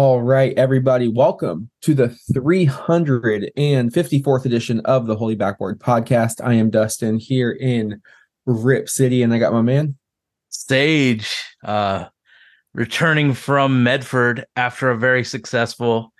All 0.00 0.22
right, 0.22 0.56
everybody, 0.56 1.08
welcome 1.08 1.68
to 1.82 1.92
the 1.92 2.16
354th 2.32 4.44
edition 4.46 4.80
of 4.80 5.06
the 5.06 5.14
Holy 5.14 5.34
Backboard 5.34 5.78
Podcast. 5.78 6.42
I 6.42 6.54
am 6.54 6.70
Dustin 6.70 7.18
here 7.18 7.52
in 7.52 8.00
Rip 8.46 8.88
City, 8.88 9.22
and 9.22 9.34
I 9.34 9.38
got 9.38 9.52
my 9.52 9.60
man. 9.60 9.98
Sage, 10.48 11.30
uh, 11.64 12.06
returning 12.74 13.34
from 13.34 13.82
Medford 13.82 14.44
after 14.56 14.90
a 14.90 14.98
very 14.98 15.24
successful 15.24 16.12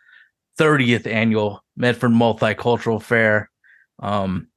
30th 0.58 1.06
annual 1.06 1.64
Medford 1.76 2.10
Multicultural 2.10 3.02
Fair. 3.02 3.50
Um, 4.00 4.48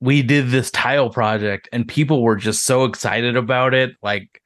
we 0.00 0.22
did 0.22 0.48
this 0.48 0.70
tile 0.70 1.10
project, 1.10 1.68
and 1.72 1.86
people 1.86 2.22
were 2.22 2.36
just 2.36 2.64
so 2.64 2.84
excited 2.84 3.36
about 3.36 3.74
it. 3.74 3.94
Like 4.02 4.42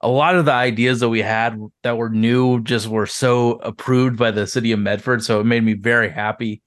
a 0.00 0.08
lot 0.08 0.36
of 0.36 0.44
the 0.44 0.52
ideas 0.52 1.00
that 1.00 1.08
we 1.08 1.20
had 1.20 1.58
that 1.82 1.96
were 1.96 2.08
new 2.08 2.62
just 2.62 2.86
were 2.86 3.06
so 3.06 3.52
approved 3.54 4.16
by 4.16 4.30
the 4.30 4.46
city 4.46 4.72
of 4.72 4.78
Medford. 4.78 5.22
So 5.22 5.40
it 5.40 5.44
made 5.44 5.64
me 5.64 5.74
very 5.74 6.08
happy. 6.08 6.62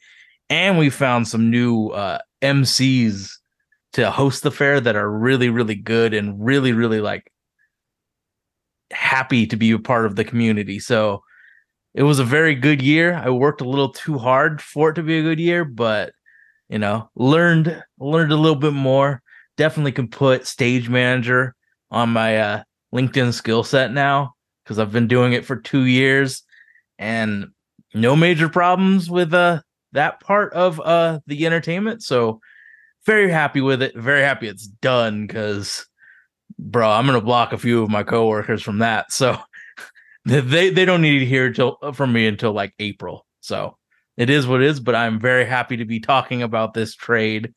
And 0.49 0.77
we 0.77 0.89
found 0.89 1.27
some 1.27 1.49
new 1.49 1.87
uh, 1.89 2.19
MCs 2.41 3.31
to 3.93 4.11
host 4.11 4.43
the 4.43 4.51
fair 4.51 4.79
that 4.81 4.95
are 4.95 5.09
really, 5.09 5.49
really 5.49 5.75
good 5.75 6.13
and 6.13 6.43
really, 6.43 6.73
really 6.73 6.99
like 6.99 7.31
happy 8.91 9.47
to 9.47 9.55
be 9.55 9.71
a 9.71 9.79
part 9.79 10.05
of 10.05 10.15
the 10.15 10.23
community. 10.23 10.79
So 10.79 11.23
it 11.93 12.03
was 12.03 12.19
a 12.19 12.23
very 12.23 12.55
good 12.55 12.81
year. 12.81 13.13
I 13.13 13.29
worked 13.29 13.61
a 13.61 13.69
little 13.69 13.89
too 13.89 14.17
hard 14.17 14.61
for 14.61 14.89
it 14.89 14.95
to 14.95 15.03
be 15.03 15.19
a 15.19 15.23
good 15.23 15.39
year, 15.39 15.63
but 15.63 16.13
you 16.69 16.79
know, 16.79 17.09
learned 17.15 17.83
learned 17.99 18.31
a 18.31 18.37
little 18.37 18.57
bit 18.57 18.73
more. 18.73 19.21
Definitely 19.57 19.91
can 19.91 20.07
put 20.07 20.47
stage 20.47 20.89
manager 20.89 21.55
on 21.91 22.09
my 22.09 22.37
uh 22.37 22.63
LinkedIn 22.93 23.33
skill 23.33 23.63
set 23.63 23.91
now 23.91 24.33
because 24.63 24.79
I've 24.79 24.91
been 24.91 25.07
doing 25.07 25.33
it 25.33 25.45
for 25.45 25.55
two 25.55 25.85
years 25.85 26.43
and 26.97 27.47
no 27.93 28.15
major 28.15 28.49
problems 28.49 29.09
with 29.09 29.33
uh 29.33 29.61
that 29.91 30.19
part 30.19 30.53
of 30.53 30.79
uh 30.79 31.19
the 31.27 31.45
entertainment. 31.45 32.01
So 32.01 32.39
very 33.05 33.29
happy 33.29 33.61
with 33.61 33.81
it. 33.81 33.95
Very 33.95 34.21
happy 34.21 34.47
it's 34.47 34.65
done 34.65 35.27
because 35.27 35.85
bro, 36.63 36.89
I'm 36.89 37.05
gonna 37.05 37.21
block 37.21 37.53
a 37.53 37.57
few 37.57 37.83
of 37.83 37.89
my 37.89 38.03
coworkers 38.03 38.61
from 38.61 38.79
that. 38.79 39.11
So 39.11 39.37
they 40.25 40.69
they 40.69 40.85
don't 40.85 41.01
need 41.01 41.19
to 41.19 41.25
hear 41.25 41.51
till 41.51 41.77
from 41.93 42.13
me 42.13 42.27
until 42.27 42.53
like 42.53 42.73
April. 42.79 43.25
So 43.41 43.77
it 44.17 44.29
is 44.29 44.47
what 44.47 44.61
it 44.61 44.67
is, 44.67 44.79
but 44.79 44.95
I'm 44.95 45.19
very 45.19 45.45
happy 45.45 45.77
to 45.77 45.85
be 45.85 45.99
talking 45.99 46.43
about 46.43 46.73
this 46.73 46.95
trade. 46.95 47.53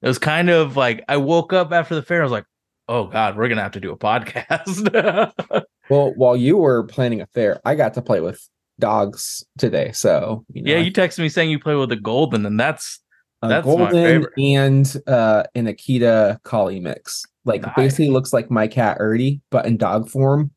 It 0.00 0.06
was 0.06 0.18
kind 0.18 0.50
of 0.50 0.76
like 0.76 1.04
I 1.08 1.16
woke 1.16 1.52
up 1.52 1.72
after 1.72 1.94
the 1.94 2.02
fair, 2.02 2.20
I 2.20 2.22
was 2.24 2.32
like, 2.32 2.46
oh 2.88 3.06
God, 3.06 3.36
we're 3.36 3.48
gonna 3.48 3.62
have 3.62 3.72
to 3.72 3.80
do 3.80 3.92
a 3.92 3.98
podcast. 3.98 5.62
Well, 5.88 6.12
while 6.16 6.36
you 6.36 6.56
were 6.56 6.84
planning 6.84 7.20
a 7.20 7.26
fair, 7.26 7.60
I 7.64 7.74
got 7.74 7.94
to 7.94 8.02
play 8.02 8.20
with 8.20 8.46
dogs 8.78 9.44
today. 9.56 9.92
So, 9.92 10.44
you 10.52 10.62
know, 10.62 10.72
yeah, 10.72 10.78
you 10.78 10.92
texted 10.92 11.20
me 11.20 11.28
saying 11.28 11.50
you 11.50 11.58
play 11.58 11.74
with 11.74 11.90
a 11.92 11.96
golden, 11.96 12.44
and 12.44 12.60
that's 12.60 13.00
a 13.42 13.48
that's 13.48 13.66
my 13.66 13.72
golden 13.72 13.92
favorite. 13.92 14.32
and 14.38 14.96
uh, 15.06 15.44
an 15.54 15.66
Akita 15.66 16.42
collie 16.42 16.80
mix. 16.80 17.24
Like 17.48 17.62
Nice. 17.62 17.74
basically 17.74 18.10
looks 18.10 18.32
like 18.32 18.50
my 18.50 18.68
cat 18.68 18.98
Ertie, 19.00 19.40
but 19.50 19.66
in 19.66 19.76
dog 19.76 20.08
form. 20.08 20.52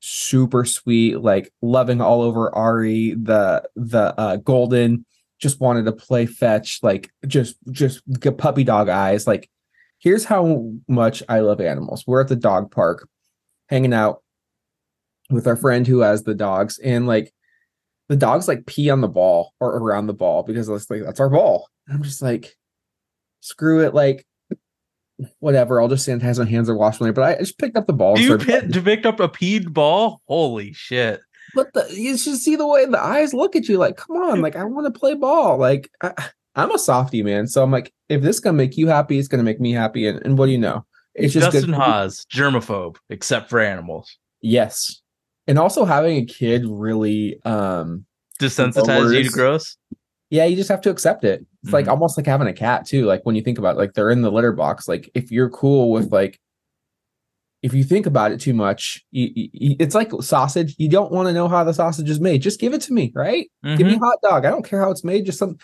Super 0.00 0.64
sweet, 0.66 1.20
like 1.20 1.50
loving 1.62 2.02
all 2.02 2.20
over 2.20 2.54
Ari. 2.54 3.14
The 3.14 3.66
the 3.76 4.14
uh, 4.20 4.36
golden 4.36 5.06
just 5.40 5.60
wanted 5.60 5.86
to 5.86 5.92
play 5.92 6.26
fetch, 6.26 6.80
like 6.82 7.10
just 7.26 7.56
just 7.70 8.02
puppy 8.36 8.64
dog 8.64 8.88
eyes. 8.88 9.26
Like 9.26 9.48
here's 9.98 10.24
how 10.24 10.72
much 10.88 11.22
I 11.28 11.40
love 11.40 11.60
animals. 11.60 12.04
We're 12.06 12.20
at 12.20 12.28
the 12.28 12.36
dog 12.36 12.70
park, 12.70 13.08
hanging 13.68 13.94
out 13.94 14.22
with 15.30 15.46
our 15.46 15.56
friend 15.56 15.86
who 15.86 16.00
has 16.00 16.24
the 16.24 16.34
dogs, 16.34 16.78
and 16.78 17.06
like 17.06 17.32
the 18.08 18.16
dogs 18.16 18.46
like 18.48 18.66
pee 18.66 18.90
on 18.90 19.00
the 19.00 19.08
ball 19.08 19.54
or 19.60 19.76
around 19.78 20.06
the 20.06 20.14
ball 20.14 20.42
because 20.42 20.68
it's 20.68 20.90
like 20.90 21.02
that's 21.02 21.20
our 21.20 21.30
ball. 21.30 21.68
And 21.88 21.96
I'm 21.96 22.02
just 22.02 22.22
like, 22.22 22.56
screw 23.40 23.84
it, 23.84 23.94
like 23.94 24.26
whatever. 25.40 25.80
I'll 25.80 25.88
just 25.88 26.06
sanitize 26.06 26.38
my 26.38 26.48
hands 26.48 26.68
or 26.68 26.76
wash 26.76 27.00
my. 27.00 27.10
But 27.10 27.24
I 27.24 27.38
just 27.38 27.58
picked 27.58 27.76
up 27.76 27.86
the 27.86 27.92
ball. 27.92 28.18
you 28.18 28.38
pit, 28.38 28.72
picked 28.84 29.06
up 29.06 29.20
a 29.20 29.28
peed 29.28 29.72
ball. 29.72 30.22
Holy 30.26 30.72
shit! 30.72 31.20
But 31.54 31.72
the, 31.74 31.86
you 31.90 32.16
should 32.16 32.36
see 32.36 32.56
the 32.56 32.66
way 32.66 32.84
the 32.86 33.02
eyes 33.02 33.34
look 33.34 33.56
at 33.56 33.68
you. 33.68 33.78
Like, 33.78 33.96
come 33.96 34.16
on, 34.16 34.42
like 34.42 34.56
I 34.56 34.64
want 34.64 34.92
to 34.92 34.98
play 34.98 35.14
ball. 35.14 35.58
Like 35.58 35.90
I, 36.02 36.12
I'm 36.54 36.70
a 36.70 36.78
softie, 36.78 37.22
man. 37.22 37.46
So 37.46 37.62
I'm 37.62 37.70
like, 37.70 37.92
if 38.08 38.22
this 38.22 38.40
gonna 38.40 38.56
make 38.56 38.76
you 38.76 38.88
happy, 38.88 39.18
it's 39.18 39.28
gonna 39.28 39.42
make 39.42 39.60
me 39.60 39.72
happy. 39.72 40.06
And, 40.06 40.24
and 40.24 40.38
what 40.38 40.46
do 40.46 40.52
you 40.52 40.58
know? 40.58 40.84
It's 41.14 41.32
just 41.32 41.52
Justin 41.52 41.70
good. 41.70 41.80
Haas, 41.80 42.26
germaphobe, 42.32 42.96
except 43.08 43.48
for 43.48 43.60
animals. 43.60 44.18
Yes, 44.42 45.00
and 45.46 45.58
also 45.58 45.84
having 45.84 46.18
a 46.18 46.26
kid 46.26 46.64
really 46.66 47.40
um 47.44 48.04
Desensitize 48.40 49.14
you 49.14 49.24
to 49.24 49.30
gross. 49.30 49.76
Yeah, 50.30 50.44
you 50.44 50.56
just 50.56 50.68
have 50.68 50.80
to 50.82 50.90
accept 50.90 51.24
it. 51.24 51.44
It's 51.62 51.72
like 51.72 51.86
Mhm. 51.86 51.90
almost 51.90 52.16
like 52.16 52.26
having 52.26 52.48
a 52.48 52.52
cat 52.52 52.86
too. 52.86 53.04
Like 53.06 53.24
when 53.24 53.34
you 53.36 53.42
think 53.42 53.58
about 53.58 53.76
it, 53.76 53.78
like 53.78 53.94
they're 53.94 54.10
in 54.10 54.22
the 54.22 54.30
litter 54.32 54.52
box. 54.52 54.88
Like 54.88 55.10
if 55.14 55.30
you're 55.30 55.50
cool 55.50 55.90
with 55.90 56.10
like, 56.12 56.40
if 57.62 57.72
you 57.74 57.82
think 57.84 58.06
about 58.06 58.32
it 58.32 58.40
too 58.40 58.54
much, 58.54 59.04
you, 59.10 59.30
you- 59.34 59.76
it's 59.80 59.94
like 59.94 60.10
sausage. 60.20 60.74
You 60.78 60.88
don't 60.88 61.10
want 61.12 61.28
to 61.28 61.32
know 61.32 61.48
how 61.48 61.64
the 61.64 61.74
sausage 61.74 62.08
is 62.10 62.20
made. 62.20 62.42
Just 62.42 62.60
give 62.60 62.74
it 62.74 62.80
to 62.82 62.92
me, 62.92 63.12
right? 63.14 63.50
Give 63.76 63.86
me 63.86 63.94
a 63.94 63.98
hot 63.98 64.18
dog. 64.22 64.44
I 64.44 64.50
don't 64.50 64.64
care 64.64 64.80
how 64.80 64.90
it's 64.90 65.04
made. 65.04 65.26
Just 65.26 65.38
some. 65.38 65.56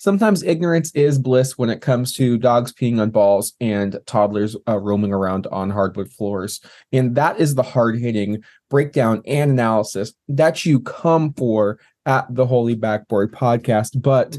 Sometimes 0.00 0.44
ignorance 0.44 0.92
is 0.94 1.18
bliss 1.18 1.58
when 1.58 1.70
it 1.70 1.80
comes 1.80 2.12
to 2.12 2.38
dogs 2.38 2.72
peeing 2.72 3.00
on 3.00 3.10
balls 3.10 3.54
and 3.60 3.98
toddlers 4.06 4.54
uh, 4.68 4.78
roaming 4.78 5.12
around 5.12 5.48
on 5.48 5.70
hardwood 5.70 6.12
floors. 6.12 6.60
And 6.92 7.16
that 7.16 7.40
is 7.40 7.56
the 7.56 7.64
hard 7.64 7.98
hitting 7.98 8.44
breakdown 8.70 9.22
and 9.26 9.50
analysis 9.50 10.12
that 10.28 10.64
you 10.64 10.78
come 10.78 11.32
for 11.32 11.80
at 12.08 12.26
the 12.34 12.46
Holy 12.46 12.74
Backboard 12.74 13.32
podcast. 13.32 14.00
But 14.02 14.36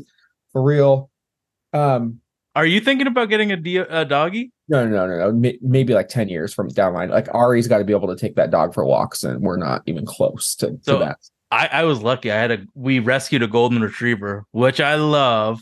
for 0.51 0.61
real, 0.61 1.09
um, 1.71 2.19
Are 2.55 2.65
you 2.65 2.81
thinking 2.81 3.07
about 3.07 3.29
getting 3.29 3.51
a, 3.53 3.55
de- 3.55 4.05
doggy? 4.05 4.51
no, 4.67 4.85
no, 4.87 5.07
no, 5.07 5.17
no, 5.17 5.31
may- 5.31 5.57
maybe 5.61 5.93
like 5.93 6.09
10 6.09 6.27
years 6.29 6.53
from 6.53 6.67
down 6.69 6.93
line. 6.93 7.09
Like 7.09 7.27
Ari's 7.33 7.67
got 7.67 7.77
to 7.77 7.83
be 7.85 7.93
able 7.93 8.07
to 8.07 8.15
take 8.19 8.35
that 8.35 8.51
dog 8.51 8.73
for 8.73 8.83
walks, 8.85 9.23
and 9.23 9.41
we're 9.41 9.55
not 9.57 9.83
even 9.85 10.05
close 10.05 10.55
to, 10.55 10.77
to 10.85 10.97
that. 10.97 11.17
I, 11.51 11.67
I 11.71 11.83
was 11.85 12.01
lucky. 12.01 12.31
I 12.31 12.35
had 12.35 12.51
a 12.51 12.57
we 12.75 12.99
rescued 12.99 13.41
a 13.43 13.47
golden 13.47 13.81
retriever, 13.81 14.45
which 14.51 14.79
I 14.81 14.95
love, 14.95 15.61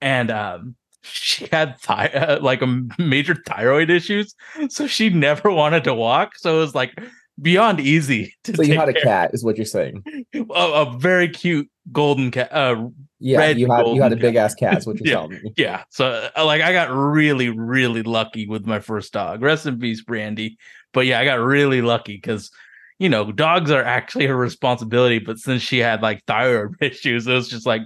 and 0.00 0.30
um, 0.30 0.74
she 1.02 1.46
had 1.52 1.78
thi- 1.80 2.12
uh, 2.14 2.40
like 2.40 2.62
a 2.62 2.82
major 2.98 3.36
thyroid 3.46 3.90
issues, 3.90 4.34
so 4.68 4.86
she 4.88 5.10
never 5.10 5.50
wanted 5.62 5.84
to 5.84 5.94
walk. 5.94 6.36
So 6.36 6.56
it 6.56 6.60
was 6.60 6.74
like 6.74 6.98
beyond 7.40 7.80
easy 7.80 8.34
to 8.44 8.54
So 8.56 8.62
you 8.62 8.78
had 8.78 8.88
a 8.88 8.92
care- 8.92 9.02
cat, 9.02 9.30
is 9.34 9.44
what 9.44 9.56
you're 9.56 9.64
saying. 9.66 10.02
a, 10.34 10.40
a 10.50 10.98
very 10.98 11.28
cute 11.28 11.68
golden 11.92 12.30
cat. 12.30 12.52
Uh, 12.52 12.88
Yeah, 13.18 13.38
Red 13.38 13.58
you 13.58 13.70
had 13.70 13.86
you 13.88 14.02
had 14.02 14.12
a 14.12 14.16
big 14.16 14.34
cat. 14.34 14.44
ass 14.44 14.54
cat, 14.54 14.78
is 14.78 14.86
what 14.86 14.96
you're 15.00 15.06
Yeah. 15.08 15.14
telling 15.20 15.42
me. 15.42 15.52
yeah, 15.56 15.84
so 15.90 16.28
uh, 16.36 16.44
like 16.44 16.62
I 16.62 16.72
got 16.72 16.90
really 16.94 17.48
really 17.50 18.02
lucky 18.02 18.46
with 18.46 18.66
my 18.66 18.80
first 18.80 19.12
dog. 19.12 19.42
Rest 19.42 19.66
in 19.66 19.78
peace, 19.78 20.02
Brandy. 20.02 20.58
But 20.92 21.06
yeah, 21.06 21.20
I 21.20 21.24
got 21.24 21.40
really 21.40 21.82
lucky 21.82 22.14
because 22.16 22.50
you 22.98 23.08
know 23.08 23.30
dogs 23.32 23.70
are 23.70 23.82
actually 23.84 24.26
her 24.26 24.36
responsibility. 24.36 25.18
But 25.18 25.38
since 25.38 25.62
she 25.62 25.78
had 25.78 26.02
like 26.02 26.24
thyroid 26.26 26.74
issues, 26.80 27.26
it 27.26 27.32
was 27.34 27.48
just 27.48 27.66
like, 27.66 27.82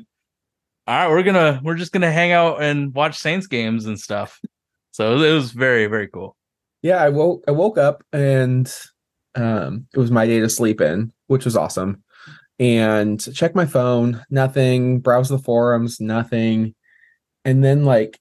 all 0.87 0.97
right, 0.97 1.09
we're 1.11 1.23
gonna 1.25 1.61
we're 1.63 1.75
just 1.77 1.93
gonna 1.93 2.11
hang 2.13 2.33
out 2.33 2.63
and 2.63 2.93
watch 2.95 3.19
Saints 3.19 3.47
games 3.47 3.87
and 3.87 3.99
stuff. 4.01 4.41
So 4.93 5.17
it 5.21 5.33
was 5.33 5.53
very 5.53 5.87
very 5.87 6.09
cool. 6.09 6.37
Yeah, 6.83 6.97
I 6.97 7.09
woke 7.11 7.45
I 7.47 7.51
woke 7.53 7.79
up 7.79 8.03
and 8.13 8.73
um 9.35 9.87
it 9.95 9.99
was 9.99 10.11
my 10.11 10.27
day 10.27 10.41
to 10.41 10.49
sleep 10.49 10.81
in, 10.81 11.13
which 11.29 11.45
was 11.45 11.57
awesome. 11.57 12.03
And 12.59 13.19
check 13.35 13.55
my 13.55 13.65
phone, 13.65 14.23
nothing, 14.31 15.01
browse 15.01 15.29
the 15.31 15.39
forums, 15.39 16.01
nothing. 16.01 16.75
And 17.45 17.65
then 17.65 17.85
like 17.85 18.19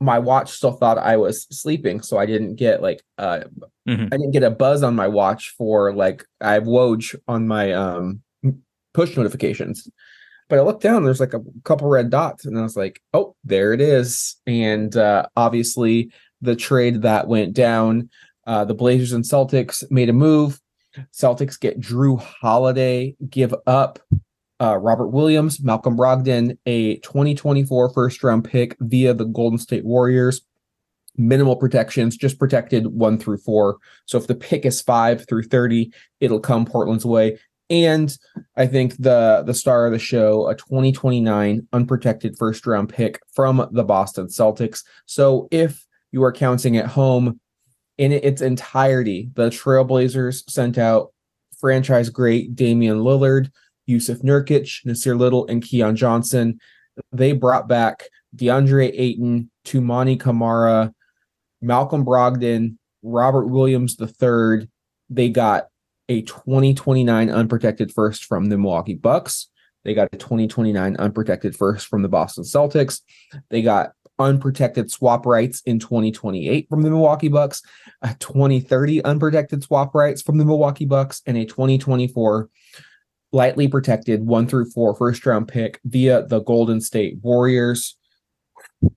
my 0.00 0.18
watch 0.18 0.50
still 0.50 0.72
thought 0.72 0.98
I 0.98 1.16
was 1.16 1.46
sleeping, 1.50 2.00
so 2.02 2.18
I 2.18 2.26
didn't 2.26 2.56
get 2.56 2.82
like 2.82 3.02
uh 3.18 3.40
Mhm. 3.88 4.06
I 4.06 4.16
didn't 4.16 4.30
get 4.30 4.42
a 4.42 4.50
buzz 4.50 4.82
on 4.82 4.94
my 4.94 5.08
watch 5.08 5.54
for 5.58 5.92
like 5.92 6.24
I 6.40 6.52
have 6.54 6.64
Woj 6.64 7.14
on 7.28 7.46
my 7.48 7.72
um 7.72 8.22
push 8.94 9.16
notifications. 9.16 9.88
But 10.48 10.58
I 10.58 10.62
looked 10.62 10.82
down, 10.82 11.04
there's 11.04 11.20
like 11.20 11.34
a 11.34 11.42
couple 11.64 11.88
red 11.88 12.10
dots, 12.10 12.44
and 12.44 12.58
I 12.58 12.62
was 12.62 12.76
like, 12.76 13.00
oh, 13.14 13.34
there 13.44 13.72
it 13.72 13.80
is. 13.80 14.36
And 14.46 14.96
uh 14.96 15.26
obviously 15.36 16.10
the 16.42 16.56
trade 16.56 17.02
that 17.02 17.28
went 17.28 17.54
down. 17.54 18.10
Uh, 18.46 18.64
the 18.64 18.74
Blazers 18.74 19.12
and 19.12 19.24
Celtics 19.24 19.88
made 19.90 20.08
a 20.08 20.12
move. 20.12 20.60
Celtics 21.12 21.58
get 21.58 21.80
Jrue 21.80 22.20
Holiday, 22.20 23.16
give 23.28 23.54
up 23.66 23.98
uh, 24.60 24.76
Robert 24.76 25.08
Williams, 25.08 25.60
Malcolm 25.62 25.96
Brogdon, 25.96 26.56
a 26.66 26.96
2024 26.98 27.92
first 27.92 28.22
round 28.22 28.44
pick 28.44 28.76
via 28.80 29.14
the 29.14 29.24
Golden 29.24 29.58
State 29.58 29.84
Warriors. 29.84 30.42
minimal 31.16 31.54
protections, 31.54 32.16
just 32.16 32.40
protected 32.40 32.88
one 32.88 33.18
through 33.18 33.38
four. 33.38 33.78
So 34.04 34.18
if 34.18 34.26
the 34.26 34.34
pick 34.34 34.64
is 34.66 34.82
five 34.82 35.26
through 35.28 35.44
30, 35.44 35.92
it'll 36.20 36.40
come 36.40 36.64
Portland's 36.64 37.06
way. 37.06 37.38
And 37.70 38.16
I 38.56 38.66
think 38.66 38.96
the 38.98 39.42
the 39.46 39.54
star 39.54 39.86
of 39.86 39.92
the 39.92 39.98
show, 39.98 40.48
a 40.48 40.54
2029 40.54 41.66
unprotected 41.72 42.36
first 42.36 42.66
round 42.66 42.88
pick 42.88 43.20
from 43.32 43.68
the 43.72 43.84
Boston 43.84 44.26
Celtics. 44.26 44.82
So 45.06 45.48
if 45.50 45.86
you 46.12 46.22
are 46.24 46.32
counting 46.32 46.76
at 46.76 46.86
home 46.86 47.40
in 47.98 48.12
its 48.12 48.42
entirety, 48.42 49.30
the 49.34 49.50
Trailblazers 49.50 50.48
sent 50.50 50.78
out 50.78 51.12
franchise 51.58 52.10
great 52.10 52.54
Damian 52.54 52.98
Lillard, 52.98 53.50
Jusuf 53.88 54.22
Nurkic, 54.22 54.84
Nassir 54.84 55.18
Little, 55.18 55.46
and 55.46 55.62
Keon 55.62 55.96
Johnson. 55.96 56.58
They 57.12 57.32
brought 57.32 57.68
back 57.68 58.04
DeAndre 58.36 58.92
Ayton, 58.94 59.50
Toumani 59.64 60.18
Camara, 60.18 60.92
Malcolm 61.60 62.04
Brogdon, 62.04 62.76
Robert 63.02 63.46
Williams 63.46 63.96
III. 64.00 64.68
They 65.10 65.28
got 65.28 65.68
a 66.08 66.22
2029 66.22 67.30
unprotected 67.30 67.92
first 67.92 68.24
from 68.24 68.46
the 68.46 68.58
Milwaukee 68.58 68.94
Bucks. 68.94 69.48
They 69.84 69.94
got 69.94 70.08
a 70.12 70.16
2029 70.16 70.96
unprotected 70.96 71.56
first 71.56 71.86
from 71.86 72.02
the 72.02 72.08
Boston 72.08 72.44
Celtics. 72.44 73.02
They 73.50 73.62
got 73.62 73.92
unprotected 74.18 74.90
swap 74.90 75.26
rights 75.26 75.60
in 75.66 75.78
2028 75.78 76.68
from 76.68 76.82
the 76.82 76.90
Milwaukee 76.90 77.28
Bucks, 77.28 77.62
a 78.04 78.14
2030 78.20 79.02
unprotected 79.04 79.64
swap 79.64 79.94
rights 79.94 80.22
from 80.22 80.38
the 80.38 80.44
Milwaukee 80.44 80.84
Bucks, 80.84 81.22
and 81.26 81.36
a 81.36 81.44
2024 81.44 82.48
lightly 83.32 83.66
protected 83.66 84.24
one 84.24 84.46
through 84.46 84.70
four 84.70 84.94
first 84.94 85.26
round 85.26 85.48
pick 85.48 85.80
via 85.84 86.24
the 86.26 86.40
Golden 86.40 86.80
State 86.80 87.18
Warriors. 87.22 87.96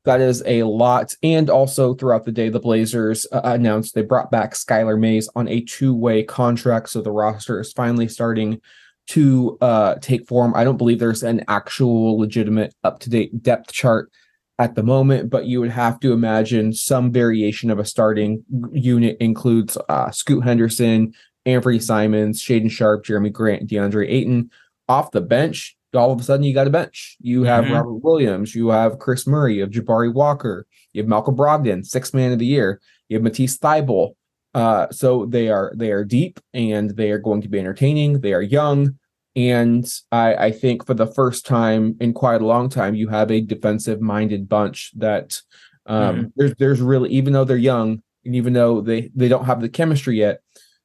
That 0.03 0.21
is 0.21 0.43
a 0.45 0.63
lot. 0.63 1.13
And 1.23 1.49
also 1.49 1.93
throughout 1.95 2.25
the 2.25 2.31
day, 2.31 2.49
the 2.49 2.59
Blazers 2.59 3.25
uh, 3.31 3.41
announced 3.43 3.95
they 3.95 4.01
brought 4.01 4.29
back 4.29 4.53
Skylar 4.53 4.99
Mays 4.99 5.29
on 5.35 5.47
a 5.47 5.61
two 5.61 5.95
way 5.95 6.23
contract. 6.23 6.89
So 6.89 7.01
the 7.01 7.11
roster 7.11 7.59
is 7.59 7.73
finally 7.73 8.07
starting 8.07 8.61
to 9.07 9.57
uh, 9.61 9.95
take 10.01 10.27
form. 10.27 10.53
I 10.55 10.65
don't 10.65 10.77
believe 10.77 10.99
there's 10.99 11.23
an 11.23 11.43
actual 11.47 12.19
legitimate 12.19 12.75
up 12.83 12.99
to 12.99 13.09
date 13.09 13.41
depth 13.41 13.71
chart 13.71 14.11
at 14.59 14.75
the 14.75 14.83
moment, 14.83 15.29
but 15.29 15.45
you 15.45 15.59
would 15.59 15.69
have 15.69 15.99
to 15.99 16.13
imagine 16.13 16.73
some 16.73 17.11
variation 17.11 17.69
of 17.69 17.79
a 17.79 17.85
starting 17.85 18.43
unit 18.71 19.17
includes 19.19 19.77
uh, 19.87 20.09
Scoot 20.09 20.43
Henderson, 20.43 21.13
Anthony 21.45 21.79
Simons, 21.79 22.41
Shaedon 22.41 22.71
Sharpe, 22.71 23.05
Jerami 23.05 23.31
Grant, 23.31 23.69
DeAndre 23.69 24.09
Ayton. 24.09 24.49
Off 24.89 25.11
the 25.11 25.21
bench, 25.21 25.75
all 25.93 26.11
of 26.11 26.19
a 26.19 26.23
sudden 26.23 26.43
you 26.45 26.53
got 26.53 26.65
a 26.67 26.71
bench. 26.71 27.17
You 27.19 27.43
have 27.43 27.65
Mhm. 27.65 27.73
Robert 27.73 27.95
Williams, 27.95 28.55
you 28.55 28.69
have 28.69 28.99
Kris 28.99 29.27
Murray, 29.27 29.55
you 29.55 29.61
have 29.61 29.69
Jabari 29.71 30.13
Walker, 30.13 30.65
you 30.93 31.01
have 31.01 31.09
Malcolm 31.09 31.35
Brogdon, 31.35 31.85
sixth 31.85 32.13
man 32.13 32.31
of 32.31 32.39
the 32.39 32.45
year, 32.45 32.79
you 33.09 33.15
have 33.17 33.23
Matisse 33.23 33.57
Thybulle. 33.57 34.13
Uh, 34.53 34.87
so 34.91 35.25
they 35.25 35.49
are 35.49 35.71
they 35.75 35.91
are 35.91 36.03
deep 36.03 36.39
and 36.53 36.91
they 36.91 37.11
are 37.11 37.19
going 37.19 37.41
to 37.41 37.49
be 37.49 37.59
entertaining. 37.59 38.21
They 38.21 38.33
are 38.33 38.41
young. 38.41 38.95
And 39.37 39.87
I, 40.11 40.33
I 40.33 40.51
think 40.51 40.83
for 40.83 40.95
the 40.95 41.05
first 41.05 41.45
time 41.45 41.95
in 41.99 42.11
quite 42.11 42.41
a 42.41 42.45
long 42.45 42.69
time, 42.69 42.95
you 42.95 43.07
have 43.09 43.29
a 43.29 43.39
defensive 43.39 44.01
minded 44.01 44.49
bunch 44.49 44.91
that 44.97 45.39
um, 45.85 46.33
there's 46.35 46.55
there's 46.55 46.81
really 46.81 47.11
even 47.11 47.33
though 47.33 47.45
they're 47.45 47.55
young 47.55 48.01
and 48.25 48.35
even 48.35 48.53
though 48.53 48.81
they 48.81 49.11
they 49.13 49.27
don't 49.27 49.45
have 49.45 49.61
the 49.61 49.69
chemistry 49.69 50.17
yet, 50.17 50.41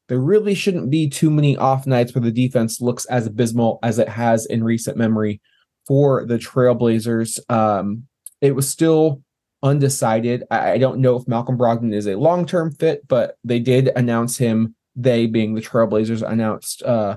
there 0.08 0.20
really 0.20 0.54
shouldn't 0.54 0.90
be 0.90 1.08
too 1.08 1.30
many 1.30 1.56
off 1.56 1.86
nights 1.86 2.14
where 2.14 2.20
the 2.20 2.30
defense 2.30 2.78
looks 2.78 3.06
as 3.06 3.26
abysmal 3.26 3.78
as 3.82 3.98
it 3.98 4.10
has 4.10 4.44
in 4.44 4.62
recent 4.62 4.98
memory 4.98 5.40
for 5.86 6.26
the 6.26 6.36
Trailblazers. 6.36 7.40
Um, 7.50 8.06
it 8.42 8.54
was 8.54 8.68
still 8.68 9.22
undecided. 9.62 10.44
I, 10.50 10.72
I 10.72 10.78
don't 10.78 11.00
know 11.00 11.16
if 11.16 11.26
Malcolm 11.26 11.56
Brogdon 11.56 11.94
is 11.94 12.06
a 12.06 12.16
long 12.16 12.44
term 12.44 12.70
fit, 12.72 13.08
but 13.08 13.38
they 13.44 13.60
did 13.60 13.88
announce 13.96 14.36
him. 14.36 14.74
They 14.94 15.26
being 15.26 15.54
the 15.54 15.62
Trailblazers 15.62 16.22
announced 16.22 16.82
uh, 16.82 17.16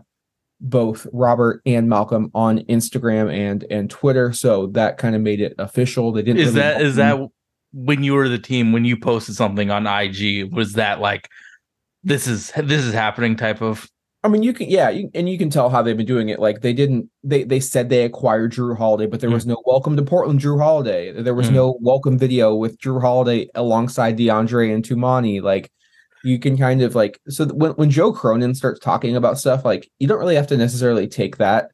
both 0.62 1.06
Robert 1.12 1.62
and 1.66 1.90
Malcolm 1.90 2.32
on 2.34 2.60
Instagram 2.66 3.34
and 3.34 3.66
and 3.70 3.90
Twitter, 3.90 4.34
so 4.34 4.68
that 4.68 4.98
kind 4.98 5.16
of 5.16 5.22
made 5.22 5.42
it 5.42 5.54
official. 5.58 6.12
They 6.12 6.22
didn't. 6.22 6.40
Is 6.42 6.48
really 6.48 6.60
that 6.60 6.82
is 6.82 6.96
that 6.96 7.20
when 7.74 8.04
you 8.04 8.14
were 8.14 8.30
the 8.30 8.40
team 8.40 8.72
when 8.72 8.86
you 8.86 8.98
posted 8.98 9.36
something 9.36 9.70
on 9.70 9.86
IG? 9.86 10.54
Was 10.54 10.74
that 10.74 11.00
like 11.02 11.30
this 12.04 12.28
is 12.28 12.52
this 12.58 12.84
is 12.86 12.94
happening 12.94 13.36
type 13.36 13.62
of? 13.62 13.90
I 14.24 14.28
mean, 14.28 14.42
you 14.42 14.54
can, 14.54 14.68
yeah, 14.72 14.90
you, 14.90 15.12
and 15.14 15.30
you 15.30 15.38
can 15.38 15.52
tell 15.52 15.70
how 15.70 15.84
they've 15.84 15.96
been 15.96 16.08
doing 16.08 16.30
it. 16.30 16.40
Like 16.40 16.62
they 16.62 16.74
didn't, 16.74 17.12
they 17.24 17.44
they 17.44 17.60
said 17.60 17.90
they 17.90 18.06
acquired 18.06 18.54
Jrue 18.54 18.76
Holiday, 18.76 19.06
but 19.06 19.20
there 19.20 19.30
was 19.30 19.46
no 19.46 19.62
welcome 19.68 19.96
to 19.98 20.02
Portland 20.02 20.40
Jrue 20.40 20.60
Holiday. 20.60 21.12
There 21.12 21.36
was 21.36 21.50
Mm. 21.52 21.54
no 21.54 21.78
welcome 21.80 22.18
video 22.18 22.56
with 22.56 22.80
Jrue 22.80 23.02
Holiday 23.02 23.48
alongside 23.54 24.18
DeAndre 24.18 24.74
and 24.74 24.84
Toumani. 24.84 25.44
Like 25.44 25.72
you 26.26 26.40
can 26.40 26.58
kind 26.58 26.82
of 26.82 26.96
like 26.96 27.20
so 27.30 27.46
when 27.48 27.72
when 27.72 27.90
Joe 27.90 28.12
Cronin 28.12 28.56
starts 28.56 28.80
talking 28.80 29.16
about 29.16 29.40
stuff, 29.40 29.64
like 29.64 29.90
you 30.00 30.08
don't 30.08 30.20
really 30.20 30.36
have 30.36 30.48
to 30.48 30.58
necessarily 30.58 31.08
take 31.08 31.38
that 31.38 31.72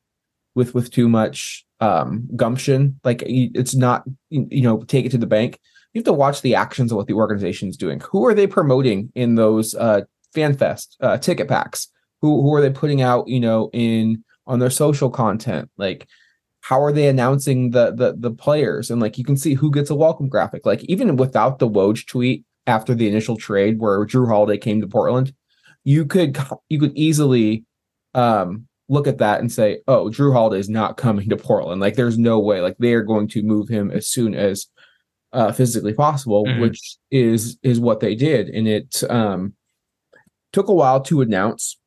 with 0.55 0.75
with 0.75 0.91
too 0.91 1.09
much 1.09 1.65
um 1.79 2.27
gumption. 2.35 2.99
Like 3.03 3.23
it's 3.25 3.75
not 3.75 4.03
you 4.29 4.61
know 4.61 4.83
take 4.83 5.05
it 5.05 5.11
to 5.11 5.17
the 5.17 5.27
bank. 5.27 5.59
You 5.93 5.99
have 5.99 6.05
to 6.05 6.13
watch 6.13 6.41
the 6.41 6.55
actions 6.55 6.91
of 6.91 6.97
what 6.97 7.07
the 7.07 7.13
organization 7.13 7.69
is 7.69 7.77
doing. 7.77 7.99
Who 8.11 8.25
are 8.25 8.33
they 8.33 8.47
promoting 8.47 9.11
in 9.15 9.35
those 9.35 9.75
uh 9.75 10.01
fan 10.33 10.55
fest 10.55 10.97
uh 11.01 11.17
ticket 11.17 11.47
packs? 11.47 11.87
who 12.21 12.41
who 12.41 12.53
are 12.53 12.61
they 12.61 12.69
putting 12.69 13.01
out 13.01 13.27
you 13.27 13.39
know 13.39 13.69
in 13.73 14.23
on 14.47 14.59
their 14.59 14.69
social 14.69 15.09
content 15.09 15.69
like 15.77 16.07
how 16.61 16.81
are 16.81 16.91
they 16.91 17.07
announcing 17.07 17.71
the 17.71 17.91
the 17.91 18.15
the 18.17 18.31
players 18.31 18.89
and 18.89 19.01
like 19.01 19.17
you 19.17 19.23
can 19.23 19.37
see 19.37 19.53
who 19.53 19.71
gets 19.71 19.89
a 19.89 19.95
welcome 19.95 20.29
graphic 20.29 20.65
like 20.65 20.83
even 20.83 21.15
without 21.17 21.59
the 21.59 21.69
woj 21.69 22.05
tweet 22.07 22.45
after 22.67 22.93
the 22.95 23.07
initial 23.07 23.37
trade 23.37 23.79
where 23.79 24.05
jrue 24.05 24.27
holiday 24.27 24.57
came 24.57 24.81
to 24.81 24.87
portland 24.87 25.33
you 25.83 26.05
could 26.05 26.37
you 26.69 26.79
could 26.79 26.95
easily 26.95 27.63
um 28.13 28.67
look 28.89 29.07
at 29.07 29.19
that 29.19 29.39
and 29.39 29.51
say 29.51 29.79
oh 29.87 30.09
jrue 30.09 30.33
holiday 30.33 30.59
is 30.59 30.69
not 30.69 30.97
coming 30.97 31.29
to 31.29 31.37
portland 31.37 31.79
like 31.81 31.95
there's 31.95 32.17
no 32.17 32.39
way 32.39 32.61
like 32.61 32.75
they 32.77 32.93
are 32.93 33.03
going 33.03 33.27
to 33.27 33.41
move 33.41 33.67
him 33.69 33.89
as 33.91 34.07
soon 34.07 34.35
as 34.35 34.67
uh 35.33 35.51
physically 35.51 35.93
possible 35.93 36.45
Mhm. 36.45 36.59
which 36.61 36.97
is 37.09 37.57
is 37.63 37.79
what 37.79 37.99
they 38.01 38.15
did 38.15 38.49
and 38.49 38.67
it 38.67 39.01
um 39.09 39.53
took 40.53 40.67
a 40.67 40.73
while 40.73 40.99
to 41.01 41.21
announce 41.21 41.77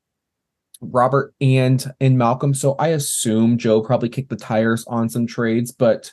Robert 0.81 1.35
and 1.41 1.85
and 2.01 2.19
Malcolm. 2.19 2.53
So 2.53 2.75
I 2.79 2.89
assume 2.89 3.57
Joe 3.59 3.81
probably 3.81 4.09
kicked 4.09 4.29
the 4.31 4.37
tires 4.37 4.85
on 4.87 5.09
some 5.09 5.27
trades, 5.27 5.73
but 5.73 6.13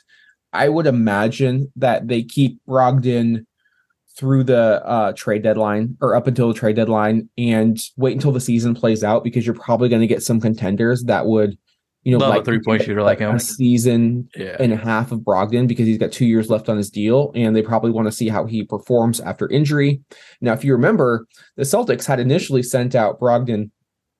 I 0.52 0.68
would 0.68 0.86
imagine 0.86 1.70
that 1.76 2.08
they 2.08 2.22
keep 2.22 2.58
Brogdon 2.66 3.44
through 4.16 4.44
the 4.44 4.84
uh, 4.84 5.12
trade 5.16 5.42
deadline 5.42 5.96
or 6.00 6.14
up 6.14 6.26
until 6.26 6.48
the 6.48 6.54
trade 6.54 6.76
deadline 6.76 7.28
and 7.38 7.80
wait 7.96 8.12
until 8.12 8.32
the 8.32 8.40
season 8.40 8.74
plays 8.74 9.02
out 9.02 9.24
because 9.24 9.46
you're 9.46 9.54
probably 9.54 9.88
going 9.88 10.00
to 10.02 10.06
get 10.06 10.22
some 10.22 10.40
contenders 10.40 11.04
that 11.04 11.24
would, 11.26 11.56
you 12.02 12.12
know, 12.12 12.18
Love 12.18 12.34
a 12.34 12.36
like 12.36 12.44
three-point 12.44 12.82
shooter 12.82 13.02
like 13.02 13.20
him. 13.20 13.36
a 13.36 13.40
season 13.40 14.28
Yeah. 14.36 14.56
and 14.60 14.72
a 14.72 14.76
half 14.76 15.12
of 15.12 15.20
Brogdon 15.20 15.66
because 15.66 15.86
he's 15.86 15.98
got 15.98 16.12
two 16.12 16.26
years 16.26 16.50
left 16.50 16.68
on 16.68 16.76
his 16.76 16.90
deal, 16.90 17.30
and 17.34 17.54
they 17.56 17.62
probably 17.62 17.90
want 17.90 18.06
to 18.06 18.12
see 18.12 18.28
how 18.28 18.44
he 18.44 18.64
performs 18.64 19.20
after 19.20 19.48
injury. 19.48 20.00
Now, 20.40 20.52
if 20.52 20.64
you 20.64 20.72
remember, 20.72 21.26
the 21.56 21.62
Celtics 21.62 22.04
had 22.04 22.20
initially 22.20 22.62
sent 22.62 22.94
out 22.94 23.20
Brogdon 23.20 23.70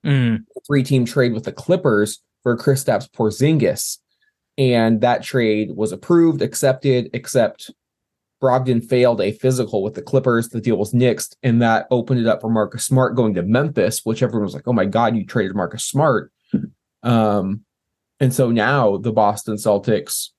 Mm, 0.05 0.43
three 0.67 0.83
team 0.83 1.05
trade 1.05 1.31
with 1.33 1.45
the 1.45 1.51
Clippers 1.53 2.21
for 2.41 2.57
Kristaps 2.57 3.09
Porzingis. 3.09 3.99
And 4.57 4.99
that 4.99 5.23
trade 5.23 5.71
was 5.75 5.93
approved, 5.93 6.41
accepted, 6.41 7.09
except 7.13 7.71
Brogdon 8.43 8.83
failed 8.83 9.21
a 9.21 9.31
physical 9.31 9.81
with 9.81 9.93
the 9.93 10.01
Clippers. 10.01 10.49
The 10.49 10.59
deal 10.59 10.75
was 10.75 10.91
nixed, 10.91 11.37
and 11.43 11.61
that 11.61 11.87
opened 11.89 12.19
it 12.19 12.27
up 12.27 12.41
for 12.41 12.49
Marcus 12.49 12.83
Smart 12.83 13.15
going 13.15 13.33
to 13.35 13.43
Memphis, 13.43 14.01
which 14.03 14.21
everyone 14.21 14.43
was 14.43 14.53
like, 14.53 14.67
oh 14.67 14.73
my 14.73 14.85
God, 14.85 15.15
you 15.15 15.25
traded 15.25 15.55
Marcus 15.55 15.85
Smart. 15.85 16.31
Um, 17.03 17.61
and 18.19 18.33
so 18.33 18.51
now 18.51 18.97
the 18.97 19.11
Boston 19.11 19.55
Celtics 19.55 20.29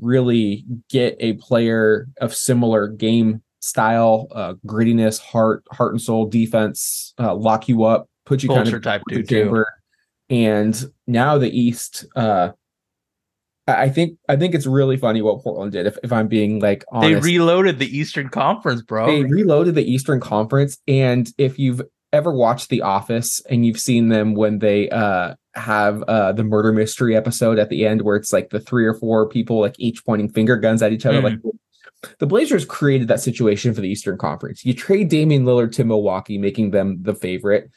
really 0.00 0.64
get 0.88 1.16
a 1.20 1.34
player 1.34 2.08
of 2.20 2.34
similar 2.34 2.88
game 2.88 3.42
style, 3.60 4.28
uh, 4.32 4.54
grittiness, 4.66 5.18
heart, 5.18 5.64
heart 5.72 5.92
and 5.92 6.00
soul 6.00 6.26
defense, 6.26 7.14
uh, 7.18 7.34
lock 7.34 7.68
you 7.68 7.84
up, 7.84 8.08
put 8.24 8.42
you 8.42 8.48
kind 8.48 8.62
culture 8.62 8.76
of 8.76 8.82
type 8.82 9.02
dude 9.08 9.28
chamber. 9.28 9.72
And 10.28 10.90
now 11.06 11.38
the 11.38 11.50
East, 11.50 12.06
uh, 12.14 12.50
I 13.68 13.88
think 13.88 14.18
I 14.28 14.36
think 14.36 14.54
it's 14.54 14.66
really 14.66 14.96
funny 14.96 15.22
what 15.22 15.42
Portland 15.42 15.72
did. 15.72 15.86
If, 15.86 15.98
if 16.04 16.12
I'm 16.12 16.28
being 16.28 16.60
like 16.60 16.84
honest, 16.90 17.24
They 17.24 17.32
reloaded 17.32 17.78
the 17.78 17.96
Eastern 17.98 18.28
Conference, 18.28 18.82
bro. 18.82 19.06
they 19.06 19.24
reloaded 19.24 19.74
the 19.74 19.84
Eastern 19.90 20.20
Conference, 20.20 20.78
and 20.86 21.28
if 21.36 21.58
you've 21.58 21.82
ever 22.12 22.32
watched 22.32 22.68
The 22.68 22.82
Office 22.82 23.40
and 23.50 23.66
you've 23.66 23.80
seen 23.80 24.08
them 24.08 24.34
when 24.34 24.60
they 24.60 24.88
uh 24.90 25.34
have 25.54 26.02
uh 26.04 26.32
the 26.32 26.44
murder 26.44 26.70
mystery 26.72 27.16
episode 27.16 27.58
at 27.58 27.68
the 27.68 27.84
end 27.86 28.02
where 28.02 28.14
it's 28.16 28.32
like 28.32 28.50
the 28.50 28.60
three 28.60 28.86
or 28.86 28.94
four 28.94 29.28
people 29.28 29.60
like 29.60 29.74
each 29.78 30.04
pointing 30.04 30.28
finger 30.28 30.56
guns 30.56 30.82
at 30.82 30.92
each 30.92 31.04
other, 31.04 31.20
like 31.22 31.38
the 32.18 32.26
Blazers 32.26 32.64
created 32.64 33.08
that 33.08 33.20
situation 33.20 33.74
for 33.74 33.80
the 33.80 33.88
Eastern 33.88 34.16
Conference. 34.18 34.64
You 34.64 34.74
trade 34.74 35.08
Damian 35.08 35.44
Lillard 35.44 35.72
to 35.72 35.84
Milwaukee, 35.84 36.38
making 36.38 36.70
them 36.70 36.98
the 37.02 37.14
favorite. 37.14 37.70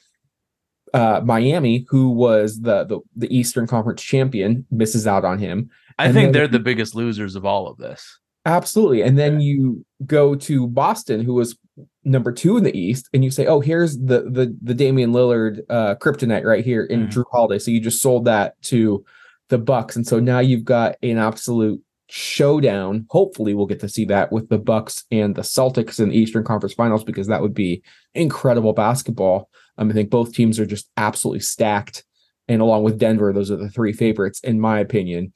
Uh, 0.93 1.21
Miami, 1.23 1.85
who 1.89 2.09
was 2.11 2.59
the, 2.61 2.83
the 2.85 2.99
the 3.15 3.35
Eastern 3.35 3.67
Conference 3.67 4.01
champion, 4.01 4.65
misses 4.71 5.05
out 5.07 5.25
on 5.25 5.39
him. 5.39 5.69
I 5.97 6.05
and 6.05 6.13
think 6.13 6.25
then- 6.27 6.31
they're 6.33 6.47
the 6.47 6.59
biggest 6.59 6.95
losers 6.95 7.35
of 7.35 7.45
all 7.45 7.67
of 7.67 7.77
this. 7.77 8.19
Absolutely. 8.45 9.01
And 9.01 9.17
then 9.17 9.41
you 9.41 9.85
go 10.05 10.33
to 10.33 10.65
Boston, 10.67 11.23
who 11.23 11.33
was 11.33 11.57
number 12.05 12.31
two 12.31 12.57
in 12.57 12.63
the 12.63 12.75
East, 12.75 13.09
and 13.13 13.23
you 13.23 13.29
say, 13.31 13.45
"Oh, 13.45 13.59
here's 13.59 13.97
the 13.97 14.21
the 14.21 14.55
the 14.61 14.73
Damian 14.73 15.11
Lillard 15.11 15.59
uh, 15.69 15.95
kryptonite 15.95 16.45
right 16.45 16.63
here 16.63 16.83
in 16.85 17.07
Mhm. 17.07 17.11
Jrue 17.11 17.25
Holiday." 17.31 17.59
So 17.59 17.69
you 17.69 17.81
just 17.81 18.01
sold 18.01 18.25
that 18.25 18.59
to 18.63 19.03
the 19.49 19.57
Bucks, 19.57 19.95
and 19.97 20.07
so 20.07 20.19
now 20.19 20.39
you've 20.39 20.63
got 20.63 20.95
an 21.03 21.17
absolute 21.17 21.81
showdown. 22.07 23.05
Hopefully, 23.09 23.53
we'll 23.53 23.65
get 23.65 23.81
to 23.81 23.89
see 23.89 24.05
that 24.05 24.31
with 24.31 24.49
the 24.49 24.57
Bucks 24.57 25.03
and 25.11 25.35
the 25.35 25.41
Celtics 25.41 25.99
in 25.99 26.09
the 26.09 26.17
Eastern 26.17 26.43
Conference 26.43 26.73
Finals 26.73 27.03
because 27.03 27.27
that 27.27 27.41
would 27.41 27.53
be 27.53 27.83
incredible 28.15 28.73
basketball. 28.73 29.48
Um, 29.79 29.89
I 29.89 29.93
think 29.93 30.11
both 30.11 30.33
teams 30.33 30.59
are 30.59 30.65
just 30.67 30.91
absolutely 30.97 31.39
stacked, 31.39 32.03
and 32.47 32.61
along 32.61 32.83
with 32.83 32.99
Denver, 32.99 33.33
those 33.33 33.49
are 33.49 33.55
the 33.55 33.69
three 33.69 33.93
favorites 33.93 34.39
in 34.41 34.59
my 34.59 34.79
opinion. 34.79 35.33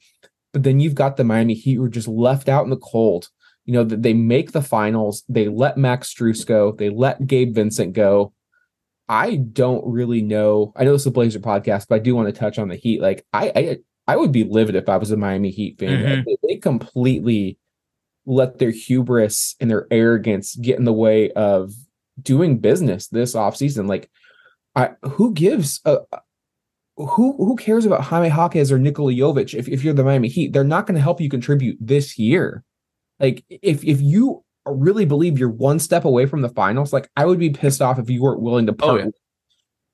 But 0.52 0.62
then 0.62 0.78
you've 0.78 0.94
got 0.94 1.16
the 1.16 1.24
Miami 1.24 1.54
Heat 1.54 1.74
who 1.74 1.84
are 1.84 1.88
just 1.88 2.06
left 2.06 2.48
out 2.48 2.62
in 2.62 2.70
the 2.70 2.76
cold. 2.76 3.28
You 3.64 3.72
know, 3.72 3.84
that 3.84 4.02
they 4.02 4.12
make 4.12 4.52
the 4.52 4.60
finals, 4.62 5.24
they 5.26 5.48
let 5.48 5.78
Max 5.78 6.12
Strus 6.14 6.46
go, 6.46 6.72
they 6.72 6.90
let 6.90 7.26
Gabe 7.26 7.54
Vincent 7.54 7.94
go. 7.94 8.34
I 9.08 9.36
don't 9.36 9.84
really 9.86 10.20
know. 10.20 10.72
I 10.76 10.84
know 10.84 10.92
this 10.92 11.02
is 11.02 11.06
a 11.06 11.10
Blazer 11.10 11.40
podcast, 11.40 11.86
but 11.88 11.96
I 11.96 11.98
do 11.98 12.14
want 12.14 12.28
to 12.28 12.38
touch 12.38 12.58
on 12.58 12.68
the 12.68 12.76
Heat. 12.76 13.00
Like, 13.00 13.24
I 13.32 13.52
I, 13.56 13.78
I 14.06 14.16
would 14.16 14.32
be 14.32 14.44
livid 14.44 14.74
if 14.74 14.88
I 14.88 14.98
was 14.98 15.10
a 15.10 15.16
Miami 15.16 15.50
Heat 15.50 15.78
fan. 15.78 15.88
Mhm. 15.88 16.24
They, 16.26 16.36
they 16.46 16.56
completely 16.56 17.58
let 18.26 18.58
their 18.58 18.70
hubris 18.70 19.56
and 19.60 19.70
their 19.70 19.86
arrogance 19.90 20.56
get 20.56 20.78
in 20.78 20.84
the 20.84 20.92
way 20.92 21.30
of 21.32 21.72
doing 22.20 22.58
business 22.58 23.08
this 23.08 23.34
offseason. 23.34 23.88
Like, 23.88 24.10
I 24.76 24.90
who 25.02 25.32
gives 25.32 25.80
a 25.84 25.98
who 26.96 27.36
who 27.36 27.56
cares 27.56 27.84
about 27.86 28.02
Jaime 28.02 28.28
Jaquez 28.28 28.70
or 28.70 28.78
Nikola 28.78 29.12
Jovic 29.12 29.54
if, 29.54 29.68
if 29.68 29.82
you're 29.84 29.94
the 29.94 30.04
Miami 30.04 30.28
Heat? 30.28 30.52
They're 30.52 30.64
not 30.64 30.86
going 30.86 30.94
to 30.96 31.00
help 31.02 31.20
you 31.20 31.28
contribute 31.28 31.76
this 31.80 32.18
year. 32.18 32.64
Like 33.20 33.44
if 33.48 33.84
if 33.84 34.00
you 34.00 34.44
really 34.66 35.04
believe 35.04 35.38
you're 35.38 35.50
one 35.50 35.78
step 35.78 36.04
away 36.04 36.26
from 36.26 36.42
the 36.42 36.48
finals, 36.48 36.92
like 36.92 37.08
I 37.16 37.24
would 37.26 37.38
be 37.38 37.50
pissed 37.50 37.82
off 37.82 37.98
if 37.98 38.08
you 38.10 38.22
weren't 38.22 38.40
willing 38.42 38.66
to 38.66 38.72
part 38.72 38.92
Oh, 38.92 38.96
yeah. 38.98 39.04
with 39.06 39.14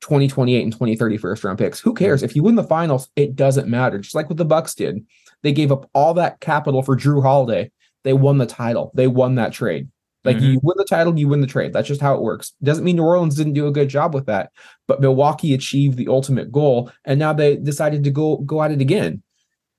2028 0.03 0.63
and 0.63 0.73
2030 0.73 1.17
first 1.19 1.45
round 1.45 1.59
picks. 1.59 1.81
Who 1.81 1.93
cares? 1.95 2.23
If 2.23 2.35
you 2.37 2.43
win 2.43 2.55
the 2.55 2.65
finals, 2.65 3.11
it 3.17 3.37
doesn't 3.37 3.69
matter. 3.69 3.99
Just 3.99 4.15
like 4.15 4.29
what 4.29 4.39
the 4.39 4.45
Bucks 4.45 4.75
did. 4.75 5.05
They 5.43 5.53
gave 5.53 5.73
up 5.73 5.89
all 5.95 6.15
that 6.15 6.41
capital 6.41 6.83
for 6.83 6.97
Jrue 6.97 7.23
Holiday. 7.23 7.71
They 8.05 8.13
won 8.13 8.39
the 8.39 8.47
title. 8.47 8.93
They 8.95 9.07
won 9.07 9.35
that 9.37 9.53
trade. 9.53 9.89
Like 10.25 10.37
Mhm. 10.37 10.53
you 10.53 10.61
win 10.63 10.75
the 10.77 10.85
title, 10.85 11.19
you 11.19 11.29
win 11.29 11.41
the 11.41 11.47
trade. 11.47 11.73
That's 11.73 11.89
just 11.89 12.01
how 12.03 12.15
it 12.15 12.21
works. 12.23 12.53
Doesn't 12.63 12.85
mean 12.85 12.97
New 12.97 13.05
Orleans 13.05 13.37
didn't 13.37 13.55
do 13.55 13.67
a 13.67 13.73
good 13.73 13.89
job 13.89 14.15
with 14.15 14.27
that, 14.27 14.51
but 14.87 15.01
Milwaukee 15.01 15.55
achieved 15.55 15.97
the 15.97 16.09
ultimate 16.09 16.53
goal, 16.53 16.91
and 17.07 17.19
now 17.19 17.33
they 17.33 17.57
decided 17.57 18.05
to 18.05 18.11
go 18.11 18.37
go 18.39 18.63
at 18.63 18.71
it 18.71 18.81
again. 18.83 19.23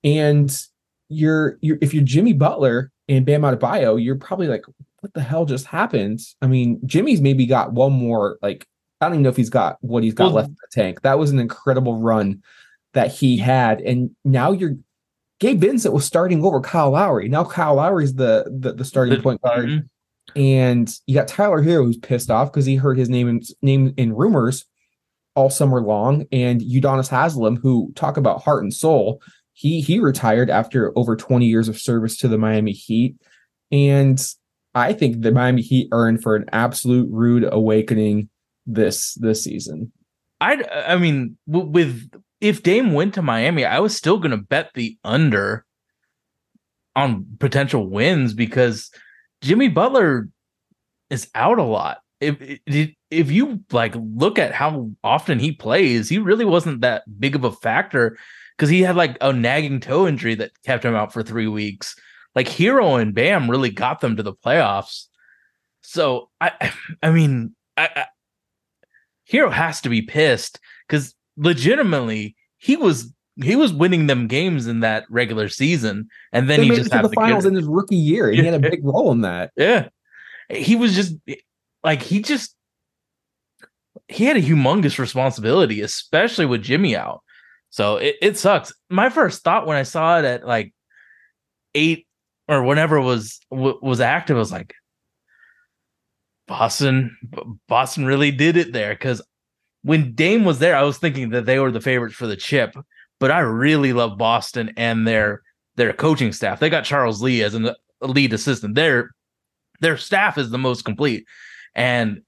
And 0.04 0.52
you're 1.10 1.58
you're 1.62 1.78
if 1.82 1.94
you're 1.94 2.04
Jimmy 2.04 2.34
Butler 2.34 2.92
and 3.08 3.26
Bam 3.26 3.42
Adebayo, 3.42 4.04
you're 4.04 4.16
probably 4.16 4.48
like, 4.48 4.64
what 5.02 5.14
the 5.14 5.22
hell 5.22 5.46
just 5.46 5.66
happened? 5.68 6.20
I 6.42 6.48
mean, 6.48 6.80
Jimmy's 6.86 7.22
maybe 7.22 7.46
got 7.46 7.74
one 7.74 7.94
more 7.94 8.38
like 8.42 8.66
I 9.00 9.06
don't 9.06 9.16
even 9.16 9.24
know 9.24 9.30
if 9.30 9.38
he's 9.38 9.50
got 9.50 9.78
what 9.82 10.04
he's 10.04 10.14
got 10.14 10.26
Well- 10.26 10.36
left 10.36 10.50
in 10.50 10.56
the 10.56 10.82
tank. 10.82 11.02
That 11.02 11.20
was 11.20 11.32
an 11.32 11.40
incredible 11.40 11.98
run 11.98 12.42
that 12.94 13.12
he 13.12 13.38
had, 13.38 13.82
and 13.82 14.12
now 14.26 14.52
you're. 14.52 14.76
Gabe 15.40 15.60
Vincent 15.60 15.92
was 15.92 16.06
starting 16.06 16.46
over 16.46 16.62
Kyle 16.62 16.92
Lowry. 16.92 17.28
Now 17.28 17.44
Kyle 17.44 17.74
Lowry's 17.76 18.14
the 18.14 18.46
the, 18.56 18.74
the 18.74 18.86
starting 18.86 19.16
The- 19.16 19.22
point 19.24 19.42
guard 19.42 19.66
Mhm. 19.70 19.90
And 20.36 20.94
you 21.08 21.16
got 21.16 21.28
Tyler 21.28 21.62
Herro 21.62 21.86
who's 21.86 21.98
pissed 21.98 22.32
off 22.32 22.52
because 22.52 22.66
he 22.66 22.76
heard 22.76 22.98
his 22.98 23.10
name 23.10 23.28
in 23.28 23.42
name 23.62 23.94
in 23.98 24.14
rumors 24.14 24.66
all 25.36 25.50
summer 25.50 25.82
long, 25.82 26.26
and 26.32 26.62
Udonis 26.62 27.10
Haslem, 27.10 27.58
who 27.58 27.92
talk 27.96 28.18
about 28.18 28.44
heart 28.44 28.64
and 28.64 28.74
soul, 28.74 29.22
he 29.54 29.82
he 29.82 30.00
retired 30.00 30.50
after 30.50 30.92
over 30.98 31.16
20 31.16 31.46
years 31.46 31.68
of 31.68 31.80
service 31.80 32.18
to 32.18 32.28
the 32.28 32.38
Miami 32.38 32.72
Heat, 32.72 33.16
and 33.72 34.22
I 34.74 34.94
think 34.94 35.22
the 35.22 35.32
Miami 35.32 35.62
Heat 35.62 35.90
in 35.92 36.18
for 36.18 36.36
an 36.36 36.46
absolute 36.52 37.10
rude 37.12 37.48
awakening 37.52 38.30
this 38.66 39.14
this 39.16 39.44
season. 39.44 39.92
I 40.40 40.64
I 40.88 40.98
mean 40.98 41.38
with 41.48 42.10
if 42.40 42.64
Dame 42.64 42.94
went 42.94 43.14
to 43.16 43.22
Miami, 43.22 43.66
I 43.66 43.80
was 43.80 43.96
still 43.96 44.18
gonna 44.18 44.38
bet 44.38 44.72
the 44.74 44.98
under 45.04 45.66
on 46.96 47.26
potential 47.40 47.90
wins 47.90 48.34
because 48.34 48.92
Jimmy 49.42 49.68
Butler 49.68 50.30
is 51.10 51.30
out 51.36 51.60
a 51.60 51.64
lot. 51.64 52.00
If 52.20 52.60
if- 52.66 53.32
you 53.32 53.60
like 53.72 53.94
look 53.96 54.40
at 54.40 54.54
how 54.54 54.92
often 55.04 55.40
he 55.40 55.52
plays, 55.52 56.08
he 56.08 56.18
really 56.18 56.46
wasn't 56.46 56.82
that 56.82 57.04
big 57.20 57.36
of 57.36 57.44
a 57.44 57.52
factor 57.52 58.18
because 58.56 58.70
he 58.70 58.82
had 58.82 58.96
like 58.96 59.18
a 59.20 59.34
nagging 59.34 59.80
toe 59.80 60.08
injury 60.08 60.36
that 60.36 60.52
kept 60.64 60.86
him 60.86 60.96
out 60.96 61.12
for 61.12 61.24
three 61.24 61.48
weeks. 61.48 61.96
Like 62.36 62.48
Herro 62.48 63.02
and 63.02 63.14
Bam 63.14 63.50
really 63.52 63.70
got 63.72 64.00
them 64.00 64.16
to 64.16 64.24
the 64.24 64.34
playoffs. 64.34 65.08
So 65.82 66.30
I 66.40 66.72
I 67.04 67.12
mean 67.12 67.56
I, 67.76 67.90
I 67.96 68.06
Herro 69.30 69.52
has 69.52 69.82
to 69.82 69.90
be 69.90 70.02
pissed 70.04 70.60
because 70.88 71.14
legitimately 71.38 72.36
he 72.60 72.78
was 72.78 73.12
he 73.38 73.56
was 73.56 73.74
winning 73.74 74.08
them 74.08 74.28
games 74.28 74.68
in 74.68 74.82
that 74.82 75.06
regular 75.10 75.50
season, 75.50 76.10
and 76.32 76.50
then 76.50 76.60
they 76.60 76.64
he 76.66 76.70
made 76.72 76.78
just 76.78 76.94
had 76.94 77.06
the 77.06 77.10
the 77.10 77.16
finals 77.16 77.44
kid- 77.44 77.50
in 77.50 77.56
his 77.56 77.66
rookie 77.66 77.96
year, 77.96 78.30
and 78.30 78.38
he 78.38 78.46
had 78.46 78.54
a 78.54 78.70
big 78.70 78.84
role 78.84 79.12
in 79.12 79.22
that. 79.22 79.52
yeah, 79.58 79.90
he 80.50 80.76
was 80.76 80.94
just 80.94 81.16
like 81.84 82.02
he 82.02 82.22
just 82.22 82.56
he 84.08 84.26
had 84.26 84.38
a 84.38 84.42
humongous 84.42 85.00
responsibility, 85.00 85.82
especially 85.82 86.46
with 86.46 86.62
Jimmy 86.62 86.96
out. 86.96 87.22
So 87.70 87.98
it, 87.98 88.16
it 88.22 88.38
sucks. 88.38 88.74
My 88.90 89.10
first 89.10 89.44
thought 89.44 89.66
when 89.66 89.78
I 89.78 89.84
saw 89.84 90.20
it 90.20 90.26
at 90.26 90.46
like 90.46 90.74
eight 91.74 92.08
or 92.48 92.64
whenever 92.64 93.00
was 93.00 93.40
was 93.50 94.02
active, 94.02 94.36
I 94.36 94.40
was 94.40 94.52
like, 94.52 94.76
Boston, 96.48 97.18
Boston 97.70 98.06
really 98.06 98.32
did 98.32 98.58
it 98.58 98.74
there 98.74 98.94
because 98.94 99.22
when 99.84 100.14
Dame 100.14 100.44
was 100.44 100.60
there, 100.60 100.76
I 100.76 100.84
was 100.84 100.98
thinking 100.98 101.30
that 101.30 101.46
they 101.46 101.60
were 101.60 101.72
the 101.72 101.82
favorites 101.82 102.16
for 102.16 102.28
the 102.28 102.36
chip. 102.36 102.76
But 103.22 103.32
I 103.32 103.40
really 103.40 103.94
love 103.94 104.18
Boston 104.18 104.74
and 104.76 105.08
their 105.08 105.44
their 105.78 105.94
coaching 105.94 106.34
staff. 106.34 106.60
They 106.60 106.70
got 106.70 106.84
Charles 106.84 107.22
Lee 107.22 107.42
as 107.44 107.54
an 107.54 107.70
a 108.02 108.08
lead 108.08 108.34
assistant. 108.34 108.76
Their 108.76 109.12
their 109.80 109.96
staff 109.96 110.38
is 110.40 110.50
the 110.50 110.58
most 110.58 110.84
complete, 110.86 111.26
and 111.76 112.24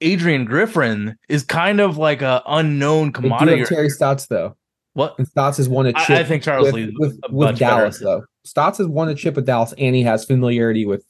Adrian 0.00 0.44
Griffin 0.46 1.16
is 1.28 1.42
kind 1.44 1.80
of 1.80 1.98
like 1.98 2.22
a 2.22 2.42
unknown 2.46 3.12
commodity. 3.12 3.64
Terry 3.64 3.88
Stotts 3.90 4.26
though, 4.26 4.56
what 4.94 5.14
and 5.18 5.28
Stotts 5.28 5.58
has 5.58 5.68
won 5.68 5.86
a 5.86 5.92
I- 5.94 6.04
chip. 6.04 6.18
I 6.18 6.24
think 6.24 6.42
Charles 6.42 6.64
with, 6.66 6.74
Lee 6.74 6.94
with, 6.98 7.18
with 7.30 7.46
bunch 7.46 7.58
better. 7.58 7.76
Dallas 7.82 7.98
though. 7.98 8.24
Stotts 8.44 8.78
has 8.78 8.86
won 8.88 9.08
a 9.10 9.14
chip 9.14 9.36
with 9.36 9.46
Dallas, 9.46 9.74
and 9.78 9.94
he 9.94 10.02
has 10.02 10.24
familiarity 10.24 10.86
with 10.86 11.04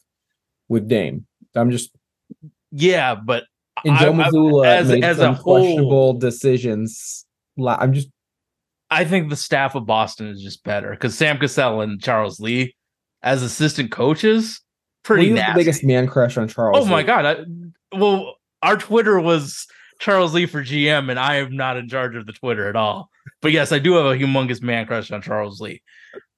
with 0.68 0.88
Dame. 0.88 1.26
I'm 1.54 1.70
just 1.70 1.90
yeah, 2.72 3.14
but 3.14 3.44
and 3.84 3.94
I- 3.94 4.00
Joe 4.02 4.12
I- 4.12 4.16
Mazzulla 4.16 4.66
as- 4.66 4.88
made 4.88 5.04
as 5.04 5.18
a 5.18 5.20
some 5.22 5.34
whole- 5.36 5.60
questionable 5.60 6.12
decisions. 6.14 7.24
La- 7.56 7.76
I'm 7.78 7.92
just 7.92 8.08
I 8.94 9.04
think 9.04 9.28
the 9.28 9.36
staff 9.36 9.74
of 9.74 9.86
Boston 9.86 10.28
is 10.28 10.40
just 10.40 10.62
better 10.62 10.90
because 10.90 11.16
Sam 11.16 11.38
Cassell 11.38 11.80
and 11.80 12.00
Charles 12.00 12.38
Lee 12.38 12.76
as 13.22 13.42
assistant 13.42 13.90
coaches, 13.90 14.60
pretty 15.02 15.30
was 15.30 15.40
nasty. 15.40 15.52
the 15.52 15.58
biggest 15.58 15.84
man 15.84 16.06
crush 16.06 16.36
on 16.36 16.46
Charles. 16.46 16.86
oh 16.86 16.88
my 16.88 17.02
god! 17.02 17.26
I, 17.26 17.96
well, 17.98 18.36
our 18.62 18.76
Twitter 18.76 19.18
was 19.18 19.66
Charles 19.98 20.32
Lee 20.32 20.46
for 20.46 20.62
GM, 20.62 21.10
and 21.10 21.18
I 21.18 21.36
am 21.36 21.56
not 21.56 21.76
in 21.76 21.88
charge 21.88 22.14
of 22.14 22.26
the 22.26 22.32
Twitter 22.32 22.68
at 22.68 22.76
all. 22.76 23.10
But 23.42 23.50
yes, 23.50 23.72
I 23.72 23.80
do 23.80 23.94
have 23.94 24.06
a 24.06 24.16
humongous 24.16 24.62
man 24.62 24.86
crush 24.86 25.10
on 25.10 25.22
Charles 25.22 25.60
Lee. 25.60 25.82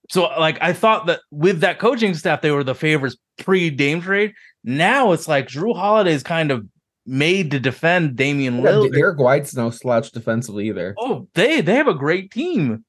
So, 0.09 0.23
like, 0.39 0.57
I 0.63 0.73
thought 0.73 1.07
that 1.07 1.21
with 1.31 1.61
that 1.61 1.79
coaching 1.79 2.15
staff, 2.15 2.41
they 2.41 2.53
were 2.53 2.65
the 2.65 2.75
favorites 2.75 3.17
pre 3.39 3.69
Dame 3.71 4.01
trade. 4.01 4.33
Now 4.65 5.13
it's 5.13 5.29
like 5.29 5.49
Jrue 5.49 5.77
Holiday 5.77 6.13
is 6.13 6.23
kind 6.23 6.51
of 6.51 6.67
made 7.07 7.51
to 7.53 7.61
defend 7.61 8.17
Damian 8.17 8.57
Yeah, 8.59 8.71
Lillard. 8.71 8.93
Derrick 8.93 9.19
White's 9.19 9.55
no 9.55 9.71
slouch 9.71 10.11
defensively 10.13 10.69
either. 10.69 10.95
oh, 10.99 11.29
they 11.35 11.61
they 11.61 11.75
have 11.75 11.89
a 11.89 11.95
great 11.95 12.31
team. 12.31 12.85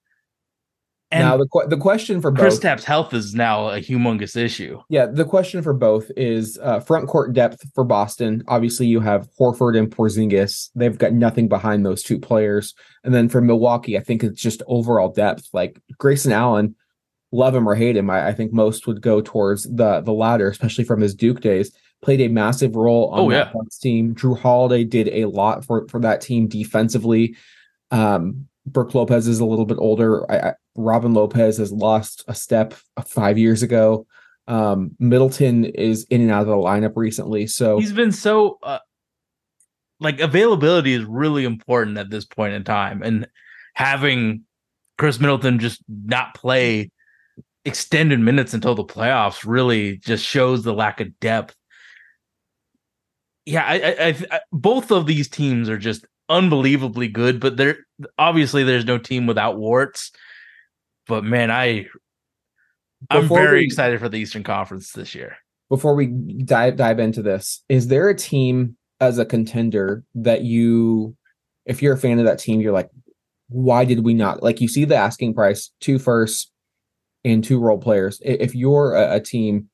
And 1.09 1.23
now 1.23 1.37
the 1.37 1.47
the 1.69 1.77
question 1.77 2.19
for 2.21 2.33
Chris 2.33 2.55
both, 2.55 2.61
Tapp's 2.63 2.83
health 2.83 3.13
is 3.13 3.33
now 3.33 3.69
a 3.69 3.79
humongous 3.79 4.35
issue. 4.35 4.81
yeah, 4.89 5.05
the 5.05 5.23
question 5.23 5.61
for 5.61 5.73
both 5.73 6.11
is 6.17 6.59
uh, 6.61 6.81
front 6.81 7.07
court 7.07 7.31
depth 7.31 7.61
for 7.73 7.85
Boston. 7.85 8.43
Obviously, 8.49 8.87
you 8.87 8.99
have 8.99 9.29
Horford 9.39 9.77
and 9.77 9.89
Porzingis. 9.89 10.69
They've 10.75 10.97
got 10.97 11.13
nothing 11.13 11.47
behind 11.47 11.85
those 11.85 12.03
two 12.03 12.19
players. 12.19 12.73
And 13.05 13.13
then 13.13 13.29
for 13.29 13.39
Milwaukee, 13.39 13.97
I 13.97 14.01
think 14.03 14.21
it's 14.21 14.41
just 14.41 14.61
overall 14.67 15.07
depth. 15.09 15.47
Like 15.53 15.79
Grayson 15.97 16.33
Allen, 16.33 16.75
love 17.31 17.55
him 17.55 17.69
or 17.69 17.75
hate 17.75 17.95
him, 17.95 18.09
I, 18.09 18.27
I 18.27 18.33
think 18.33 18.51
most 18.51 18.85
would 18.85 19.01
go 19.01 19.21
towards 19.21 19.63
the 19.63 20.01
the 20.01 20.11
latter, 20.11 20.49
especially 20.49 20.83
from 20.83 20.99
his 20.99 21.15
Duke 21.15 21.39
days. 21.39 21.71
Played 22.07 22.21
a 22.21 22.29
massive 22.29 22.77
role 22.77 23.09
on 23.09 23.19
Oh, 23.19 23.29
that 23.31 23.47
yeah. 23.47 23.51
Bucks 23.53 23.77
team. 23.77 24.15
Jrue 24.15 24.39
Holiday 24.39 24.85
did 24.85 25.09
a 25.09 25.25
lot 25.25 25.65
for 25.65 25.85
for 25.89 25.99
that 25.99 26.21
team 26.21 26.47
defensively. 26.47 27.35
Um, 27.91 28.47
Brook 28.65 28.95
Lopez 28.95 29.27
is 29.27 29.41
a 29.41 29.45
little 29.45 29.65
bit 29.65 29.77
older. 29.77 30.29
I, 30.31 30.37
I, 30.51 30.53
Robin 30.77 31.13
Lopez 31.13 31.57
has 31.57 31.69
lost 31.73 32.23
a 32.29 32.33
step 32.33 32.75
five 33.05 33.37
years 33.37 33.61
ago. 33.61 34.07
Um, 34.47 34.91
Middleton 34.99 35.65
is 35.65 36.05
in 36.05 36.21
and 36.21 36.31
out 36.31 36.43
of 36.43 36.47
the 36.47 36.53
lineup 36.53 36.93
recently, 36.95 37.45
so 37.45 37.77
He's 37.77 37.91
been 37.91 38.13
so 38.13 38.57
uh, 38.63 38.79
like 39.99 40.21
availability 40.21 40.93
is 40.93 41.03
really 41.03 41.43
important 41.43 41.97
at 41.97 42.09
this 42.09 42.23
point 42.23 42.53
in 42.53 42.63
time, 42.63 43.03
and 43.03 43.27
having 43.73 44.43
Khris 44.97 45.19
Middleton 45.19 45.59
just 45.59 45.83
not 45.89 46.35
play 46.35 46.89
extended 47.65 48.21
minutes 48.21 48.53
until 48.53 48.75
the 48.75 48.85
playoffs 48.85 49.43
really 49.45 49.97
just 49.97 50.23
shows 50.23 50.63
the 50.63 50.73
lack 50.73 51.01
of 51.01 51.19
depth. 51.19 51.53
Yeah, 53.47 53.63
I, 53.65 53.75
I, 54.09 54.15
I, 54.29 54.39
both 54.51 54.91
of 54.91 55.05
these 55.05 55.29
teams 55.29 55.69
are 55.69 55.77
just 55.77 56.05
unbelievably 56.27 57.07
good, 57.07 57.39
but 57.39 57.55
there 57.55 57.77
obviously 58.17 58.63
there's 58.65 58.83
no 58.85 58.97
team 58.97 59.25
without 59.25 59.57
warts. 59.57 60.11
But 61.07 61.23
man, 61.23 61.49
I 61.49 61.87
I'm 63.09 63.21
Before 63.21 63.39
very 63.39 63.59
we- 63.59 63.65
excited 63.65 63.99
for 64.01 64.09
the 64.09 64.17
Eastern 64.17 64.43
Conference 64.43 64.91
this 64.91 65.15
year. 65.15 65.37
before 65.69 65.95
we 65.95 66.07
dive 66.07 66.75
dive 66.75 66.99
into 66.99 67.21
this, 67.21 67.63
is 67.69 67.87
there 67.87 68.09
a 68.09 68.15
team 68.15 68.75
as 68.99 69.17
a 69.17 69.25
contender 69.25 70.03
that 70.15 70.41
you, 70.43 71.15
if 71.65 71.81
you're 71.81 71.93
a 71.93 71.97
fan 71.97 72.19
of 72.19 72.25
that 72.25 72.39
team, 72.39 72.59
you're 72.59 72.73
like, 72.73 72.89
why 73.47 73.85
did 73.85 74.03
we 74.03 74.13
not 74.13 74.43
like? 74.43 74.59
You 74.59 74.67
see 74.67 74.83
the 74.83 74.95
asking 74.97 75.35
price, 75.35 75.71
two 75.79 75.99
firsts 75.99 76.51
and 77.23 77.41
two 77.43 77.59
role 77.59 77.77
players. 77.77 78.19
If 78.25 78.53
you're 78.55 78.93
a, 78.93 79.15
a 79.15 79.19
team, 79.21 79.69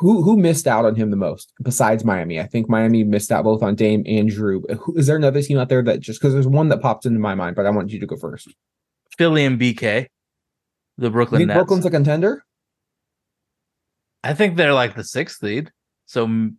who 0.00 0.22
who 0.22 0.36
missed 0.36 0.66
out 0.66 0.86
on 0.86 0.94
him 0.94 1.10
the 1.10 1.16
most 1.16 1.52
besides 1.62 2.06
Miami? 2.06 2.40
I 2.40 2.46
think 2.46 2.70
Miami 2.70 3.04
missed 3.04 3.30
out 3.30 3.44
both 3.44 3.62
on 3.62 3.74
Dame 3.74 4.02
and 4.06 4.30
Jrue. 4.30 4.62
Who, 4.80 4.96
is 4.96 5.06
there 5.06 5.16
another 5.16 5.42
team 5.42 5.58
out 5.58 5.68
there 5.68 5.82
that 5.82 6.00
just 6.00 6.20
because 6.20 6.32
there's 6.32 6.46
one 6.46 6.68
that 6.70 6.80
popped 6.80 7.04
into 7.04 7.20
my 7.20 7.34
mind, 7.34 7.54
but 7.54 7.66
I 7.66 7.70
want 7.70 7.90
you 7.90 8.00
to 8.00 8.06
go 8.06 8.16
first. 8.16 8.48
Philly 9.18 9.44
and 9.44 9.60
BK, 9.60 10.06
the 10.96 11.10
Brooklyn 11.10 11.40
think 11.40 11.48
Nets. 11.48 11.58
Brooklyn's 11.58 11.84
a 11.84 11.90
contender? 11.90 12.42
I 14.24 14.32
think 14.32 14.56
they're 14.56 14.72
like 14.72 14.96
the 14.96 15.04
sixth 15.04 15.42
lead. 15.42 15.70
So 16.06 16.50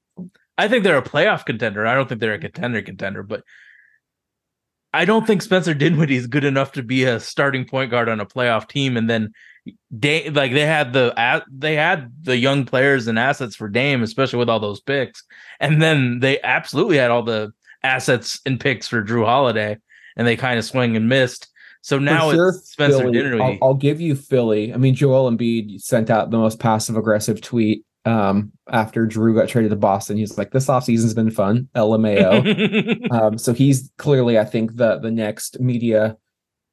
I 0.57 0.67
think 0.67 0.83
they're 0.83 0.97
a 0.97 1.03
playoff 1.03 1.43
contender. 1.43 1.87
I 1.87 1.95
don't 1.95 2.07
think 2.07 2.21
they're 2.21 2.35
a 2.35 2.39
contender 2.39 2.83
contender, 2.83 3.23
but 3.23 3.43
I 4.93 5.05
don't 5.05 5.25
think 5.25 5.41
Spencer 5.41 5.73
Dinwiddie 5.73 6.15
is 6.15 6.27
good 6.27 6.43
enough 6.43 6.73
to 6.73 6.83
be 6.83 7.05
a 7.05 7.19
starting 7.19 7.65
point 7.65 7.89
guard 7.89 8.07
on 8.07 8.19
a 8.19 8.25
playoff 8.25 8.67
team. 8.67 8.97
And 8.97 9.09
then 9.09 9.31
they 9.91 10.29
like 10.29 10.53
they 10.53 10.65
had 10.65 10.93
the 10.93 11.43
they 11.51 11.75
had 11.75 12.11
the 12.21 12.37
young 12.37 12.65
players 12.65 13.07
and 13.07 13.19
assets 13.19 13.55
for 13.55 13.69
Dame, 13.69 14.03
especially 14.03 14.39
with 14.39 14.49
all 14.49 14.59
those 14.59 14.81
picks. 14.81 15.23
And 15.59 15.81
then 15.81 16.19
they 16.19 16.41
absolutely 16.41 16.97
had 16.97 17.11
all 17.11 17.23
the 17.23 17.51
assets 17.83 18.39
and 18.45 18.59
picks 18.59 18.87
for 18.87 19.03
Jrue 19.03 19.25
Holiday, 19.25 19.77
and 20.15 20.27
they 20.27 20.35
kind 20.35 20.57
of 20.57 20.65
swing 20.65 20.95
and 20.95 21.09
missed. 21.09 21.47
So 21.81 21.97
now 21.97 22.29
For 22.29 22.35
sure, 22.35 22.49
it's 22.49 22.71
Spencer 22.71 22.99
Philly- 22.99 23.11
Dinwiddie. 23.13 23.59
I'll, 23.61 23.69
I'll 23.69 23.73
give 23.73 23.99
you 23.99 24.15
Philly. 24.15 24.73
I 24.73 24.77
mean, 24.77 24.93
Joel 24.95 25.31
Embiid 25.31 25.81
sent 25.81 26.09
out 26.09 26.29
the 26.29 26.37
most 26.37 26.59
passive 26.59 26.95
aggressive 26.95 27.41
tweet 27.41 27.83
um, 28.05 28.51
after 28.71 29.07
Jrue 29.07 29.35
got 29.35 29.49
traded 29.49 29.71
to 29.71 29.77
Boston. 29.77 30.17
He's 30.17 30.37
like, 30.37 30.51
"This 30.51 30.67
offseason's 30.67 31.13
been 31.13 31.31
fun." 31.31 31.69
LMAO. 31.75 33.11
um, 33.11 33.37
so 33.37 33.53
he's 33.53 33.91
clearly, 33.97 34.39
I 34.39 34.45
think, 34.45 34.75
the 34.75 34.99
the 34.99 35.11
next 35.11 35.59
media 35.59 36.17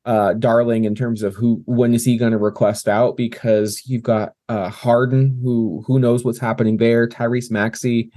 uh, 0.08 0.32
darling 0.32 0.84
in 0.84 0.94
terms 0.94 1.22
of 1.22 1.34
who 1.36 1.62
when 1.66 1.92
is 1.92 2.02
he 2.02 2.16
going 2.16 2.32
to 2.32 2.38
request 2.38 2.88
out 2.88 3.14
because 3.14 3.82
you've 3.84 4.02
got 4.02 4.32
uh, 4.48 4.70
Harden, 4.70 5.38
who 5.44 5.84
who 5.86 5.98
knows 5.98 6.24
what's 6.24 6.38
happening 6.38 6.78
there. 6.78 7.06
Tyrese 7.06 7.50
Maxey 7.50 8.10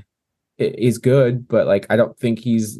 is 0.57 0.97
good, 0.97 1.45
but 1.49 1.67
like 1.67 1.85
I 1.89 1.97
don't 1.97 2.17
think 2.17 2.39
he's 2.39 2.79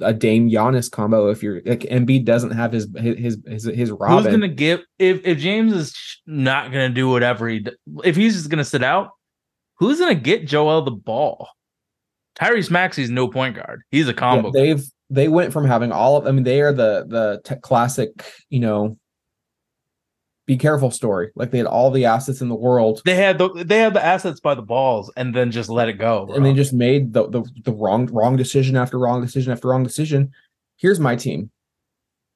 a 0.00 0.14
Dame 0.14 0.48
Giannis 0.48 0.88
combo. 0.88 1.28
If 1.28 1.42
you're 1.42 1.60
like 1.64 1.80
Embiid 1.80 2.24
doesn't 2.24 2.52
have 2.52 2.70
his 2.70 2.86
his 2.96 3.16
his 3.16 3.38
his, 3.46 3.64
his 3.64 3.88
Who's 3.90 4.26
gonna 4.26 4.46
give 4.46 4.82
if 5.00 5.26
if 5.26 5.38
James 5.38 5.72
is 5.72 6.20
not 6.28 6.70
gonna 6.70 6.88
do 6.88 7.08
whatever 7.08 7.48
he 7.48 7.66
if 8.04 8.14
he's 8.14 8.34
just 8.34 8.48
gonna 8.48 8.64
sit 8.64 8.84
out, 8.84 9.10
who's 9.78 9.98
gonna 9.98 10.14
get 10.14 10.46
Joel 10.46 10.82
the 10.82 10.92
ball? 10.92 11.48
Tyrese 12.38 12.70
Maxey's 12.70 13.10
no 13.10 13.26
point 13.26 13.56
guard. 13.56 13.82
He's 13.90 14.06
a 14.06 14.14
combo. 14.14 14.52
guy. 14.52 14.60
they've 14.60 14.84
they 15.12 15.28
went 15.28 15.52
from 15.52 15.66
having 15.66 15.92
all 15.92 16.16
of 16.16 16.26
I 16.26 16.32
mean 16.32 16.44
they 16.44 16.62
are 16.62 16.72
the 16.72 17.04
the 17.06 17.40
t- 17.44 17.60
classic 17.60 18.24
you 18.48 18.60
know 18.60 18.96
be 20.44 20.56
careful 20.56 20.90
story. 20.90 21.30
Like 21.36 21.52
they 21.52 21.58
had 21.58 21.68
all 21.68 21.90
the 21.90 22.04
assets 22.04 22.40
in 22.40 22.48
the 22.48 22.56
world. 22.56 23.00
They 23.04 23.14
had 23.14 23.38
the 23.38 23.48
they 23.64 23.78
had 23.78 23.94
the 23.94 24.04
assets 24.04 24.40
by 24.40 24.54
the 24.54 24.62
balls 24.62 25.12
and 25.16 25.34
then 25.34 25.50
just 25.50 25.70
let 25.70 25.88
it 25.88 25.94
go. 25.94 26.28
and 26.34 26.44
they 26.44 26.52
just 26.52 26.72
made 26.72 27.12
the, 27.12 27.28
the 27.28 27.44
the 27.64 27.72
wrong 27.72 28.06
wrong 28.06 28.36
decision 28.36 28.76
after 28.76 28.98
wrong 28.98 29.20
decision 29.20 29.52
after 29.52 29.68
wrong 29.68 29.84
decision. 29.84 30.32
Here's 30.76 30.98
my 30.98 31.14
team. 31.14 31.50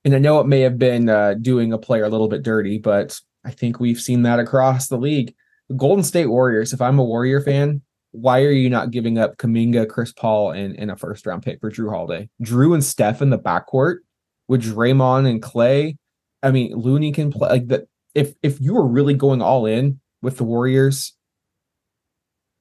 And 0.05 0.15
I 0.15 0.19
know 0.19 0.39
it 0.39 0.47
may 0.47 0.61
have 0.61 0.79
been 0.79 1.09
uh, 1.09 1.35
doing 1.35 1.73
a 1.73 1.79
player 1.79 2.05
a 2.05 2.09
little 2.09 2.29
bit 2.29 2.45
dirty 2.45 2.79
but 2.79 3.19
I 3.45 3.51
think 3.51 3.81
we've 3.81 4.01
seen 4.01 4.23
that 4.23 4.39
across 4.39 4.89
the 4.89 4.99
league. 4.99 5.35
The 5.69 5.75
Golden 5.75 6.05
State 6.05 6.27
Warriors 6.27 6.73
if 6.73 6.81
I'm 6.81 6.99
a 7.01 7.05
Warrior 7.05 7.41
fan 7.41 7.83
why 8.17 8.43
are 8.43 8.51
you 8.51 8.71
not 8.71 8.91
giving 8.91 9.19
up 9.19 9.37
Kuminga, 9.37 9.89
Chris 9.89 10.13
Paul, 10.13 10.53
and, 10.53 10.79
and 10.79 10.91
a 10.91 10.97
first 10.97 11.27
round 11.27 11.43
pick 11.43 11.61
for 11.61 11.71
Jrue 11.71 11.91
Holiday? 11.91 12.29
Jrue 12.43 12.75
and 12.75 12.85
Steph 12.85 13.23
in 13.23 13.31
the 13.31 13.39
backcourt 13.39 13.99
with 14.49 14.63
Draymond 14.63 15.29
and 15.29 15.43
Klay. 15.43 15.97
I 16.43 16.51
mean, 16.51 16.75
Looney 16.75 17.13
can 17.13 17.31
play 17.31 17.49
like 17.49 17.69
that. 17.69 17.85
If 18.15 18.35
if 18.43 18.61
you 18.61 18.75
were 18.75 18.87
really 18.87 19.15
going 19.15 19.43
all 19.43 19.67
in 19.67 20.01
with 20.23 20.39
the 20.39 20.45
Warriors, 20.45 21.13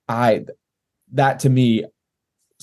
I 0.10 0.46
that 1.14 1.40
to 1.42 1.50
me 1.50 1.86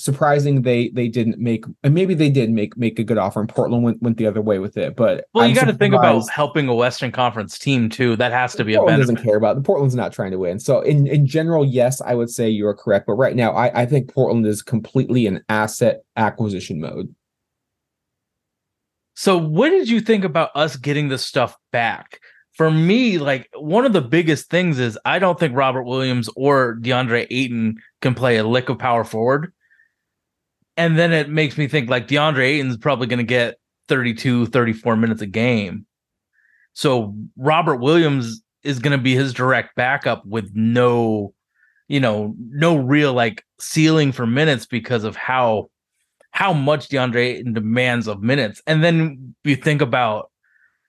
surprising 0.03 0.62
they 0.62 0.88
they 0.88 1.09
didn't 1.09 1.38
make 1.38 1.65
and 1.83 1.95
maybe 1.95 2.15
they 2.15 2.31
did 2.31 2.51
make 2.51 2.77
make 2.77 2.99
a 2.99 3.05
good 3.05 3.19
offer 3.19 3.41
and 3.41 3.49
Portland 3.49 3.85
went 3.85 4.03
went 4.03 4.17
the 4.17 4.27
other 4.27 4.43
way 4.43 4.59
with 4.59 4.77
it. 4.77 4.97
But 4.97 5.27
well, 5.33 5.45
you 5.45 5.51
I'm 5.51 5.55
got 5.55 5.71
to 5.71 5.75
think 5.75 5.95
about 5.95 6.29
helping 6.29 6.69
a 6.69 6.75
Western 6.75 7.12
Conference 7.12 7.59
team 7.59 7.88
too. 7.88 8.17
That 8.17 8.33
has 8.33 8.55
to 8.57 8.65
be 8.65 8.75
a 8.75 8.79
Portland 8.79 8.99
benefit. 8.99 9.15
doesn't 9.15 9.29
care 9.29 9.37
about 9.37 9.57
the 9.57 9.62
Portland's 9.62 9.95
not 9.95 10.12
trying 10.12 10.33
to 10.33 10.38
win. 10.38 10.59
So 10.59 10.81
in 10.81 11.07
in 11.07 11.27
general, 11.27 11.65
yes, 11.65 12.01
I 12.01 12.15
would 12.15 12.31
say 12.31 12.49
you 12.49 12.67
are 12.67 12.75
correct. 12.75 13.07
But 13.07 13.15
right 13.15 13.37
now, 13.37 13.53
I 13.53 13.83
I 13.83 13.87
think 13.87 14.12
Portland 14.12 14.47
is 14.47 14.62
completely 14.62 15.27
in 15.27 15.43
asset 15.49 16.03
acquisition 16.17 16.81
mode. 16.81 17.15
So, 19.15 19.37
what 19.37 19.71
did 19.71 19.88
you 19.88 20.01
think 20.01 20.25
about 20.25 20.51
us 20.55 20.77
getting 20.77 21.09
this 21.09 21.25
stuff 21.25 21.57
back? 21.71 22.21
For 22.55 22.71
me, 22.71 23.19
like 23.19 23.49
one 23.55 23.87
of 23.87 23.93
the 23.93 24.03
biggest 24.03 24.51
things 24.51 24.79
is 24.79 24.99
I 25.05 25.19
don't 25.19 25.38
think 25.38 25.57
Robert 25.57 25.85
Williams 25.85 26.29
or 26.37 26.77
DeAndre 26.81 27.27
Ayton 27.31 27.81
can 28.01 28.15
play 28.15 28.37
a 28.37 28.45
lick 28.45 28.69
of 28.69 28.79
power 28.79 29.05
forward. 29.05 29.53
And 30.77 30.99
then 30.99 31.13
it 31.13 31.29
makes 31.29 31.59
me 31.59 31.69
think 31.69 31.91
like 31.91 32.09
DeAndre 32.09 32.45
Ayton's 32.45 32.77
probably 32.77 33.07
going 33.07 33.19
to 33.19 33.25
get 33.25 33.57
32, 33.89 34.47
34 34.47 34.97
minutes 34.97 35.23
a 35.23 35.27
game. 35.27 35.87
So, 36.73 37.15
Robert 37.37 37.77
Williams 37.77 38.43
is 38.63 38.79
going 38.79 38.97
to 38.97 39.03
be 39.03 39.15
his 39.15 39.35
direct 39.35 39.75
backup 39.77 40.25
with 40.25 40.51
no, 40.55 41.35
you 41.89 42.01
know, 42.01 42.35
no 42.39 42.77
real 42.77 43.13
like 43.13 43.45
ceiling 43.61 44.13
for 44.13 44.27
minutes 44.27 44.67
because 44.67 45.05
of 45.05 45.17
how 45.17 45.69
how 46.31 46.53
much 46.53 46.89
DeAndre 46.89 47.37
Ayton 47.37 47.53
demands 47.53 48.09
of 48.09 48.23
minutes. 48.23 48.63
And 48.67 48.83
then 48.83 49.35
you 49.45 49.55
think 49.55 49.83
about, 49.83 50.31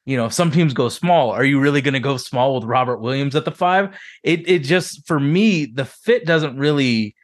you 0.06 0.15
know, 0.15 0.30
some 0.30 0.52
teams 0.52 0.74
go 0.74 0.88
small. 0.88 1.32
Are 1.32 1.43
you 1.43 1.60
really 1.60 1.82
going 1.82 1.93
to 1.93 2.00
go 2.00 2.15
small 2.15 2.56
with 2.56 2.63
Robert 2.63 3.00
Williams 3.00 3.36
at 3.36 3.43
the 3.43 3.52
five? 3.52 3.93
It 4.24 4.48
it 4.48 4.60
just 4.60 5.06
for 5.06 5.19
me, 5.19 5.65
the 5.65 5.86
fit 5.86 6.26
doesn't 6.26 6.58
really 6.58 7.15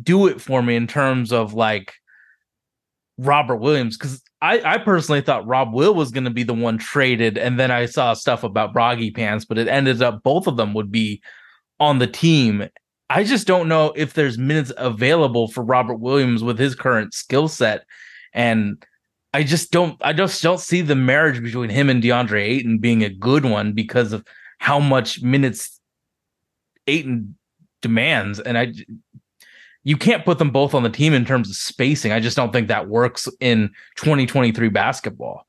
do 0.00 0.26
it 0.26 0.40
for 0.40 0.62
me 0.62 0.76
in 0.76 0.86
terms 0.86 1.32
of 1.32 1.54
like 1.54 1.94
Robert 3.18 3.56
Williams 3.56 3.96
because 3.96 4.22
I, 4.40 4.60
I 4.60 4.78
personally 4.78 5.20
thought 5.20 5.46
Rob 5.46 5.74
Will 5.74 5.94
was 5.94 6.12
going 6.12 6.24
to 6.24 6.30
be 6.30 6.44
the 6.44 6.54
one 6.54 6.78
traded, 6.78 7.36
and 7.36 7.58
then 7.58 7.70
I 7.70 7.86
saw 7.86 8.14
stuff 8.14 8.44
about 8.44 8.74
Broggy 8.74 9.14
Pants, 9.14 9.44
but 9.44 9.58
it 9.58 9.66
ended 9.66 10.00
up 10.00 10.22
both 10.22 10.46
of 10.46 10.56
them 10.56 10.74
would 10.74 10.92
be 10.92 11.20
on 11.80 11.98
the 11.98 12.06
team. 12.06 12.68
I 13.10 13.24
just 13.24 13.46
don't 13.46 13.68
know 13.68 13.92
if 13.96 14.12
there's 14.12 14.38
minutes 14.38 14.72
available 14.76 15.48
for 15.48 15.64
Robert 15.64 15.96
Williams 15.96 16.44
with 16.44 16.58
his 16.58 16.74
current 16.74 17.14
skill 17.14 17.48
set, 17.48 17.84
and 18.32 18.84
I 19.34 19.42
just 19.42 19.72
don't 19.72 19.96
I 20.02 20.12
just 20.12 20.40
don't 20.42 20.60
see 20.60 20.82
the 20.82 20.94
marriage 20.94 21.42
between 21.42 21.70
him 21.70 21.90
and 21.90 22.02
DeAndre 22.02 22.40
Ayton 22.40 22.78
being 22.78 23.02
a 23.02 23.10
good 23.10 23.44
one 23.44 23.72
because 23.72 24.12
of 24.12 24.24
how 24.58 24.78
much 24.78 25.22
minutes 25.22 25.80
Ayton 26.86 27.36
demands, 27.82 28.38
and 28.38 28.56
I 28.56 28.72
you 29.88 29.96
can't 29.96 30.22
put 30.22 30.38
them 30.38 30.50
both 30.50 30.74
on 30.74 30.82
the 30.82 30.90
team 30.90 31.14
in 31.14 31.24
terms 31.24 31.48
of 31.48 31.56
spacing. 31.56 32.12
I 32.12 32.20
just 32.20 32.36
don't 32.36 32.52
think 32.52 32.68
that 32.68 32.90
works 32.90 33.26
in 33.40 33.70
2023 33.96 34.68
basketball. 34.68 35.46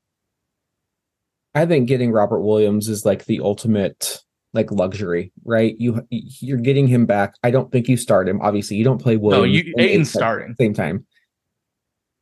I 1.54 1.66
think 1.66 1.88
getting 1.88 2.10
Robert 2.10 2.40
Williams 2.40 2.88
is 2.88 3.04
like 3.04 3.26
the 3.26 3.40
ultimate 3.40 4.18
like 4.54 4.72
luxury, 4.72 5.30
right? 5.44 5.76
You 5.78 6.06
you're 6.08 6.56
getting 6.56 6.88
him 6.88 7.04
back. 7.04 7.34
I 7.42 7.50
don't 7.50 7.70
think 7.70 7.86
you 7.86 7.98
start 7.98 8.30
him. 8.30 8.40
Obviously, 8.40 8.78
you 8.78 8.84
don't 8.84 9.02
play 9.02 9.18
Williams. 9.18 9.42
No, 9.42 9.44
you 9.44 9.74
and 9.76 9.84
Ayton's 9.84 9.90
Ayton 9.90 10.00
at 10.00 10.06
starting. 10.06 10.48
the 10.56 10.64
same 10.64 10.72
time. 10.72 11.06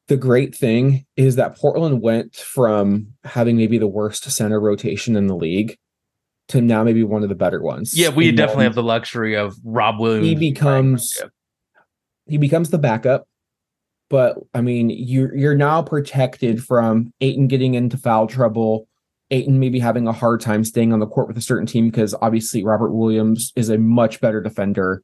The 0.08 0.16
great 0.16 0.56
thing 0.56 1.06
is 1.16 1.36
that 1.36 1.56
Portland 1.56 2.02
went 2.02 2.34
from 2.34 3.12
having 3.22 3.56
maybe 3.56 3.78
the 3.78 3.86
worst 3.86 4.28
center 4.28 4.58
rotation 4.58 5.14
in 5.14 5.28
the 5.28 5.36
league 5.36 5.78
to 6.48 6.60
now 6.60 6.82
maybe 6.82 7.04
one 7.04 7.22
of 7.22 7.28
the 7.28 7.36
better 7.36 7.62
ones. 7.62 7.96
Yeah, 7.96 8.08
we 8.08 8.30
And 8.30 8.36
definitely 8.36 8.64
have 8.64 8.74
the 8.74 8.82
luxury 8.82 9.36
of 9.36 9.54
Rob 9.62 10.00
Williams. 10.00 10.26
He 10.26 10.34
becomes 10.34 11.16
he 12.28 12.38
becomes 12.38 12.70
the 12.70 12.78
backup. 12.78 13.26
But 14.10 14.38
I 14.54 14.60
mean, 14.60 14.90
you're 14.90 15.34
you're 15.36 15.54
now 15.54 15.82
protected 15.82 16.64
from 16.64 17.12
Ayton 17.20 17.46
getting 17.48 17.74
into 17.74 17.98
foul 17.98 18.26
trouble, 18.26 18.88
Ayton 19.30 19.58
maybe 19.58 19.78
having 19.78 20.06
a 20.08 20.12
hard 20.12 20.40
time 20.40 20.64
staying 20.64 20.92
on 20.92 20.98
the 21.00 21.06
court 21.06 21.28
with 21.28 21.36
a 21.36 21.42
certain 21.42 21.66
team 21.66 21.88
because 21.90 22.14
obviously 22.22 22.64
Robert 22.64 22.92
Williams 22.92 23.52
is 23.56 23.68
a 23.68 23.76
much 23.78 24.20
better 24.20 24.40
defender. 24.40 25.02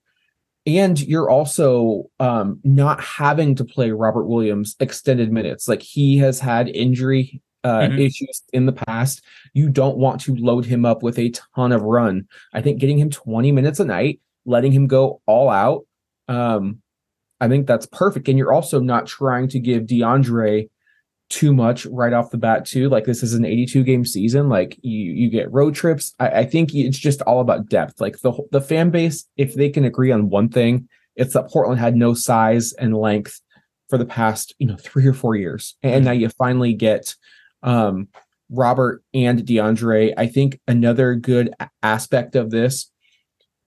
And 0.66 0.98
you're 0.98 1.28
also 1.28 2.04
um, 2.20 2.58
not 2.64 2.98
having 3.02 3.54
to 3.56 3.64
play 3.66 3.90
Robert 3.90 4.24
Williams 4.24 4.74
extended 4.80 5.30
minutes. 5.30 5.68
Like 5.68 5.82
he 5.82 6.16
has 6.18 6.40
had 6.40 6.68
injury 6.68 7.42
uh, 7.64 7.80
Mhm. 7.88 7.98
issues 8.00 8.42
in 8.54 8.64
the 8.66 8.72
past. 8.72 9.22
You 9.52 9.68
don't 9.70 9.96
want 9.98 10.20
to 10.22 10.34
load 10.34 10.64
him 10.66 10.84
up 10.86 11.02
with 11.02 11.18
a 11.18 11.30
ton 11.54 11.72
of 11.72 11.82
run. 11.82 12.26
I 12.54 12.60
think 12.62 12.78
getting 12.78 12.98
him 12.98 13.10
20 13.10 13.52
minutes 13.52 13.80
a 13.80 13.84
night, 13.86 14.20
letting 14.46 14.72
him 14.72 14.86
go 14.86 15.20
all 15.26 15.48
out, 15.50 15.86
um, 16.28 16.80
I 17.44 17.48
think 17.48 17.66
that's 17.66 17.86
perfect. 17.86 18.28
And 18.28 18.38
you're 18.38 18.54
also 18.54 18.80
not 18.80 19.06
trying 19.06 19.48
to 19.48 19.58
give 19.58 19.82
DeAndre 19.82 20.70
too 21.28 21.52
much 21.52 21.84
right 21.86 22.12
off 22.12 22.30
the 22.30 22.38
bat, 22.38 22.64
too. 22.64 22.88
Like 22.88 23.04
this 23.04 23.22
is 23.22 23.34
an 23.34 23.44
82 23.44 23.82
game 23.84 24.04
season. 24.06 24.48
Like 24.48 24.78
you 24.82 25.12
you 25.12 25.28
get 25.28 25.52
road 25.52 25.74
trips. 25.74 26.14
I, 26.18 26.28
I 26.28 26.44
think 26.46 26.74
it's 26.74 26.98
just 26.98 27.20
all 27.22 27.40
about 27.40 27.68
depth. 27.68 28.00
Like 28.00 28.20
the 28.20 28.32
the 28.50 28.60
fan 28.60 28.90
base, 28.90 29.26
if 29.36 29.54
they 29.54 29.68
can 29.68 29.84
agree 29.84 30.10
on 30.10 30.30
one 30.30 30.48
thing, 30.48 30.88
it's 31.16 31.34
that 31.34 31.50
Portland 31.50 31.80
had 31.80 31.96
no 31.96 32.14
size 32.14 32.72
and 32.72 32.96
length 32.96 33.40
for 33.90 33.98
the 33.98 34.06
past 34.06 34.54
you 34.58 34.66
know 34.66 34.76
three 34.76 35.06
or 35.06 35.12
four 35.12 35.36
years, 35.36 35.76
and 35.82 36.04
now 36.04 36.12
you 36.12 36.30
finally 36.30 36.72
get 36.72 37.14
um, 37.62 38.08
Robert 38.48 39.02
and 39.12 39.40
DeAndre. 39.40 40.14
I 40.16 40.28
think 40.28 40.60
another 40.66 41.14
good 41.14 41.52
aspect 41.82 42.36
of 42.36 42.50
this 42.50 42.90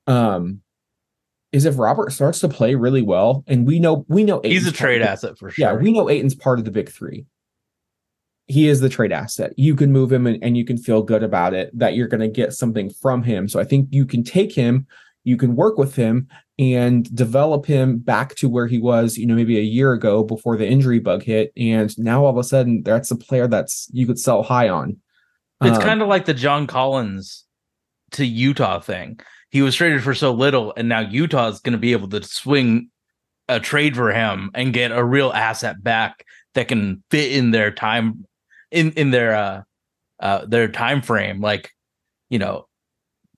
um, 0.07 0.61
is 1.51 1.65
if 1.65 1.77
Robert 1.77 2.11
starts 2.11 2.39
to 2.41 2.49
play 2.49 2.75
really 2.75 3.01
well, 3.01 3.43
and 3.47 3.65
we 3.65 3.79
know 3.79 4.05
we 4.09 4.23
know 4.23 4.41
He's 4.43 4.67
a 4.67 4.71
trade 4.71 5.01
the- 5.01 5.09
asset 5.09 5.37
for 5.37 5.49
sure. 5.49 5.65
yeah, 5.65 5.73
we 5.73 5.91
know 5.91 6.09
Ayton's 6.09 6.35
part 6.35 6.59
of 6.59 6.65
the 6.65 6.71
big 6.71 6.89
three. 6.89 7.25
He 8.49 8.69
is 8.69 8.79
the 8.79 8.89
trade 8.89 9.11
asset. 9.11 9.51
You 9.57 9.75
can 9.75 9.91
move 9.91 10.11
him 10.11 10.25
and, 10.25 10.41
and 10.41 10.55
you 10.55 10.63
can 10.63 10.77
feel 10.77 11.03
good 11.03 11.21
about 11.23 11.53
it 11.53 11.69
that 11.77 11.95
you're 11.95 12.07
going 12.07 12.21
to 12.21 12.29
get 12.29 12.53
something 12.53 12.89
from 12.89 13.21
him. 13.23 13.49
So 13.49 13.59
I 13.59 13.65
think 13.65 13.89
you 13.91 14.05
can 14.05 14.23
take 14.23 14.53
him, 14.53 14.87
you 15.25 15.35
can 15.35 15.55
work 15.57 15.77
with 15.77 15.95
him 15.97 16.29
and 16.57 17.13
develop 17.13 17.65
him 17.65 17.97
back 17.97 18.35
to 18.35 18.47
where 18.47 18.65
he 18.67 18.77
was, 18.79 19.17
you 19.17 19.27
know, 19.27 19.35
maybe 19.35 19.57
a 19.57 19.61
year 19.63 19.91
ago 19.91 20.23
before 20.23 20.55
the 20.55 20.65
injury 20.65 20.99
bug 20.99 21.23
hit. 21.23 21.51
And 21.57 21.97
now 21.99 22.23
all 22.23 22.29
of 22.31 22.37
a 22.37 22.43
sudden 22.43 22.83
that's 22.83 23.11
a 23.11 23.17
player 23.17 23.47
that's 23.47 23.89
you 23.91 24.07
could 24.07 24.17
sell 24.17 24.43
high 24.43 24.69
on. 24.69 24.95
It's 25.61 25.75
Um, 25.77 25.83
kind 25.83 26.01
of 26.01 26.07
like 26.07 26.23
the 26.23 26.33
John 26.33 26.67
Collins 26.67 27.43
to 28.11 28.25
Utah 28.25 28.79
thing. 28.79 29.19
He 29.49 29.61
was 29.61 29.75
traded 29.75 30.03
for 30.03 30.13
so 30.13 30.33
little, 30.33 30.73
and 30.75 30.89
now 30.89 30.99
Utah 30.99 31.47
is 31.47 31.59
going 31.59 31.73
to 31.73 31.79
be 31.79 31.93
able 31.93 32.09
to 32.09 32.23
swing 32.23 32.89
a 33.47 33.59
trade 33.59 33.95
for 33.95 34.11
him 34.11 34.51
and 34.53 34.73
get 34.73 34.91
a 34.91 35.03
real 35.03 35.31
asset 35.31 35.81
back 35.81 36.25
that 36.53 36.67
can 36.67 37.03
fit 37.09 37.31
in 37.31 37.51
their 37.51 37.71
time 37.71 38.25
in 38.71 38.91
in 38.93 39.11
their 39.11 39.35
uh 39.35 39.61
uh 40.19 40.45
their 40.45 40.67
time 40.67 41.01
frame. 41.01 41.39
Like, 41.39 41.71
you 42.29 42.39
know, 42.39 42.67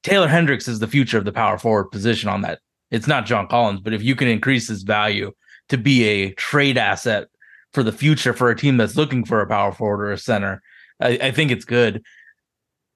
Taylor 0.04 0.28
Hendricks 0.28 0.68
is 0.68 0.80
the 0.80 0.88
future 0.88 1.18
of 1.18 1.26
the 1.26 1.32
power 1.32 1.58
forward 1.58 1.92
position 1.92 2.30
on 2.30 2.42
that. 2.42 2.60
It's 2.92 3.08
not 3.08 3.26
John 3.26 3.48
Collins, 3.48 3.82
but 3.82 3.94
if 3.94 4.02
you 4.02 4.16
can 4.16 4.28
increase 4.28 4.68
his 4.68 4.84
value 4.84 5.32
to 5.70 5.78
be 5.78 6.04
a 6.06 6.34
trade 6.34 6.78
asset 6.78 7.28
for 7.74 7.84
the 7.84 7.92
future 7.92 8.34
for 8.34 8.50
a 8.50 8.56
team 8.56 8.78
that's 8.78 8.96
looking 8.96 9.24
for 9.24 9.42
a 9.42 9.48
power 9.48 9.72
forward 9.72 10.06
or 10.06 10.12
a 10.12 10.18
center, 10.18 10.62
I, 11.00 11.20
I 11.22 11.32
think 11.32 11.52
it's 11.52 11.66
good. 11.66 12.04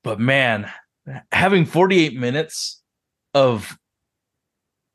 But 0.04 0.20
man, 0.20 0.72
having 1.32 1.66
48 1.66 2.18
minutes 2.18 2.82
of 3.34 3.78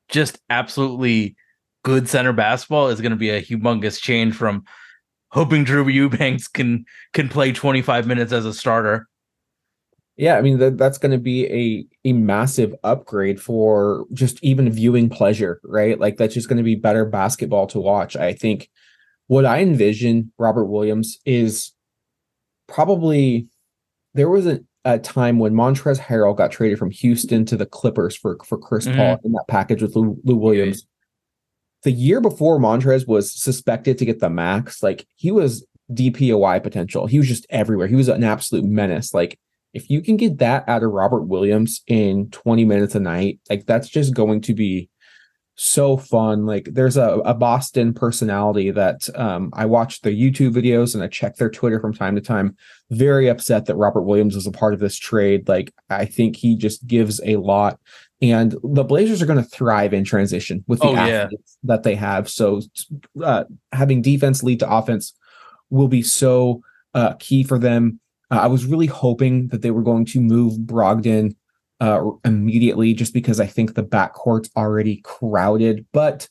just 0.09 0.38
absolutely 0.48 1.37
good 1.85 2.09
center 2.09 2.33
basketball 2.33 2.88
is 2.88 3.01
going 3.01 3.11
to 3.11 3.16
be 3.16 3.31
a 3.31 3.42
humongous 3.42 4.01
change 4.01 4.35
from 4.35 4.64
hoping 5.31 5.64
Drew 5.64 5.88
Eubanks 5.88 6.48
can 6.48 6.85
can 7.12 7.29
play 7.29 7.53
25 7.53 8.07
minutes 8.07 8.33
as 8.33 8.44
a 8.44 8.55
starter. 8.55 9.09
Yeah, 10.16 10.37
I 10.37 10.40
mean 10.40 10.59
that 10.59 10.79
that's 10.79 10.98
going 10.98 11.12
to 11.12 11.18
be 11.18 11.46
a 11.46 12.09
a 12.09 12.12
massive 12.12 12.74
upgrade 12.83 13.40
for 13.40 14.05
just 14.12 14.42
even 14.42 14.70
viewing 14.70 15.09
pleasure, 15.09 15.61
right? 15.62 15.98
Like 15.98 16.16
that's 16.16 16.35
just 16.35 16.48
going 16.48 16.57
to 16.57 16.64
be 16.64 16.74
better 16.74 17.05
basketball 17.05 17.66
to 17.68 17.79
watch. 17.79 18.16
I 18.16 18.33
think 18.33 18.68
what 19.29 19.44
I 19.44 19.61
envision 19.61 20.33
Robert 20.38 20.64
Williams 20.64 21.18
is 21.24 21.72
probably 22.66 23.46
there 24.14 24.29
was 24.29 24.46
a, 24.46 24.61
a 24.84 24.98
time 24.98 25.38
when 25.38 25.52
Montrez 25.54 25.98
Harrell 25.98 26.36
got 26.36 26.50
traded 26.50 26.78
from 26.78 26.90
Houston 26.90 27.44
to 27.46 27.56
the 27.56 27.66
Clippers 27.66 28.16
for 28.16 28.38
for 28.44 28.56
Chris 28.58 28.86
Mhm. 28.86 28.96
Paul 28.96 29.20
in 29.24 29.32
that 29.32 29.44
package 29.48 29.82
with 29.82 29.96
Lou, 29.96 30.18
Lou 30.24 30.36
Williams. 30.36 30.86
The 31.82 31.92
year 31.92 32.20
before 32.20 32.58
Montrez 32.58 33.06
was 33.06 33.32
suspected 33.32 33.98
to 33.98 34.04
get 34.04 34.20
the 34.20 34.30
max, 34.30 34.82
like 34.82 35.06
he 35.16 35.30
was 35.30 35.66
DPOY 35.92 36.60
potential. 36.62 37.06
He 37.06 37.18
was 37.18 37.28
just 37.28 37.46
everywhere. 37.50 37.86
He 37.86 37.94
was 37.96 38.08
an 38.08 38.24
absolute 38.24 38.64
menace. 38.64 39.14
Like 39.14 39.38
if 39.74 39.90
you 39.90 40.00
can 40.00 40.16
get 40.16 40.38
that 40.38 40.64
out 40.68 40.82
of 40.82 40.90
Robert 40.90 41.22
Williams 41.24 41.82
in 41.86 42.30
20 42.30 42.64
minutes 42.64 42.94
a 42.94 43.00
night, 43.00 43.38
like 43.50 43.66
that's 43.66 43.88
just 43.88 44.14
going 44.14 44.40
to 44.42 44.54
be 44.54 44.88
so 45.60 45.96
fun. 45.96 46.46
Like 46.46 46.68
there's 46.72 46.96
a, 46.96 47.14
a 47.24 47.34
Boston 47.34 47.92
personality 47.92 48.70
that 48.70 49.08
um, 49.16 49.50
I 49.52 49.66
watch 49.66 50.00
their 50.02 50.12
YouTube 50.12 50.52
videos 50.54 50.94
and 50.94 51.02
I 51.02 51.08
check 51.08 51.34
their 51.34 51.50
Twitter 51.50 51.80
from 51.80 51.92
time 51.92 52.14
to 52.14 52.20
time. 52.20 52.56
Very 52.90 53.26
upset 53.26 53.66
that 53.66 53.74
Robert 53.74 54.02
Williams 54.02 54.36
is 54.36 54.46
a 54.46 54.52
part 54.52 54.72
of 54.72 54.78
this 54.78 54.96
trade. 54.96 55.48
Like 55.48 55.74
I 55.90 56.04
think 56.04 56.36
he 56.36 56.56
just 56.56 56.86
gives 56.86 57.20
a 57.24 57.36
lot. 57.36 57.80
And 58.22 58.54
the 58.62 58.84
Blazers 58.84 59.20
are 59.20 59.26
going 59.26 59.42
to 59.42 59.48
thrive 59.50 59.92
in 59.92 60.04
transition 60.04 60.62
with 60.68 60.78
the 60.78 60.86
Oh, 60.86 60.92
yeah. 60.94 61.24
athletes 61.24 61.58
that 61.64 61.82
they 61.82 61.96
have. 61.96 62.28
So 62.28 62.60
uh, 63.20 63.44
having 63.72 64.00
defense 64.00 64.44
lead 64.44 64.60
to 64.60 64.70
offense 64.72 65.12
will 65.70 65.88
be 65.88 66.02
so 66.02 66.62
uh, 66.94 67.14
key 67.18 67.42
for 67.42 67.58
them. 67.58 67.98
Uh, 68.30 68.40
I 68.42 68.46
was 68.46 68.64
really 68.64 68.86
hoping 68.86 69.48
that 69.48 69.62
they 69.62 69.72
were 69.72 69.82
going 69.82 70.04
to 70.06 70.20
move 70.20 70.58
Brogdon 70.58 71.34
uh, 71.80 72.10
immediately 72.24 72.94
just 72.94 73.14
because 73.14 73.40
I 73.40 73.46
think 73.46 73.74
the 73.74 73.84
backcourt's 73.84 74.50
already 74.56 75.00
crowded. 75.02 75.86
But 75.92 76.28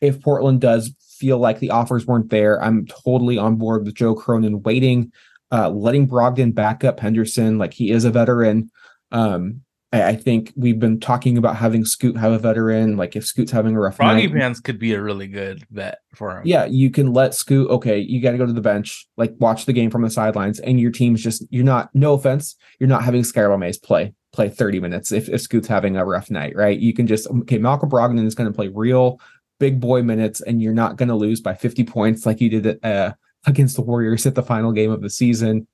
if 0.00 0.20
Portland 0.20 0.60
does 0.60 0.94
feel 1.18 1.38
like 1.38 1.60
the 1.60 1.70
offers 1.70 2.06
weren't 2.06 2.30
there, 2.30 2.62
I'm 2.62 2.86
totally 2.86 3.38
on 3.38 3.56
board 3.56 3.84
with 3.84 3.94
Joe 3.94 4.14
Cronin 4.14 4.62
waiting, 4.62 5.12
uh, 5.50 5.70
letting 5.70 6.08
Brogdon 6.08 6.54
back 6.54 6.84
up 6.84 7.00
Henderson. 7.00 7.58
Like 7.58 7.72
he 7.72 7.90
is 7.90 8.04
a 8.04 8.10
veteran. 8.10 8.70
Um, 9.10 9.62
I, 9.90 10.08
I 10.08 10.16
think 10.16 10.52
we've 10.56 10.78
been 10.78 11.00
talking 11.00 11.38
about 11.38 11.56
having 11.56 11.86
Scoot 11.86 12.18
have 12.18 12.32
a 12.32 12.38
veteran. 12.38 12.98
Like 12.98 13.16
if 13.16 13.24
Scoot's 13.24 13.52
having 13.52 13.74
a 13.76 13.80
rough 13.80 13.96
Froggy 13.96 14.26
night, 14.26 14.36
Pants 14.36 14.60
could 14.60 14.78
be 14.78 14.92
a 14.92 15.00
really 15.00 15.28
good 15.28 15.64
bet 15.70 16.00
for 16.14 16.38
him. 16.38 16.42
yeah, 16.44 16.66
you 16.66 16.90
can 16.90 17.14
let 17.14 17.32
Scoot. 17.32 17.70
Okay, 17.70 17.98
you 17.98 18.20
got 18.20 18.32
to 18.32 18.38
go 18.38 18.44
to 18.44 18.52
the 18.52 18.60
bench, 18.60 19.06
like 19.16 19.32
watch 19.38 19.64
the 19.64 19.72
game 19.72 19.90
from 19.90 20.02
the 20.02 20.10
sidelines, 20.10 20.60
and 20.60 20.78
your 20.78 20.90
team's 20.90 21.22
just 21.22 21.46
you're 21.48 21.64
not. 21.64 21.88
No 21.94 22.12
offense, 22.12 22.56
you're 22.78 22.88
not 22.88 23.04
having 23.04 23.22
Skylar 23.22 23.58
Mays 23.58 23.78
play 23.78 24.12
play 24.34 24.48
30 24.48 24.80
minutes 24.80 25.12
if, 25.12 25.28
if 25.28 25.40
Scoot's 25.40 25.68
having 25.68 25.96
a 25.96 26.04
rough 26.04 26.30
night, 26.30 26.54
right? 26.56 26.78
You 26.78 26.92
can 26.92 27.06
just 27.06 27.26
okay. 27.28 27.58
Malcolm 27.58 27.90
Brogdon 27.90 28.24
is 28.26 28.34
going 28.34 28.50
to 28.50 28.54
play 28.54 28.68
real 28.68 29.20
big 29.60 29.80
boy 29.80 30.02
minutes, 30.02 30.40
and 30.40 30.60
you're 30.60 30.74
not 30.74 30.96
going 30.96 31.08
to 31.08 31.14
lose 31.14 31.40
by 31.40 31.54
50 31.54 31.84
points 31.84 32.26
like 32.26 32.40
you 32.40 32.48
did 32.48 32.84
uh, 32.84 33.12
against 33.46 33.76
the 33.76 33.82
Warriors 33.82 34.26
at 34.26 34.34
the 34.34 34.42
final 34.42 34.72
game 34.72 34.90
of 34.90 35.02
the 35.02 35.10
season. 35.10 35.66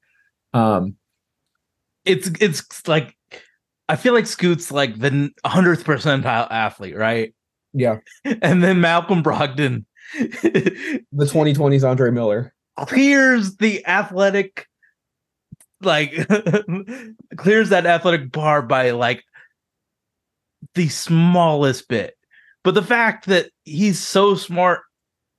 Um, 0.53 0.97
It's 2.05 2.31
it's 2.41 2.87
like 2.87 3.17
I 3.89 3.97
feel 3.97 4.13
like 4.13 4.27
Scoot's 4.27 4.71
like 4.71 4.99
the 4.99 5.31
hundredth 5.45 5.85
percentile 5.85 6.51
athlete, 6.51 6.97
right? 6.97 7.35
yeah, 7.73 7.99
And 8.43 8.63
then 8.63 8.81
Malcolm 8.81 9.23
Brogdon 9.23 9.85
the 10.13 11.05
2020s 11.13 11.89
Andre 11.89 12.11
Miller. 12.11 12.55
clears 12.87 13.57
the 13.57 13.87
athletic 13.87 14.67
like 15.83 16.13
clears 17.37 17.71
that 17.71 17.87
athletic 17.87 18.33
bar 18.33 18.63
by 18.63 18.91
like 18.91 19.25
the 20.75 20.89
smallest 20.89 21.89
bit. 21.89 22.17
But 22.63 22.75
the 22.75 22.83
fact 22.83 23.27
that 23.27 23.51
he's 23.65 23.99
so 23.99 24.35
smart 24.35 24.81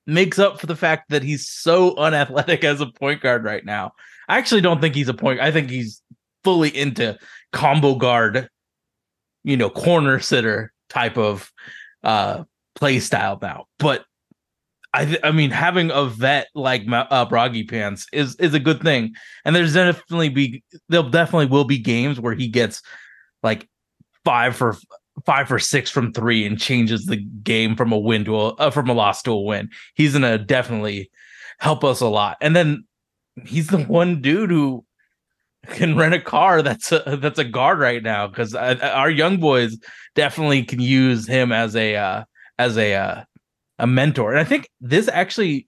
makes 0.08 0.40
up 0.40 0.60
for 0.60 0.68
the 0.68 0.76
fact 0.76 1.10
that 1.10 1.24
he's 1.24 1.48
so 1.48 1.96
unathletic 1.98 2.64
as 2.64 2.82
a 2.82 2.88
point 2.88 3.22
guard 3.22 3.44
right 3.44 3.66
now. 3.66 3.94
I 4.28 4.38
actually 4.38 4.62
don't 4.62 4.80
think 4.80 4.96
he's 4.96 5.10
a 5.10 5.14
point 5.14 5.42
i 5.42 5.52
think 5.52 5.70
he's 5.70 6.02
fully 6.44 6.76
into 6.76 7.18
combo 7.52 7.96
guard 7.96 8.50
you 9.44 9.58
know 9.58 9.70
corner 9.70 10.20
sitter 10.20 10.72
type 10.90 11.18
of 11.18 11.52
uh 12.04 12.44
play 12.76 13.00
style 13.00 13.38
now. 13.42 13.66
But 13.80 14.06
I 14.94 15.06
th- 15.06 15.20
I 15.24 15.32
mean 15.32 15.52
having 15.52 15.90
a 15.92 16.06
vet 16.06 16.48
like 16.54 16.84
uh, 16.92 17.26
Broggy 17.26 17.70
Pants 17.70 18.08
is 18.12 18.36
is 18.36 18.54
a 18.54 18.60
good 18.60 18.82
thing, 18.82 19.14
and 19.46 19.56
there's 19.56 19.74
definitely 19.74 20.30
be 20.30 20.64
there 20.90 21.04
definitely 21.04 21.46
will 21.46 21.64
be 21.64 21.78
games 21.78 22.20
where 22.20 22.34
he 22.36 22.48
gets 22.48 22.82
like 23.42 23.70
five 24.26 24.56
for 24.56 24.76
five 25.26 25.48
for 25.48 25.60
six 25.60 25.90
from 25.90 26.12
three 26.14 26.46
and 26.46 26.60
changes 26.60 27.06
the 27.06 27.18
game 27.18 27.76
from 27.76 27.92
a 27.92 27.98
win 27.98 28.26
to 28.26 28.36
a 28.36 28.48
uh, 28.56 28.72
from 28.72 28.90
a 28.90 28.94
loss 28.94 29.22
to 29.24 29.32
a 29.32 29.42
win. 29.42 29.70
He's 29.96 30.14
gonna 30.14 30.38
definitely 30.38 31.10
help 31.60 31.84
us 31.84 32.02
a 32.02 32.08
lot, 32.08 32.38
and 32.42 32.56
then 32.56 32.86
he's 33.46 33.68
the 33.68 33.84
one 33.84 34.22
dude 34.22 34.52
who 34.52 34.84
can 35.68 35.96
rent 35.96 36.14
a 36.14 36.20
car 36.20 36.62
that's 36.62 36.92
a 36.92 37.18
that's 37.22 37.40
a 37.40 37.46
guard 37.46 37.80
right 37.80 38.04
now 38.04 38.28
because 38.28 38.56
our 38.56 39.10
young 39.10 39.38
boys 39.38 39.78
definitely 40.16 40.64
can 40.64 40.80
use 40.80 41.28
him 41.28 41.52
as 41.52 41.76
a 41.76 41.96
uh, 41.96 42.24
as 42.58 42.78
a 42.78 42.94
uh, 42.94 43.24
a 43.82 43.88
mentor. 43.88 44.32
And 44.32 44.40
I 44.40 44.44
think 44.44 44.70
this 44.80 45.10
actually, 45.10 45.68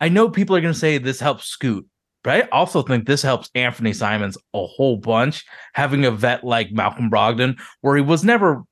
I 0.00 0.08
know 0.08 0.28
people 0.28 0.54
are 0.56 0.60
going 0.60 0.74
to 0.74 0.78
say 0.78 0.98
this 0.98 1.20
helps 1.20 1.46
Scoot, 1.46 1.86
but 2.24 2.34
I 2.34 2.48
also 2.50 2.82
think 2.82 3.06
this 3.06 3.22
helps 3.22 3.48
Anthony 3.54 3.92
Simons 3.92 4.36
a 4.52 4.66
whole 4.66 4.98
bunch. 4.98 5.44
Having 5.74 6.04
a 6.04 6.10
vet 6.10 6.44
like 6.44 6.72
Malcolm 6.72 7.10
Brogdon, 7.10 7.58
where 7.80 7.96
he 7.96 8.02
was 8.02 8.24
never 8.24 8.64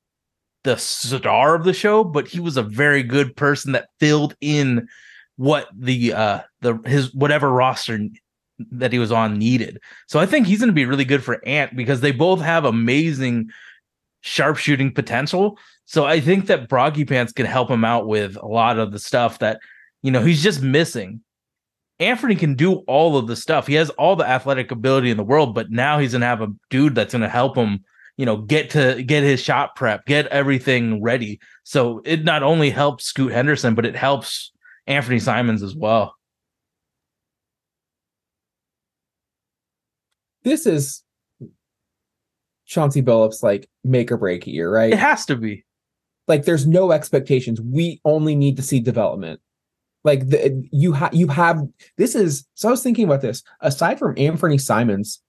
the 0.65 0.77
star 0.77 1.55
of 1.55 1.65
the 1.65 1.73
show, 1.73 2.03
but 2.03 2.27
he 2.27 2.41
was 2.41 2.57
a 2.57 2.63
very 2.63 3.05
good 3.05 3.37
person 3.37 3.73
that 3.73 3.89
filled 4.01 4.35
in 4.41 4.89
what 5.37 5.69
the 5.79 6.13
uh 6.13 6.41
the 6.63 6.79
his 6.87 7.15
whatever 7.15 7.51
roster 7.51 8.01
that 8.73 8.93
he 8.93 8.99
was 8.99 9.13
on 9.13 9.39
needed. 9.39 9.79
So 10.09 10.19
I 10.19 10.27
think 10.27 10.47
he's 10.47 10.61
going 10.61 10.71
to 10.71 10.75
be 10.75 10.87
really 10.87 11.05
good 11.05 11.23
for 11.23 11.47
Ant 11.47 11.77
because 11.77 12.01
they 12.01 12.11
both 12.11 12.41
have 12.41 12.65
amazing 12.65 13.51
sharpshooting 14.23 14.93
potential. 14.93 15.59
So 15.87 16.05
I 16.05 16.21
think 16.21 16.47
that 16.47 16.69
Broggy 16.69 17.09
Pants 17.09 17.33
can 17.33 17.47
help 17.47 17.71
him 17.71 17.85
out 17.85 18.09
with 18.09 18.37
a 18.37 18.47
lot 18.47 18.79
of 18.79 18.93
the 18.93 18.99
stuff 18.99 19.39
that 19.39 19.61
you 20.03 20.11
know 20.11 20.21
he's 20.23 20.43
just 20.43 20.61
missing. 20.61 21.21
Anthony 21.99 22.35
can 22.35 22.55
do 22.55 22.75
all 22.89 23.17
of 23.17 23.27
the 23.27 23.37
stuff. 23.37 23.67
He 23.67 23.75
has 23.75 23.89
all 23.91 24.17
the 24.17 24.29
athletic 24.29 24.71
ability 24.71 25.11
in 25.11 25.17
the 25.17 25.25
world, 25.25 25.55
but 25.55 25.71
now 25.71 25.99
he's 25.99 26.13
gonna 26.13 26.27
have 26.27 26.43
a 26.43 26.53
dude 26.71 26.95
that's 26.95 27.13
gonna 27.13 27.29
help 27.29 27.57
him, 27.57 27.85
you 28.17 28.27
know, 28.27 28.37
get 28.37 28.69
to 28.71 29.03
get 29.03 29.23
his 29.23 29.41
shot 29.41 29.77
prep, 29.77 30.05
get 30.07 30.27
everything 30.27 31.03
ready. 31.03 31.41
So 31.65 32.03
it 32.05 32.25
not 32.25 32.43
only 32.43 32.71
helps 32.71 33.05
Scoot 33.05 33.33
Henderson, 33.33 33.75
but 33.75 33.87
it 33.87 33.97
helps 33.97 34.53
Anthony 34.89 35.21
Simons 35.21 35.63
as 35.63 35.75
well. 35.75 36.17
This 40.43 40.67
is 40.67 41.03
Chauncey 42.67 43.03
Billups 43.03 43.43
like 43.43 43.69
make 43.85 44.11
or 44.11 44.17
break 44.17 44.47
year, 44.47 44.71
right? 44.71 44.93
It 44.93 44.99
has 44.99 45.27
to 45.27 45.37
be. 45.37 45.65
Like 46.29 46.45
there's 46.45 46.67
no 46.67 46.93
expectations. 46.93 47.61
We 47.61 48.01
only 48.05 48.35
need 48.35 48.57
to 48.57 48.63
see 48.63 48.81
development. 48.81 49.41
Like 50.05 50.29
the, 50.29 50.69
you 50.71 50.93
have 50.93 51.15
you 51.15 51.29
have 51.29 51.63
this 51.99 52.15
is 52.15 52.47
so 52.55 52.69
I 52.69 52.71
was 52.71 52.83
thinking 52.83 53.05
about 53.05 53.23
this. 53.23 53.43
Aside 53.61 53.99
from 53.99 54.15
Anthony 54.17 54.59
Simons, 54.59 55.21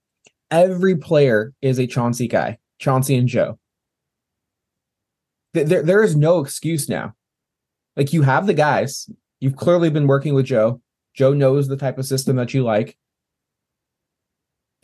every 0.50 0.96
player 0.96 1.52
is 1.60 1.78
a 1.78 1.86
Chauncey 1.86 2.28
guy, 2.28 2.58
Chauncey 2.78 3.16
and 3.16 3.28
Joe. 3.28 3.58
Th- 5.54 5.66
There, 5.66 5.82
there 5.82 6.02
is 6.02 6.14
no 6.14 6.40
excuse 6.40 6.88
now. 6.88 7.14
Like 7.96 8.12
you 8.12 8.22
have 8.22 8.46
the 8.46 8.54
guys. 8.54 9.10
You've 9.40 9.56
clearly 9.56 9.90
been 9.90 10.06
working 10.06 10.34
with 10.34 10.46
Joe. 10.46 10.80
Joe 11.14 11.32
knows 11.32 11.66
the 11.66 11.76
type 11.76 11.98
of 11.98 12.06
system 12.06 12.36
that 12.36 12.54
you 12.54 12.62
like. 12.62 12.96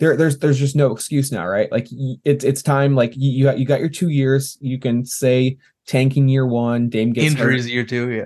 There, 0.01 0.17
there's 0.17 0.39
there's 0.39 0.59
just 0.59 0.75
no 0.75 0.91
excuse 0.91 1.31
now, 1.31 1.47
right? 1.47 1.71
Like 1.71 1.87
it's 2.25 2.45
it's 2.45 2.63
time. 2.63 2.97
Like 2.97 3.15
you 3.17 3.31
you 3.31 3.45
got, 3.45 3.59
you 3.61 3.65
got 3.65 3.79
your 3.79 3.89
two 3.89 4.09
years. 4.09 4.59
You 4.61 4.81
can 4.81 5.05
say 5.05 5.57
tanking 5.87 6.29
year 6.29 6.47
one. 6.47 6.89
Dame 6.89 7.13
gets 7.13 7.35
hurt 7.35 7.41
Injuries 7.41 7.69
year 7.71 7.85
two, 7.85 8.11
yeah. 8.11 8.25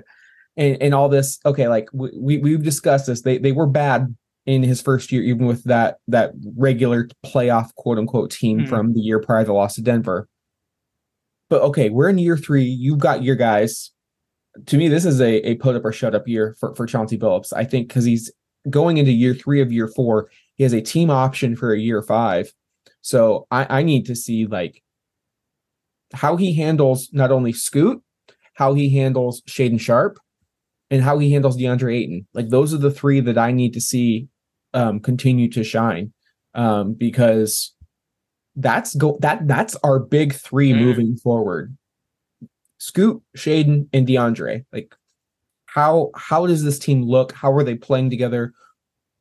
and, 0.57 0.81
and 0.81 0.93
all 0.93 1.09
this 1.09 1.39
okay 1.45 1.67
like 1.67 1.87
we, 1.93 2.09
we 2.19 2.37
we've 2.37 2.63
discussed 2.63 3.07
this 3.07 3.21
they 3.21 3.37
they 3.37 3.51
were 3.51 3.67
bad 3.67 4.15
in 4.45 4.63
his 4.63 4.81
first 4.81 5.11
year 5.11 5.21
even 5.21 5.45
with 5.45 5.63
that 5.65 5.97
that 6.07 6.31
regular 6.57 7.07
playoff 7.25 7.73
quote 7.75 7.97
unquote 7.97 8.31
team 8.31 8.59
Hmm. 8.61 8.65
from 8.65 8.93
the 8.93 8.99
year 8.99 9.19
prior 9.19 9.43
to 9.43 9.47
the 9.47 9.53
loss 9.53 9.75
to 9.75 9.81
denver 9.81 10.27
but 11.49 11.61
okay 11.61 11.89
we're 11.89 12.09
in 12.09 12.17
year 12.17 12.37
three 12.37 12.63
you've 12.63 12.99
got 12.99 13.21
your 13.21 13.35
guys 13.35 13.91
to 14.65 14.77
me 14.77 14.87
this 14.87 15.05
is 15.05 15.21
a, 15.21 15.47
a 15.47 15.55
put 15.55 15.75
up 15.75 15.85
or 15.85 15.91
shut 15.91 16.15
up 16.15 16.27
year 16.27 16.55
for, 16.59 16.73
for 16.75 16.85
chauncey 16.87 17.17
billups 17.17 17.53
i 17.55 17.63
think 17.63 17.87
because 17.87 18.05
he's 18.05 18.31
going 18.69 18.97
into 18.97 19.11
year 19.11 19.33
three 19.35 19.61
of 19.61 19.71
year 19.71 19.87
four 19.87 20.29
he 20.55 20.63
has 20.63 20.73
a 20.73 20.81
team 20.81 21.09
option 21.09 21.55
for 21.55 21.71
a 21.73 21.79
year 21.79 22.01
five 22.01 22.51
so 23.01 23.45
i 23.51 23.79
i 23.79 23.83
need 23.83 24.05
to 24.05 24.15
see 24.15 24.47
like 24.47 24.81
how 26.13 26.35
he 26.35 26.53
handles 26.53 27.09
not 27.13 27.31
only 27.31 27.53
scoot 27.53 28.01
how 28.55 28.73
he 28.73 28.89
handles 28.89 29.41
shaden 29.43 29.79
sharp 29.79 30.19
and 30.89 31.01
how 31.01 31.17
he 31.17 31.31
handles 31.31 31.57
DeAndre 31.57 31.95
Ayton. 31.95 32.27
Like 32.33 32.49
those 32.49 32.73
are 32.73 32.77
the 32.77 32.91
three 32.91 33.21
that 33.21 33.37
I 33.37 33.51
need 33.51 33.73
to 33.73 33.81
see 33.81 34.27
um, 34.73 34.99
continue 34.99 35.49
to 35.51 35.63
shine 35.63 36.11
um, 36.55 36.93
because 36.93 37.73
that's 38.55 38.95
go 38.95 39.17
that 39.21 39.47
that's 39.47 39.75
our 39.77 39.99
big 39.99 40.33
three 40.33 40.73
Mm. 40.73 40.79
moving 40.79 41.15
forward. 41.15 41.77
Scoot, 42.79 43.21
Shaedon, 43.37 43.87
and 43.93 44.07
DeAndre. 44.07 44.65
Like 44.73 44.93
how 45.67 46.11
how 46.15 46.45
does 46.47 46.63
this 46.63 46.79
team 46.79 47.03
look? 47.03 47.31
How 47.31 47.53
are 47.53 47.63
they 47.63 47.75
playing 47.75 48.09
together? 48.09 48.53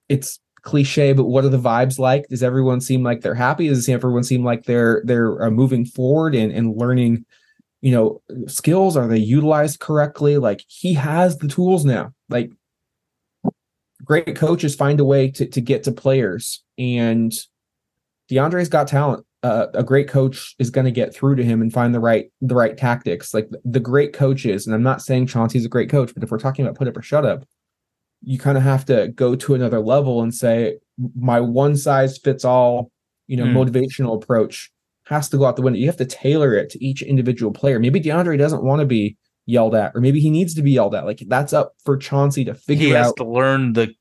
It's 0.09 0.41
cliche, 0.63 1.13
but 1.13 1.25
what 1.25 1.45
are 1.45 1.51
the 1.51 1.59
vibes 1.59 1.99
like? 1.99 2.29
Does 2.29 2.43
everyone 2.43 2.81
seem 2.81 3.03
like 3.03 3.21
they're 3.21 3.35
happy? 3.35 3.69
Does 3.69 3.89
everyone 3.89 4.25
seem 4.25 4.45
like 4.45 4.65
they're 4.65 5.03
they're 5.05 5.45
uh, 5.45 5.51
moving 5.51 5.85
forward 5.85 6.35
and, 6.35 6.53
and 6.53 6.77
learning 6.77 7.25
you 7.81 7.93
know 7.93 8.23
skills? 8.47 8.97
Are 8.97 9.07
they 9.07 9.19
utilized 9.19 9.81
correctly? 9.81 10.39
Like 10.39 10.63
he 10.69 10.95
has 10.95 11.39
the 11.39 11.49
tools 11.49 11.85
now. 11.85 12.13
Like 12.29 12.51
great 14.05 14.37
coaches 14.37 14.75
find 14.75 15.01
a 15.01 15.05
way 15.05 15.31
to, 15.31 15.47
to 15.47 15.61
get 15.61 15.85
to 15.85 15.93
players 15.93 16.63
and 16.79 17.33
deandre's 18.29 18.69
got 18.69 18.89
talent. 18.89 19.25
Uh, 19.45 19.67
a 19.75 19.85
great 19.85 20.09
coach 20.09 20.57
is 20.59 20.69
going 20.69 20.85
to 20.85 20.91
get 20.91 21.15
through 21.15 21.37
to 21.37 21.45
him 21.45 21.63
and 21.63 21.73
find 21.73 21.95
the 21.95 22.01
right 22.01 22.33
the 22.41 22.57
right 22.57 22.77
tactics. 22.77 23.33
Like 23.33 23.49
the 23.65 23.81
great 23.81 24.13
coaches 24.13 24.67
and 24.67 24.75
i'm 24.75 24.83
not 24.83 25.03
saying 25.03 25.29
chauncey's 25.29 25.65
a 25.65 25.69
great 25.69 25.89
coach 25.89 26.13
but 26.13 26.25
if 26.25 26.31
we're 26.31 26.39
talking 26.39 26.65
about 26.65 26.77
put 26.77 26.89
up 26.89 26.97
or 26.97 27.03
shut 27.03 27.25
up 27.25 27.45
you 28.23 28.39
kind 28.39 28.59
of 28.59 28.65
have 28.65 28.85
to 28.87 29.09
go 29.09 29.37
to 29.37 29.55
another 29.55 29.81
level 29.81 30.23
and 30.23 30.35
say 30.35 30.77
my 31.17 31.41
one 31.41 31.77
size 31.77 32.19
fits 32.19 32.45
all 32.45 32.91
you 33.27 33.37
know 33.37 33.45
Mm. 33.45 33.55
motivational 33.55 34.21
approach 34.23 34.71
has 35.07 35.29
to 35.31 35.39
go 35.39 35.47
out 35.47 35.57
the 35.57 35.63
window. 35.63 35.79
You 35.79 35.87
have 35.87 35.97
to 35.99 36.05
tailor 36.05 36.55
it 36.55 36.69
to 36.71 36.85
each 36.85 37.01
individual 37.03 37.53
player. 37.53 37.79
Maybe 37.79 38.01
deandre 38.01 38.37
doesn't 38.37 38.63
want 38.63 38.81
to 38.81 38.87
be 38.87 39.17
yelled 39.47 39.75
at 39.75 39.93
or 39.95 40.01
maybe 40.01 40.21
he 40.21 40.29
needs 40.31 40.55
to 40.55 40.63
be 40.63 40.73
yelled 40.73 40.95
at. 40.95 41.07
Like 41.07 41.23
that's 41.29 41.53
up 41.53 41.73
for 41.85 41.97
chauncey 41.97 42.45
to 42.45 42.53
He 42.53 42.59
figure 42.59 42.97
has 42.97 43.09
out 43.09 43.17
to 43.17 43.25
learn 43.25 43.73
the 43.73 43.95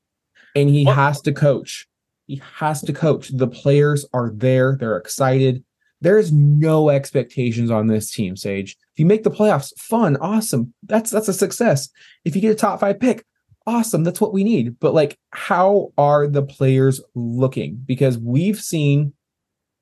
and 0.54 0.68
he 0.68 0.84
What- 0.84 0.96
has 0.96 1.20
to 1.22 1.32
coach. 1.32 1.86
He 2.26 2.42
has 2.56 2.82
to 2.82 2.92
coach. 2.92 3.28
The 3.28 3.48
players 3.48 4.04
are 4.12 4.30
there. 4.34 4.76
They're 4.78 4.98
excited. 4.98 5.64
There's 6.02 6.30
no 6.30 6.90
expectations 6.90 7.70
on 7.70 7.86
this 7.86 8.10
team 8.10 8.36
sage. 8.36 8.76
If 8.92 8.98
you 9.00 9.06
make 9.06 9.22
the 9.24 9.30
playoffs 9.30 9.72
fun 9.78 10.16
awesome. 10.18 10.74
That's 10.82 11.10
that's 11.10 11.28
a 11.28 11.32
success. 11.32 11.88
If 12.26 12.34
you 12.36 12.42
get 12.42 12.52
a 12.52 12.54
top 12.54 12.80
five 12.80 13.00
pick 13.00 13.24
awesome 13.68 14.02
that's 14.02 14.20
what 14.20 14.32
we 14.32 14.42
need. 14.42 14.80
But 14.80 14.94
like 14.94 15.18
how 15.30 15.92
are 15.98 16.26
the 16.26 16.42
players 16.42 17.00
looking? 17.14 17.82
Because 17.86 18.18
we've 18.18 18.60
seen 18.60 19.12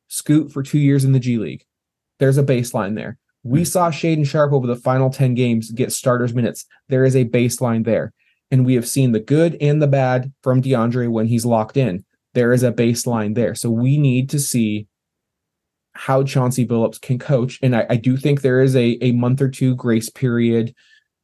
scoot 0.08 0.52
for 0.52 0.62
two 0.62 0.78
years 0.78 1.04
in 1.04 1.12
the 1.12 1.20
g 1.20 1.38
league. 1.38 1.64
There's 2.18 2.38
a 2.38 2.42
baseline 2.42 2.96
there. 2.96 3.18
We 3.42 3.60
hmm. 3.60 3.64
saw 3.64 3.90
shaedon 3.90 4.26
sharpe 4.26 4.52
over 4.52 4.66
the 4.66 4.76
final 4.76 5.10
10 5.10 5.34
games 5.34 5.70
get 5.70 5.92
starters 5.92 6.34
minutes. 6.34 6.66
There 6.88 7.04
is 7.04 7.14
a 7.14 7.24
baseline 7.24 7.84
there. 7.84 8.12
And 8.50 8.66
we 8.66 8.74
have 8.74 8.88
seen 8.88 9.12
the 9.12 9.20
good 9.20 9.56
and 9.60 9.80
the 9.82 9.88
bad 9.88 10.32
from 10.42 10.62
deandre 10.62 11.08
when 11.08 11.26
he's 11.26 11.44
locked 11.44 11.76
in. 11.76 12.04
There 12.34 12.52
is 12.52 12.62
a 12.62 12.72
baseline 12.72 13.34
there. 13.34 13.54
So 13.54 13.70
we 13.70 13.98
need 13.98 14.30
to 14.30 14.38
see 14.38 14.86
how 15.94 16.22
Chauncey 16.22 16.66
Billups 16.66 17.00
can 17.00 17.18
coach. 17.18 17.58
And 17.62 17.74
I, 17.74 17.86
I 17.90 17.96
do 17.96 18.16
think 18.16 18.40
there 18.40 18.60
is 18.60 18.76
a, 18.76 18.98
a 19.02 19.12
month 19.12 19.40
or 19.40 19.48
two 19.48 19.74
grace 19.74 20.10
period 20.10 20.74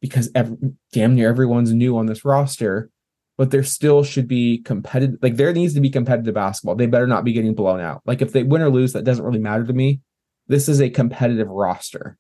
because 0.03 0.29
ev- 0.35 0.59
damn 0.93 1.15
near 1.15 1.31
everyone's 1.31 1.73
new 1.73 1.97
on 1.97 2.05
this 2.05 2.25
roster, 2.27 2.91
but 3.39 3.51
there 3.51 3.63
still 3.63 4.03
should 4.03 4.29
be 4.29 4.59
competitive. 4.59 5.19
Like 5.23 5.37
there 5.37 5.53
needs 5.55 5.73
to 5.75 5.81
be 5.81 5.89
competitive 5.89 6.35
basketball. 6.35 6.75
They 6.75 6.87
better 6.87 7.07
not 7.07 7.25
be 7.25 7.33
getting 7.33 7.55
blown 7.55 7.81
out. 7.81 8.03
Like 8.05 8.21
if 8.21 8.33
they 8.33 8.43
win 8.43 8.61
or 8.61 8.69
lose, 8.69 8.93
that 8.93 9.05
doesn't 9.05 9.25
really 9.25 9.39
matter 9.39 9.65
to 9.65 9.73
me. 9.73 10.01
This 10.49 10.69
is 10.69 10.83
a 10.83 10.91
competitive 10.91 11.49
roster. 11.49 12.19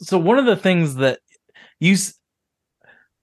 so 0.00 0.18
one 0.18 0.38
of 0.38 0.46
the 0.46 0.56
things 0.56 0.96
that 0.96 1.20
you 1.78 1.96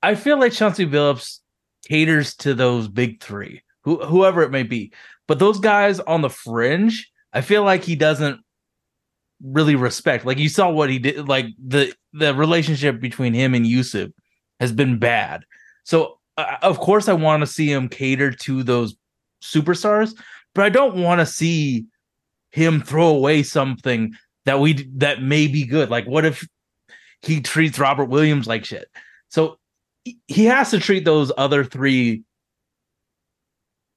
I 0.03 0.13
feel 0.13 0.39
like 0.39 0.53
Chauncey 0.53 0.85
Billups 0.85 1.39
caters 1.87 2.35
to 2.37 2.53
those 2.53 2.87
big 2.87 3.21
three, 3.21 3.63
who, 3.83 3.97
whoever 4.05 4.43
it 4.43 4.51
may 4.51 4.61
be. 4.61 4.93
But 5.27 5.39
those 5.39 5.59
guys 5.59 5.99
on 5.99 6.21
the 6.21 6.29
fringe, 6.29 7.11
I 7.33 7.41
feel 7.41 7.63
like 7.63 7.83
he 7.83 7.95
doesn't 7.95 8.39
really 9.45 9.75
respect. 9.75 10.25
Like 10.25 10.37
you 10.37 10.49
saw 10.49 10.69
what 10.69 10.89
he 10.89 10.99
did, 10.99 11.27
like 11.27 11.47
the 11.63 11.93
the 12.13 12.33
relationship 12.33 12.99
between 12.99 13.33
him 13.33 13.53
and 13.53 13.65
Jusuf 13.65 14.11
has 14.59 14.71
been 14.71 14.97
bad. 14.99 15.43
So 15.83 16.19
uh, 16.37 16.57
of 16.61 16.79
course 16.79 17.07
I 17.07 17.13
want 17.13 17.41
to 17.41 17.47
see 17.47 17.71
him 17.71 17.89
cater 17.89 18.31
to 18.31 18.63
those 18.63 18.95
superstars, 19.43 20.15
but 20.53 20.65
I 20.65 20.69
don't 20.69 20.97
want 20.97 21.19
to 21.19 21.25
see 21.25 21.85
him 22.51 22.81
throw 22.81 23.07
away 23.07 23.43
something 23.43 24.13
that 24.45 24.59
we 24.59 24.89
that 24.95 25.21
may 25.21 25.47
be 25.47 25.65
good. 25.65 25.89
Like 25.89 26.05
what 26.05 26.25
if 26.25 26.47
he 27.21 27.41
treats 27.41 27.79
Robert 27.79 28.05
Williams 28.05 28.47
like 28.47 28.65
shit? 28.65 28.87
So 29.29 29.59
he- 30.27 30.45
has 30.45 30.71
to 30.71 30.79
treat 30.79 31.03
those 31.03 31.31
other 31.37 31.63
three 31.63 32.23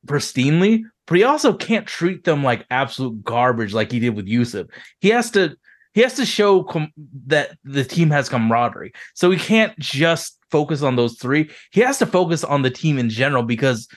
pristinely, 0.06 0.84
but 1.08 1.16
he 1.16 1.24
also 1.24 1.54
can't 1.54 1.86
treat 1.86 2.24
them 2.24 2.44
like 2.44 2.66
absolute 2.70 3.24
garbage 3.24 3.72
like 3.72 3.90
he 3.90 3.98
did 3.98 4.14
with 4.14 4.28
Jusuf. 4.28 4.68
He 5.00 5.08
has 5.08 5.30
to 5.32 5.56
he 5.94 6.02
has 6.02 6.14
to 6.14 6.26
show 6.26 6.62
com- 6.62 6.92
that 7.26 7.56
the 7.64 7.82
team 7.82 8.10
has 8.10 8.28
camaraderie. 8.28 8.92
So 9.14 9.30
he 9.30 9.38
can't 9.38 9.76
just 9.78 10.38
focus 10.50 10.82
on 10.82 10.96
those 10.96 11.18
three. 11.18 11.50
He 11.72 11.80
has 11.80 11.98
to 11.98 12.06
focus 12.06 12.44
on 12.44 12.62
the 12.62 12.70
team 12.70 12.98
in 12.98 13.08
general 13.08 13.42
because 13.42 13.88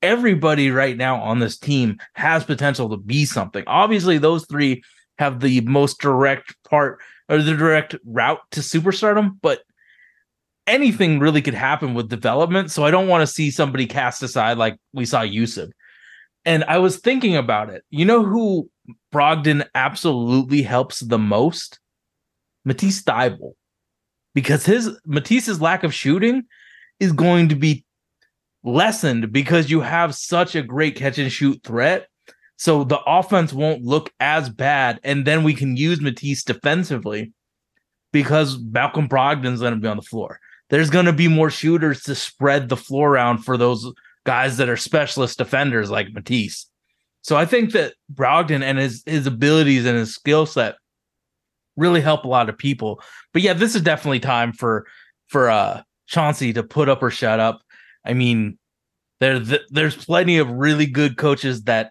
everybody 0.00 0.70
right 0.70 0.96
now 0.96 1.20
on 1.20 1.40
this 1.40 1.58
team 1.58 1.98
has 2.14 2.44
potential 2.44 2.88
to 2.88 2.96
be 2.96 3.24
something. 3.24 3.64
Obviously, 3.66 4.16
those 4.16 4.46
three 4.46 4.82
have 5.18 5.40
the 5.40 5.60
most 5.62 6.00
direct 6.00 6.54
part 6.64 7.00
or 7.28 7.42
the 7.42 7.54
direct 7.54 7.94
route 8.06 8.40
to 8.52 8.60
superstardom, 8.60 9.36
but 9.42 9.60
anything 10.66 11.18
really 11.18 11.42
could 11.42 11.54
happen 11.54 11.94
with 11.94 12.08
development. 12.08 12.70
So 12.70 12.84
I 12.84 12.90
don't 12.90 13.08
want 13.08 13.22
to 13.22 13.26
see 13.26 13.50
somebody 13.50 13.86
cast 13.86 14.22
aside 14.22 14.56
like 14.56 14.78
we 14.94 15.04
saw 15.04 15.22
Jusuf. 15.22 15.72
And 16.44 16.64
I 16.64 16.78
was 16.78 16.98
thinking 16.98 17.36
about 17.36 17.70
it. 17.70 17.84
You 17.90 18.04
know 18.04 18.24
who 18.24 18.70
Brogdon 19.12 19.66
absolutely 19.74 20.62
helps 20.62 21.00
the 21.00 21.18
most? 21.18 21.78
Matisse 22.64 23.02
Thybulle. 23.02 23.54
Because 24.34 24.64
his 24.64 24.90
Matisse's 25.04 25.60
lack 25.60 25.82
of 25.82 25.92
shooting 25.92 26.44
is 26.98 27.12
going 27.12 27.48
to 27.48 27.56
be 27.56 27.84
lessened 28.62 29.32
because 29.32 29.70
you 29.70 29.80
have 29.80 30.14
such 30.14 30.54
a 30.54 30.62
great 30.62 30.94
catch 30.94 31.18
and 31.18 31.32
shoot 31.32 31.60
threat. 31.64 32.06
So 32.56 32.84
the 32.84 33.00
offense 33.06 33.52
won't 33.52 33.82
look 33.82 34.12
as 34.20 34.48
bad. 34.48 35.00
And 35.02 35.26
then 35.26 35.44
we 35.44 35.54
can 35.54 35.76
use 35.76 36.00
Matisse 36.00 36.44
defensively 36.44 37.32
because 38.12 38.58
Malcolm 38.58 39.08
Brogdon's 39.08 39.60
going 39.60 39.74
to 39.74 39.80
be 39.80 39.88
on 39.88 39.96
the 39.96 40.02
floor. 40.02 40.40
There's 40.68 40.90
going 40.90 41.06
to 41.06 41.12
be 41.12 41.26
more 41.26 41.50
shooters 41.50 42.02
to 42.02 42.14
spread 42.14 42.68
the 42.68 42.76
floor 42.76 43.10
around 43.10 43.38
for 43.38 43.56
those 43.56 43.92
guys 44.30 44.58
that 44.58 44.68
are 44.68 44.76
specialist 44.76 45.38
defenders 45.38 45.90
like 45.90 46.12
Matisse. 46.12 46.70
So 47.22 47.36
I 47.36 47.44
think 47.44 47.72
that 47.72 47.94
Brogdon 48.14 48.62
and 48.62 48.78
his 48.78 49.02
his 49.04 49.26
abilities 49.26 49.84
and 49.84 49.98
his 49.98 50.14
skill 50.14 50.46
set 50.46 50.76
really 51.76 52.00
help 52.00 52.22
a 52.22 52.28
lot 52.28 52.48
of 52.48 52.56
people. 52.56 53.02
But 53.32 53.42
yeah, 53.42 53.54
this 53.54 53.74
is 53.74 53.82
definitely 53.82 54.20
time 54.20 54.52
for 54.52 54.86
for 55.26 55.50
uh 55.50 55.82
Chauncey 56.06 56.52
to 56.52 56.62
put 56.62 56.88
up 56.88 57.02
or 57.02 57.10
shut 57.10 57.40
up. 57.40 57.62
I 58.04 58.12
mean, 58.12 58.56
there 59.18 59.40
th- 59.40 59.66
there's 59.70 59.96
plenty 59.96 60.38
of 60.38 60.48
really 60.48 60.86
good 60.86 61.16
coaches 61.16 61.64
that 61.64 61.90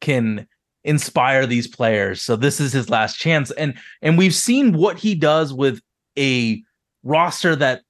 can 0.00 0.48
inspire 0.82 1.46
these 1.46 1.68
players. 1.68 2.20
So 2.20 2.34
this 2.34 2.58
is 2.58 2.72
his 2.72 2.90
last 2.90 3.16
chance 3.16 3.52
and 3.52 3.78
and 4.02 4.18
we've 4.18 4.34
seen 4.34 4.72
what 4.72 4.98
he 4.98 5.14
does 5.14 5.54
with 5.54 5.80
a 6.18 6.64
roster 7.04 7.54
that 7.54 7.82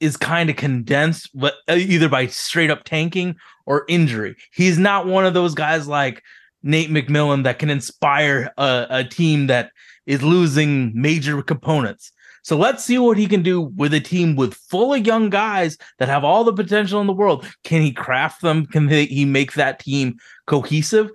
is 0.00 0.16
kind 0.16 0.50
of 0.50 0.56
condensed 0.56 1.30
but 1.34 1.54
uh, 1.68 1.74
either 1.74 2.08
by 2.08 2.26
straight 2.26 2.70
up 2.70 2.84
tanking 2.84 3.36
or 3.66 3.84
injury. 3.88 4.36
He's 4.52 4.78
not 4.78 5.06
one 5.06 5.26
of 5.26 5.34
those 5.34 5.54
guys 5.54 5.88
like 5.88 6.22
Nate 6.62 6.90
McMillan 6.90 7.44
that 7.44 7.58
can 7.58 7.70
inspire 7.70 8.52
a, 8.56 8.86
a 8.90 9.04
team 9.04 9.46
that 9.46 9.70
is 10.06 10.22
losing 10.22 10.92
major 10.94 11.42
components. 11.42 12.12
So 12.42 12.56
let's 12.56 12.84
see 12.84 12.96
what 12.98 13.18
he 13.18 13.26
can 13.26 13.42
do 13.42 13.60
with 13.60 13.92
a 13.92 13.98
team 13.98 14.36
with 14.36 14.54
full 14.54 14.94
of 14.94 15.04
young 15.04 15.30
guys 15.30 15.76
that 15.98 16.08
have 16.08 16.22
all 16.22 16.44
the 16.44 16.52
potential 16.52 17.00
in 17.00 17.08
the 17.08 17.12
world. 17.12 17.44
Can 17.64 17.82
he 17.82 17.92
craft 17.92 18.40
them? 18.40 18.66
Can 18.66 18.88
he 18.88 19.24
make 19.24 19.54
that 19.54 19.80
team 19.80 20.16
cohesive? 20.46 21.10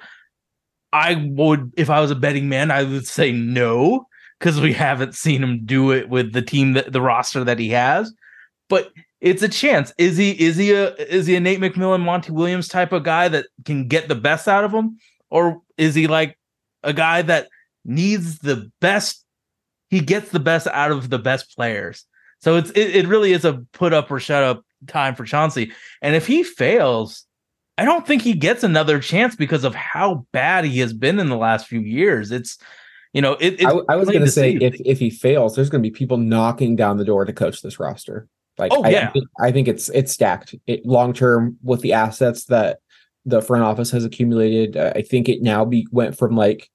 I 0.92 1.26
would, 1.32 1.72
if 1.78 1.90
I 1.90 2.02
was 2.02 2.12
a 2.12 2.16
betting 2.16 2.50
man, 2.50 2.70
I 2.70 2.84
would 2.84 3.08
say 3.08 3.32
no 3.32 4.08
because 4.40 4.60
we 4.60 4.74
haven't 4.74 5.16
seen 5.16 5.42
him 5.42 5.66
do 5.66 5.92
it 5.92 6.10
with 6.10 6.34
the 6.34 6.42
team 6.42 6.74
that 6.74 6.92
the 6.92 7.02
roster 7.02 7.46
that 7.46 7.60
he 7.60 7.70
has. 7.70 8.12
But 8.72 8.94
it's 9.20 9.44
a 9.44 9.50
chance. 9.50 9.94
Is 9.98 10.16
he 10.16 10.32
is 10.32 10.56
he 10.56 10.72
a 10.72 10.94
is 10.96 11.28
he 11.28 11.36
a 11.36 11.42
Nate 11.42 11.60
McMillan, 11.60 12.02
Monty 12.02 12.32
Williams 12.32 12.70
type 12.70 12.94
of 12.94 13.04
guy 13.04 13.28
that 13.28 13.48
can 13.66 13.90
get 13.90 14.08
the 14.08 14.16
best 14.16 14.48
out 14.48 14.64
of 14.64 14.72
him, 14.72 14.98
or 15.30 15.62
is 15.78 15.94
he 15.94 16.08
like 16.08 16.40
a 16.82 16.94
guy 16.94 17.22
that 17.22 17.50
needs 17.84 18.40
the 18.40 18.72
best? 18.80 19.26
He 19.90 20.00
gets 20.00 20.30
the 20.30 20.40
best 20.40 20.68
out 20.68 20.92
of 20.92 21.10
the 21.10 21.20
best 21.20 21.54
players. 21.54 22.06
So 22.40 22.56
it's 22.56 22.70
it, 22.70 22.96
it 22.96 23.08
really 23.10 23.34
is 23.34 23.44
a 23.44 23.62
put 23.74 23.92
up 23.92 24.10
or 24.10 24.22
shut 24.22 24.42
up 24.42 24.64
time 24.88 25.16
for 25.16 25.26
Chauncey. 25.26 25.74
And 26.02 26.16
if 26.16 26.26
he 26.26 26.42
fails, 26.42 27.26
I 27.78 27.84
don't 27.84 28.08
think 28.08 28.22
he 28.22 28.32
gets 28.32 28.64
another 28.64 29.02
chance 29.02 29.36
because 29.36 29.66
of 29.66 29.76
how 29.76 30.26
bad 30.32 30.64
he 30.64 30.80
has 30.80 30.94
been 30.94 31.20
in 31.20 31.28
the 31.28 31.36
last 31.36 31.68
few 31.68 31.82
years. 31.82 32.32
It's 32.32 32.58
you 33.12 33.22
know, 33.22 33.34
it, 33.42 33.62
I, 33.66 33.82
I 33.90 33.96
was 33.98 34.08
going 34.08 34.24
to 34.24 34.32
say 34.32 34.54
if 34.54 34.80
if 34.86 34.98
he 34.98 35.10
fails, 35.10 35.58
there's 35.58 35.70
going 35.70 35.84
to 35.84 35.90
be 35.90 35.94
people 35.94 36.16
knocking 36.16 36.78
down 36.78 36.96
the 36.96 37.04
door 37.04 37.26
to 37.26 37.34
coach 37.34 37.62
this 37.62 37.78
roster. 37.78 38.30
Like, 38.62 38.72
Oh, 38.74 38.84
I, 38.84 38.90
yeah. 38.90 39.10
I 39.10 39.12
think, 39.12 39.28
I 39.42 39.52
think 39.52 39.68
it's 39.68 39.90
it's 39.90 40.14
stacked 40.14 40.56
it, 40.68 40.86
long 40.86 41.12
term 41.14 41.58
with 41.64 41.82
the 41.82 41.92
assets 41.94 42.46
that 42.46 42.80
the 43.26 43.42
front 43.42 43.64
office 43.64 43.92
has 43.92 44.06
accumulated. 44.06 44.78
Uh, 44.78 44.94
I 44.96 45.02
think 45.02 45.28
it 45.28 45.42
now 45.42 45.66
be 45.66 45.88
went 45.92 46.18
from 46.18 46.36
like 46.36 46.70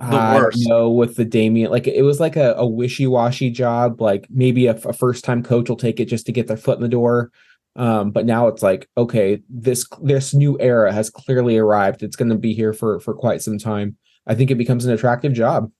don't 0.00 0.34
worst. 0.34 0.66
know 0.68 0.90
with 0.90 1.16
the 1.16 1.24
Damian, 1.24 1.70
like 1.70 1.88
it 1.88 2.02
was 2.02 2.20
like 2.20 2.36
a, 2.36 2.54
a 2.56 2.66
wishy 2.66 3.06
washy 3.06 3.50
job. 3.50 4.00
Like 4.00 4.26
maybe 4.30 4.66
a, 4.66 4.74
a 4.76 4.92
first 4.92 5.24
time 5.24 5.42
coach 5.42 5.68
will 5.68 5.76
take 5.76 5.98
it 6.00 6.06
just 6.06 6.24
to 6.26 6.32
get 6.32 6.46
their 6.46 6.56
foot 6.56 6.78
in 6.78 6.82
the 6.82 6.88
door. 6.88 7.30
Um, 7.76 8.10
but 8.12 8.24
now 8.24 8.46
it's 8.48 8.62
like 8.62 8.88
okay, 8.96 9.40
this 9.50 9.86
this 10.02 10.34
new 10.34 10.56
era 10.60 10.92
has 10.92 11.10
clearly 11.10 11.58
arrived. 11.58 12.02
It's 12.02 12.16
going 12.16 12.30
to 12.30 12.36
be 12.38 12.54
here 12.54 12.72
for 12.72 13.00
for 13.00 13.12
quite 13.14 13.42
some 13.42 13.58
time. 13.58 13.96
I 14.26 14.34
think 14.34 14.50
it 14.50 14.56
becomes 14.58 14.84
an 14.84 14.92
attractive 14.92 15.32
job. 15.32 15.70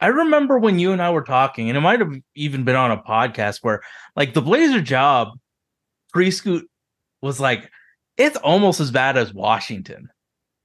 I 0.00 0.08
remember 0.08 0.58
when 0.58 0.78
you 0.78 0.92
and 0.92 1.02
I 1.02 1.10
were 1.10 1.22
talking, 1.22 1.68
and 1.68 1.76
it 1.76 1.80
might 1.80 2.00
have 2.00 2.12
even 2.34 2.64
been 2.64 2.76
on 2.76 2.90
a 2.90 3.02
podcast 3.02 3.58
where 3.62 3.80
like 4.14 4.34
the 4.34 4.42
Blazer 4.42 4.80
job 4.80 5.30
pre-scoot 6.12 6.68
was 7.20 7.40
like 7.40 7.70
it's 8.16 8.36
almost 8.38 8.80
as 8.80 8.90
bad 8.90 9.16
as 9.16 9.34
Washington. 9.34 10.08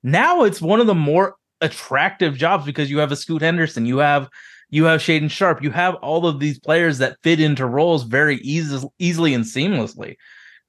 Now 0.03 0.43
it's 0.43 0.61
one 0.61 0.79
of 0.79 0.87
the 0.87 0.95
more 0.95 1.35
attractive 1.61 2.35
jobs 2.35 2.65
because 2.65 2.91
you 2.91 2.99
have 2.99 3.11
a 3.11 3.15
Scoot 3.15 3.41
Henderson, 3.41 3.85
you 3.85 3.97
have 3.99 4.29
you 4.69 4.85
have 4.85 5.01
Shaedon 5.01 5.29
Sharpe, 5.29 5.63
you 5.63 5.71
have 5.71 5.95
all 5.95 6.25
of 6.27 6.39
these 6.39 6.59
players 6.59 6.97
that 6.97 7.17
fit 7.23 7.39
into 7.39 7.65
roles 7.65 8.03
very 8.03 8.37
easy, 8.37 8.85
easily 8.99 9.33
and 9.33 9.45
seamlessly. 9.45 10.15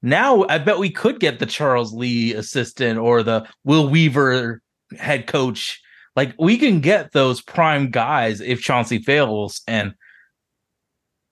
Now 0.01 0.45
I 0.47 0.57
bet 0.59 0.77
we 0.79 0.91
could 0.91 1.19
get 1.19 1.39
the 1.39 1.45
Charles 1.45 1.93
Lee 1.93 2.33
assistant 2.33 2.99
or 2.99 3.23
the 3.23 3.47
Will 3.63 3.89
Weaver 3.89 4.61
head 4.97 5.27
coach 5.27 5.81
like 6.15 6.33
we 6.39 6.57
can 6.57 6.79
get 6.79 7.11
those 7.11 7.41
prime 7.41 7.91
guys 7.91 8.41
if 8.41 8.61
Chauncey 8.61 8.99
fails, 8.99 9.61
and 9.67 9.93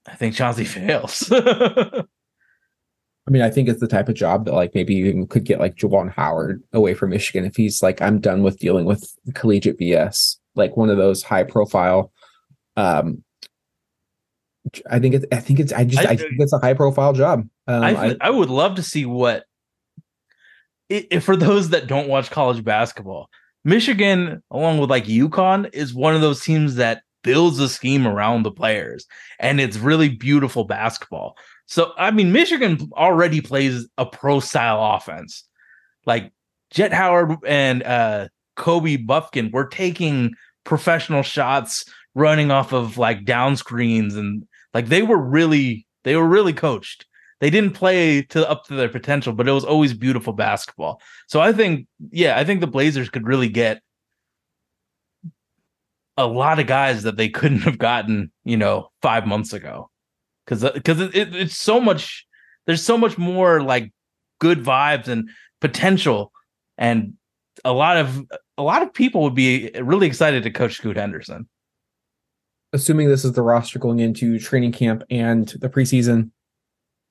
I 0.08 0.16
think 0.16 0.36
Chauncey 0.36 0.66
fails. 0.66 1.32
I 1.32 2.04
mean, 3.32 3.42
I 3.42 3.50
think 3.50 3.70
it's 3.70 3.80
the 3.80 3.88
type 3.88 4.10
of 4.10 4.16
job 4.16 4.46
that 4.46 4.54
like 4.54 4.76
maybe 4.76 4.94
you 4.94 5.06
even 5.06 5.28
could 5.28 5.46
get 5.46 5.60
like 5.60 5.76
Juwan 5.78 6.12
Howard 6.14 6.62
away 6.74 6.94
from 6.94 7.12
Michigan 7.12 7.46
if 7.46 7.56
he's 7.56 7.82
like, 7.82 8.02
I'm 8.02 8.20
done 8.20 8.44
with 8.44 8.60
dealing 8.60 8.84
with 8.86 9.10
collegiate 9.34 9.80
BS, 9.80 10.36
like 10.56 10.76
one 10.76 10.90
of 10.90 10.98
those 10.98 11.24
high 11.24 11.44
profile. 11.44 12.12
Um, 12.76 13.24
I 14.90 15.00
think 15.00 15.16
it's, 15.16 15.26
I 15.32 15.38
think 15.38 15.60
it's, 15.62 15.72
I 15.72 15.86
just, 15.86 16.06
I, 16.06 16.12
I- 16.12 16.16
think 16.18 16.34
it's 16.38 16.52
a 16.54 16.60
high 16.60 16.74
profile 16.74 17.14
job. 17.14 17.48
Um, 17.68 17.84
I, 17.84 18.08
I, 18.08 18.16
I 18.20 18.30
would 18.30 18.50
love 18.50 18.76
to 18.76 18.84
see 18.84 19.06
what, 19.06 19.46
i 20.92 21.08
i- 21.12 21.20
for 21.20 21.38
those 21.38 21.70
that 21.70 21.88
don't 21.88 22.10
watch 22.10 22.30
college 22.30 22.62
basketball, 22.64 23.30
Michigan, 23.64 24.44
along 24.52 24.80
with 24.80 24.90
like 24.90 25.06
UConn, 25.06 25.70
is 25.74 25.94
one 25.94 26.16
of 26.16 26.22
those 26.22 26.42
teams 26.42 26.76
that 26.76 27.04
builds 27.24 27.60
a 27.60 27.70
scheme 27.70 28.06
around 28.06 28.44
the 28.44 28.52
players, 28.52 29.06
and 29.40 29.60
it's 29.60 29.78
really 29.78 30.10
beautiful 30.10 30.66
basketball. 30.66 31.38
So, 31.66 31.94
I 31.98 32.12
mean, 32.12 32.32
Michigan 32.32 32.90
already 32.94 33.42
plays 33.42 33.88
a 33.98 34.06
pro 34.06 34.40
style 34.40 34.96
offense. 34.96 35.46
Like 36.06 36.34
Jett 36.70 36.92
Howard 36.92 37.38
and 37.48 37.84
uh, 37.84 38.28
Kobe 38.58 38.98
Bufkin 38.98 39.52
were 39.52 39.68
taking 39.68 40.34
professional 40.66 41.24
shots, 41.24 41.86
running 42.16 42.52
off 42.52 42.74
of 42.74 42.98
like 42.98 43.24
down 43.24 43.56
screens, 43.56 44.16
and 44.16 44.46
like 44.74 44.88
they 44.88 45.02
were 45.02 45.18
really, 45.18 45.88
they 46.04 46.16
were 46.18 46.28
really 46.28 46.54
coached 46.54 47.06
they 47.40 47.50
didn't 47.50 47.72
play 47.72 48.22
to 48.22 48.50
up 48.50 48.66
to 48.66 48.76
their 48.76 48.90
potential, 48.90 49.34
but 49.34 49.48
it 49.48 49.52
was 49.52 49.66
always 49.66 49.94
beautiful 49.94 50.34
basketball. 50.34 51.02
So 51.28 51.42
I 51.42 51.52
think, 51.52 51.88
yeah, 52.12 52.38
I 52.38 52.46
think 52.46 52.62
the 52.62 52.68
Blazers 52.68 53.10
could 53.10 53.28
really 53.28 53.50
get 53.50 53.82
a 56.16 56.28
lot 56.28 56.60
of 56.60 56.68
guys 56.68 57.04
that 57.04 57.18
they 57.18 57.28
couldn't 57.28 57.62
have 57.62 57.78
gotten, 57.78 58.32
you 58.44 58.56
know, 58.56 58.90
five 59.02 59.26
months 59.26 59.52
ago, 59.52 59.90
because 60.46 60.64
because 60.72 61.00
it, 61.00 61.16
it, 61.16 61.36
it's 61.36 61.58
so 61.58 61.82
much. 61.82 62.26
There's 62.66 62.84
so 62.84 62.98
much 62.98 63.18
more 63.18 63.62
like 63.62 63.92
good 64.40 64.64
vibes 64.64 65.08
and 65.08 65.30
potential, 65.60 66.32
and 66.78 67.14
a 67.66 67.74
lot 67.74 67.98
of 67.98 68.26
a 68.58 68.64
lot 68.64 68.84
of 68.84 68.94
people 68.94 69.22
would 69.24 69.36
be 69.36 69.72
really 69.82 70.08
excited 70.08 70.44
to 70.44 70.52
coach 70.52 70.76
Scoot 70.76 70.98
Henderson. 70.98 71.48
assuming 72.74 73.08
this 73.08 73.24
is 73.24 73.34
the 73.34 73.42
roster 73.42 73.80
going 73.80 74.00
into 74.00 74.40
training 74.40 74.72
camp 74.72 75.04
and 75.10 75.50
the 75.60 75.70
preseason, 75.70 76.32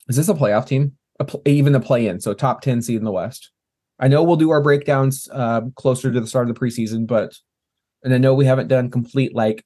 is 0.09 0.17
this 0.17 0.29
a 0.29 0.35
playoff 0.35 0.67
team? 0.67 0.97
A 1.21 1.25
pl- 1.25 1.43
even 1.45 1.75
a 1.75 1.81
play 1.81 2.07
in, 2.07 2.21
so 2.21 2.35
top 2.35 2.63
10 2.63 2.83
seed 2.83 2.97
in 2.97 3.05
the 3.05 3.13
West. 3.13 3.51
I 3.99 4.09
know 4.09 4.23
we'll 4.23 4.37
do 4.37 4.51
our 4.51 4.63
breakdowns 4.63 5.29
uh, 5.33 5.63
closer 5.77 6.11
to 6.11 6.21
the 6.21 6.27
start 6.27 6.49
of 6.49 6.55
the 6.55 6.61
preseason, 6.61 7.07
but 7.07 7.37
and 8.03 8.13
I 8.13 8.19
know 8.19 8.35
we 8.35 8.47
haven't 8.47 8.69
done 8.69 8.91
complete 8.91 9.35
like 9.35 9.65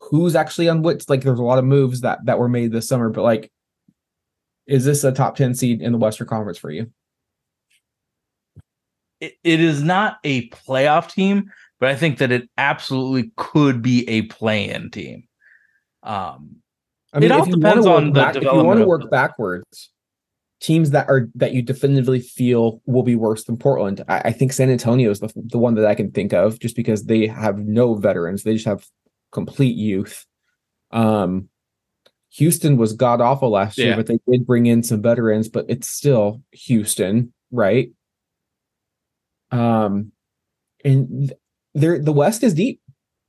who's 0.00 0.34
actually 0.34 0.68
on 0.68 0.82
what 0.82 1.04
like 1.08 1.22
there's 1.22 1.38
a 1.38 1.44
lot 1.44 1.58
of 1.58 1.64
moves 1.64 2.00
that 2.00 2.18
that 2.24 2.38
were 2.38 2.48
made 2.48 2.72
this 2.72 2.88
summer, 2.88 3.10
but 3.10 3.22
like 3.22 3.50
is 4.66 4.84
this 4.84 5.04
a 5.04 5.12
top 5.12 5.36
10 5.36 5.54
seed 5.54 5.80
in 5.80 5.92
the 5.92 5.98
Western 5.98 6.26
Conference 6.26 6.58
for 6.58 6.70
you? 6.70 6.90
it, 9.20 9.34
it 9.42 9.60
is 9.60 9.82
not 9.82 10.18
a 10.24 10.48
playoff 10.50 11.10
team, 11.10 11.50
but 11.80 11.88
I 11.88 11.96
think 11.96 12.18
that 12.18 12.32
it 12.32 12.48
absolutely 12.56 13.32
could 13.36 13.82
be 13.82 14.08
a 14.08 14.22
play-in 14.22 14.90
team. 14.90 15.24
Um, 16.02 16.56
I 17.16 17.18
mean, 17.18 17.30
It 17.30 17.34
all 17.34 17.42
if 17.42 17.48
you 17.48 17.56
depends 17.56 17.86
want 17.86 17.86
to 17.86 17.90
on 17.90 18.04
work 18.04 18.14
the 18.14 18.20
back, 18.20 18.36
if 18.36 18.42
you 18.42 18.64
want 18.64 18.80
to 18.80 18.86
work 18.86 19.10
backwards, 19.10 19.90
teams 20.60 20.90
that 20.90 21.08
are 21.08 21.28
that 21.34 21.52
you 21.52 21.62
definitively 21.62 22.20
feel 22.20 22.82
will 22.84 23.02
be 23.02 23.16
worse 23.16 23.44
than 23.44 23.56
Portland. 23.56 24.04
I, 24.06 24.18
I 24.26 24.32
think 24.32 24.52
San 24.52 24.68
Antonio 24.70 25.10
is 25.10 25.20
the 25.20 25.32
the 25.34 25.58
one 25.58 25.74
that 25.76 25.86
I 25.86 25.94
can 25.94 26.10
think 26.12 26.34
of, 26.34 26.58
just 26.60 26.76
because 26.76 27.04
they 27.04 27.26
have 27.26 27.58
no 27.58 27.94
veterans; 27.94 28.42
they 28.42 28.52
just 28.52 28.66
have 28.66 28.86
complete 29.32 29.76
youth. 29.76 30.26
Um, 30.90 31.48
Houston 32.34 32.76
was 32.76 32.92
god 32.92 33.22
awful 33.22 33.48
last 33.50 33.78
year, 33.78 33.96
but 33.96 34.06
they 34.06 34.18
did 34.30 34.46
bring 34.46 34.66
in 34.66 34.82
some 34.82 35.00
veterans, 35.00 35.48
but 35.48 35.64
it's 35.70 35.88
still 35.88 36.42
Houston, 36.52 37.32
right? 37.50 37.90
Um, 39.50 40.12
and 40.84 41.32
there 41.74 41.98
the 41.98 42.12
West 42.12 42.42
is 42.42 42.52
deep. 42.52 42.80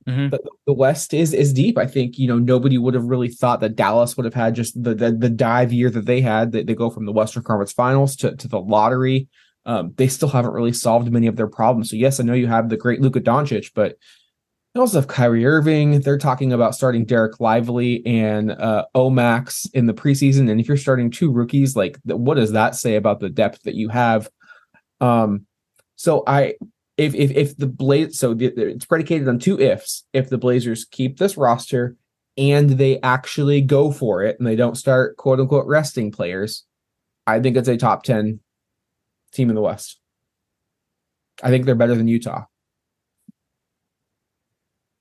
Mhm. 0.08 0.30
the, 0.30 0.40
the 0.66 0.72
West 0.72 1.12
is 1.12 1.34
is 1.34 1.52
deep. 1.52 1.76
I 1.76 1.86
think 1.86 2.18
you 2.18 2.28
know 2.28 2.38
nobody 2.38 2.78
would 2.78 2.94
have 2.94 3.04
really 3.04 3.28
thought 3.28 3.60
that 3.60 3.76
Dallas 3.76 4.16
would 4.16 4.24
have 4.24 4.34
had 4.34 4.54
just 4.54 4.82
the 4.82 4.94
the, 4.94 5.12
the 5.12 5.28
dive 5.28 5.72
year 5.72 5.90
that 5.90 6.06
they 6.06 6.20
had. 6.20 6.52
They, 6.52 6.62
they 6.62 6.74
go 6.74 6.88
from 6.88 7.04
the 7.04 7.12
Western 7.12 7.42
Conference 7.42 7.72
Finals 7.72 8.16
to 8.16 8.34
to 8.34 8.48
the 8.48 8.60
lottery. 8.60 9.28
Um, 9.66 9.92
they 9.96 10.08
still 10.08 10.30
haven't 10.30 10.52
really 10.54 10.72
solved 10.72 11.12
many 11.12 11.26
of 11.26 11.36
their 11.36 11.46
problems. 11.46 11.90
So 11.90 11.96
yes, 11.96 12.20
I 12.20 12.22
know 12.22 12.32
you 12.32 12.46
have 12.46 12.70
the 12.70 12.76
great 12.78 13.02
Luka 13.02 13.20
Doncic, 13.20 13.72
but 13.74 13.96
you 14.74 14.80
also 14.80 14.98
have 14.98 15.08
Kyrie 15.08 15.44
Irving. 15.44 16.00
They're 16.00 16.16
talking 16.16 16.54
about 16.54 16.74
starting 16.74 17.04
Dereck 17.04 17.38
Lively 17.40 18.06
and 18.06 18.52
uh, 18.52 18.86
Omax 18.94 19.68
in 19.74 19.84
the 19.84 19.92
preseason. 19.92 20.50
And 20.50 20.58
if 20.58 20.68
you're 20.68 20.76
starting 20.78 21.10
two 21.10 21.30
rookies, 21.30 21.76
like 21.76 21.98
what 22.04 22.36
does 22.36 22.52
that 22.52 22.76
say 22.76 22.96
about 22.96 23.20
the 23.20 23.28
depth 23.28 23.62
that 23.64 23.74
you 23.74 23.88
have? 23.90 24.30
Um, 25.02 25.44
so 25.96 26.22
I 26.26 26.54
if 26.98 27.14
if 27.14 27.30
if 27.30 27.56
the 27.56 27.66
Blaze 27.66 28.18
so 28.18 28.34
the, 28.34 28.46
it's 28.56 28.84
predicated 28.84 29.28
on 29.28 29.38
two 29.38 29.58
ifs. 29.58 30.04
If 30.12 30.28
the 30.28 30.36
Blazers 30.36 30.84
keep 30.84 31.18
this 31.18 31.36
roster 31.36 31.96
and 32.36 32.70
they 32.70 33.00
actually 33.00 33.60
go 33.60 33.90
for 33.92 34.22
it 34.24 34.38
and 34.38 34.46
they 34.46 34.56
don't 34.56 34.76
start 34.76 35.16
quote 35.16 35.40
unquote 35.40 35.66
resting 35.66 36.10
players, 36.10 36.64
I 37.26 37.40
think 37.40 37.56
it's 37.56 37.68
a 37.68 37.76
top 37.76 38.02
10 38.02 38.40
team 39.32 39.48
in 39.48 39.54
the 39.54 39.62
West. 39.62 39.98
I 41.42 41.50
think 41.50 41.64
they're 41.64 41.74
better 41.76 41.94
than 41.94 42.08
Utah. 42.08 42.44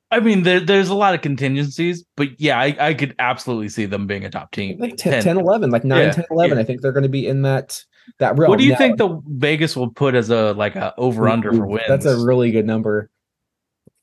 I 0.10 0.20
mean, 0.22 0.44
there, 0.44 0.62
there's 0.62 0.90
a 0.90 0.96
lot 0.96 1.16
of 1.16 1.22
contingencies, 1.22 2.06
but 2.16 2.40
yeah, 2.40 2.58
I, 2.58 2.76
I 2.80 2.94
could 2.94 3.14
absolutely 3.20 3.68
see 3.70 3.86
them 3.86 4.08
being 4.08 4.24
a 4.24 4.30
top 4.30 4.52
team. 4.52 4.80
Like 4.80 4.96
10, 4.96 5.22
10 5.22 5.38
11, 5.38 5.70
like 5.70 5.84
9, 5.84 6.00
Yeah, 6.02 6.12
10, 6.12 6.26
11. 6.32 6.58
yeah. 6.58 6.62
I 6.62 6.66
think 6.66 6.82
they're 6.82 6.94
going 6.94 7.04
to 7.04 7.10
be 7.10 7.28
in 7.28 7.42
that 7.42 7.84
that 8.20 8.38
realm. 8.38 8.50
What 8.50 8.60
do 8.60 8.66
you 8.66 8.72
Now, 8.72 8.78
think 8.78 8.98
the 8.98 9.22
Vegas 9.28 9.76
will 9.76 9.90
put 9.90 10.16
as 10.16 10.30
a 10.30 10.54
like 10.54 10.76
a 10.76 10.94
over 10.98 11.28
under 11.30 11.52
for 11.54 11.66
wins? 11.66 11.86
That's 11.88 12.06
a 12.06 12.18
really 12.26 12.52
good 12.52 12.66
number. 12.66 13.10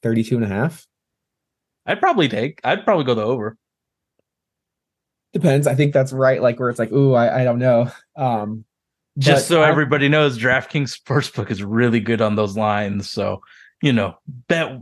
32 0.03 0.37
and 0.37 0.45
a 0.45 0.49
half. 0.49 0.87
I'd 1.87 2.01
probably 2.01 2.29
take. 2.29 2.61
I'd 2.65 2.85
probably 2.85 3.05
go 3.05 3.15
the 3.15 3.23
over. 3.23 3.57
Depends. 5.33 5.67
I 5.67 5.75
think 5.75 5.93
that's 5.93 6.13
right. 6.13 6.41
Like 6.41 6.61
where 6.61 6.71
it's 6.71 6.79
like, 6.79 6.93
ooh, 6.93 7.15
I, 7.15 7.41
I 7.41 7.45
don't 7.45 7.59
know. 7.59 7.91
Um, 8.17 8.65
Just 9.19 9.49
so 9.49 9.63
I- 9.63 9.69
everybody 9.69 10.09
knows, 10.09 10.39
DraftKings 10.39 10.97
Sportsbook 10.99 11.51
is 11.51 11.63
really 11.63 12.01
good 12.01 12.21
on 12.21 12.37
those 12.37 12.57
lines. 12.57 13.11
So 13.11 13.43
you 13.83 13.93
know, 13.93 14.17
bet 14.49 14.79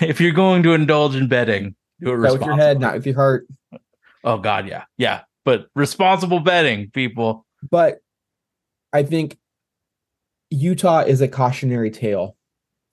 if 0.00 0.20
you're 0.20 0.32
going 0.32 0.62
to 0.64 0.72
indulge 0.72 1.14
in 1.14 1.28
betting, 1.28 1.74
do 2.00 2.12
it 2.14 2.22
bet 2.22 2.32
with 2.32 2.42
your 2.42 2.56
head, 2.56 2.80
not 2.80 2.94
with 2.94 3.06
your 3.06 3.14
heart. 3.14 3.46
Oh 4.24 4.38
God, 4.38 4.66
yeah, 4.66 4.84
yeah. 4.98 5.22
But 5.44 5.68
responsible 5.76 6.40
betting, 6.40 6.90
people. 6.90 7.46
But 7.70 7.98
I 8.96 9.02
think 9.02 9.36
Utah 10.50 11.00
is 11.00 11.20
a 11.20 11.28
cautionary 11.28 11.90
tale 11.90 12.36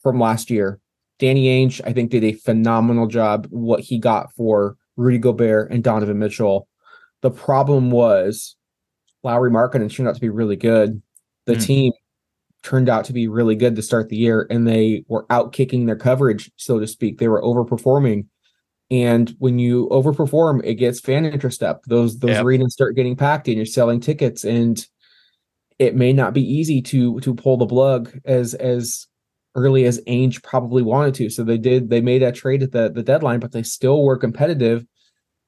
from 0.01 0.20
last 0.20 0.49
year. 0.49 0.80
Danny 1.18 1.45
Ainge, 1.45 1.80
I 1.86 1.93
think, 1.93 2.12
did 2.12 2.26
a 2.26 2.34
phenomenal 2.34 3.08
job 3.08 3.47
what 3.49 3.80
he 3.80 3.99
got 3.99 4.34
for 4.34 4.76
Rudy 4.97 5.18
Gobert 5.18 5.72
and 5.72 5.84
Donovan 5.84 6.20
Mitchell. 6.20 6.68
The 7.22 7.32
problem 7.32 7.89
was 7.89 8.58
Lauri 9.24 9.49
Markkanen 9.49 9.89
turned 9.89 10.10
out 10.10 10.16
to 10.16 10.22
be 10.22 10.30
really 10.30 10.58
good. 10.58 11.01
The 11.45 11.54
Hmm. 11.54 11.60
team 11.62 11.93
turned 12.64 12.89
out 12.89 13.06
to 13.06 13.14
be 13.14 13.30
really 13.30 13.56
good 13.56 13.76
to 13.78 13.82
start 13.82 14.10
the 14.10 14.18
year, 14.18 14.45
and 14.49 14.68
they 14.68 15.06
were 15.08 15.26
out 15.30 15.54
kicking 15.54 15.86
their 15.86 15.95
coverage, 15.95 16.51
so 16.58 16.80
to 16.80 16.88
speak. 16.88 17.18
They 17.18 17.30
were 17.30 17.41
overperforming. 17.41 18.26
And 18.91 19.34
when 19.39 19.58
you 19.58 19.88
overperform, 19.89 20.62
it 20.66 20.76
gets 20.76 20.99
fan 20.99 21.26
interest 21.26 21.64
up. 21.64 21.84
Those 21.86 22.20
those 22.20 22.32
Yep. 22.32 22.43
arenas 22.45 22.74
start 22.74 22.95
getting 22.95 23.16
packed, 23.16 23.47
and 23.47 23.56
you're 23.56 23.66
selling 23.66 24.01
tickets. 24.01 24.43
And 24.43 24.86
it 25.84 25.95
may 25.95 26.13
not 26.13 26.34
be 26.34 26.41
easy 26.41 26.81
to 26.81 27.19
to 27.21 27.36
pull 27.36 27.57
the 27.57 27.67
plug 27.67 28.17
as 28.25 28.53
as 28.55 29.07
early 29.55 29.86
as 29.86 30.01
Ainge 30.07 30.41
probably 30.43 30.81
wanted 30.81 31.13
to. 31.15 31.29
So 31.29 31.43
they 31.43 31.57
did. 31.57 31.89
They 31.89 32.01
made 32.01 32.23
a 32.23 32.31
trade 32.31 32.63
at 32.63 32.71
the 32.71 32.89
the 32.89 33.03
deadline, 33.03 33.39
but 33.39 33.51
they 33.51 33.63
still 33.63 34.03
were 34.03 34.17
competitive. 34.17 34.86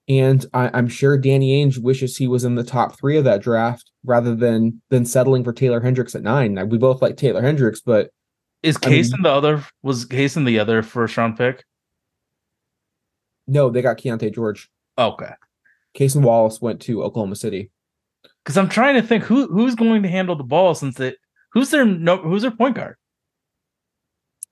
And 0.08 0.46
I, 0.54 0.70
I'm 0.72 0.88
sure 0.88 1.18
Danny 1.18 1.66
Ainge 1.66 1.80
wishes 1.80 2.16
he 2.16 2.28
was 2.28 2.44
in 2.44 2.54
the 2.54 2.64
top 2.64 2.96
three 3.00 3.18
of 3.18 3.24
that 3.24 3.42
draft 3.42 3.92
rather 4.04 4.36
than 4.36 4.82
than 4.90 5.06
settling 5.06 5.44
for 5.44 5.52
Taylor 5.54 5.82
Hendricks 5.82 6.14
at 6.14 6.22
nine. 6.22 6.54
Now, 6.54 6.66
we 6.66 6.78
both 6.78 7.02
like 7.02 7.18
Taylor 7.18 7.42
Hendricks, 7.42 7.82
but 7.82 8.12
Is 8.62 8.78
I 8.84 8.90
mean- 8.90 9.22
the 9.24 9.30
other? 9.32 9.64
Was 9.82 10.06
Cason 10.06 10.46
the 10.46 10.60
other 10.60 10.84
first 10.84 11.18
round 11.18 11.38
pick? 11.38 11.64
no, 13.48 13.70
they 13.70 13.82
got 13.82 13.98
Keyonte 13.98 14.34
George. 14.34 14.70
Okay, 14.98 15.32
Cason 15.98 16.22
Wallace 16.22 16.62
went 16.62 16.82
to 16.82 17.04
Oklahoma 17.04 17.36
City. 17.36 17.72
Because 18.46 18.58
I'm 18.58 18.70
trying 18.70 18.94
to 18.94 19.02
think 19.02 19.24
who 19.24 19.48
who's 19.48 19.74
going 19.74 20.04
to 20.04 20.10
handle 20.10 20.36
the 20.36 20.44
ball 20.44 20.76
since 20.76 21.00
it. 21.00 21.18
Who's 21.54 21.72
their 21.72 21.84
no? 21.84 22.18
Who's 22.18 22.44
their 22.44 22.52
point 22.52 22.76
guard? 22.76 22.96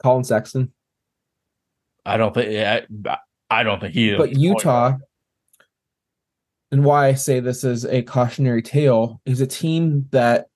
Collin 0.02 0.24
Sexton. 0.24 0.74
I 2.04 2.18
don't 2.18 2.34
think. 2.34 2.52
Yeah, 2.52 2.82
I, 3.08 3.18
I 3.52 3.64
don't 3.64 3.80
think 3.80 3.94
he. 3.94 4.10
is 4.10 4.18
but 4.18 4.36
Utah, 4.36 4.98
and 6.72 6.84
why 6.84 7.08
I 7.08 7.14
say 7.14 7.40
this 7.40 7.64
is 7.64 7.86
a 7.86 8.02
cautionary 8.02 8.64
tale, 8.64 9.22
is 9.26 9.42
a 9.42 9.48
team 9.48 10.08
that 10.10 10.48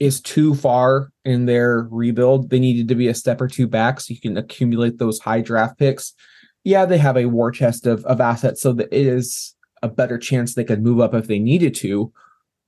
is 0.00 0.20
too 0.20 0.54
far 0.54 1.12
in 1.24 1.44
their 1.44 1.86
rebuild. 1.90 2.48
They 2.48 2.58
needed 2.58 2.88
to 2.88 2.94
be 2.94 3.08
a 3.08 3.14
step 3.14 3.40
or 3.40 3.48
two 3.48 3.68
back 3.68 4.00
so 4.00 4.14
you 4.14 4.20
can 4.20 4.36
accumulate 4.36 4.98
those 4.98 5.20
high 5.20 5.42
draft 5.42 5.78
picks. 5.78 6.14
Yeah, 6.64 6.86
they 6.86 6.98
have 6.98 7.16
a 7.16 7.26
war 7.26 7.50
chest 7.50 7.86
of, 7.86 8.04
of 8.06 8.20
assets, 8.20 8.62
so 8.62 8.72
that 8.72 8.88
it 8.90 9.06
is 9.06 9.54
a 9.82 9.88
better 9.88 10.16
chance 10.16 10.54
they 10.54 10.64
could 10.64 10.82
move 10.82 11.00
up 11.00 11.12
if 11.12 11.26
they 11.26 11.38
needed 11.38 11.74
to. 11.76 12.12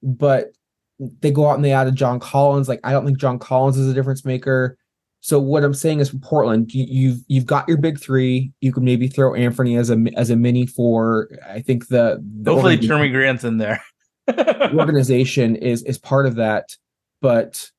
But 0.05 0.52
they 0.98 1.32
go 1.32 1.48
out 1.48 1.57
and 1.57 1.64
they 1.64 1.72
added 1.72 1.96
John 1.96 2.20
Collins. 2.20 2.68
Like 2.68 2.80
I 2.84 2.92
don't 2.92 3.05
think 3.05 3.18
John 3.18 3.38
Collins 3.38 3.78
is 3.78 3.90
a 3.90 3.94
difference 3.94 4.24
maker. 4.24 4.78
So 5.20 5.38
what 5.38 5.64
I'm 5.64 5.72
saying 5.72 6.00
is, 6.00 6.11
for 6.11 6.18
Portland, 6.18 6.74
you, 6.74 6.84
you've 6.86 7.20
you've 7.28 7.46
got 7.46 7.66
your 7.66 7.78
big 7.78 7.98
three. 7.98 8.52
You 8.61 8.72
can 8.72 8.84
maybe 8.84 9.09
throw 9.09 9.34
Anthony 9.34 9.76
as 9.76 9.90
a 9.90 9.96
as 10.16 10.28
a 10.28 10.36
mini 10.36 10.66
for. 10.66 11.30
I 11.48 11.61
think 11.61 11.88
the, 11.88 12.22
the 12.42 12.52
Hopefully, 12.52 12.76
Jerami 12.76 13.11
Grant's 13.11 13.42
in 13.44 13.57
there. 13.57 13.82
organization 14.74 15.57
is 15.57 15.82
is 15.84 15.98
part 15.98 16.26
of 16.26 16.36
that, 16.36 16.76
but 17.22 17.70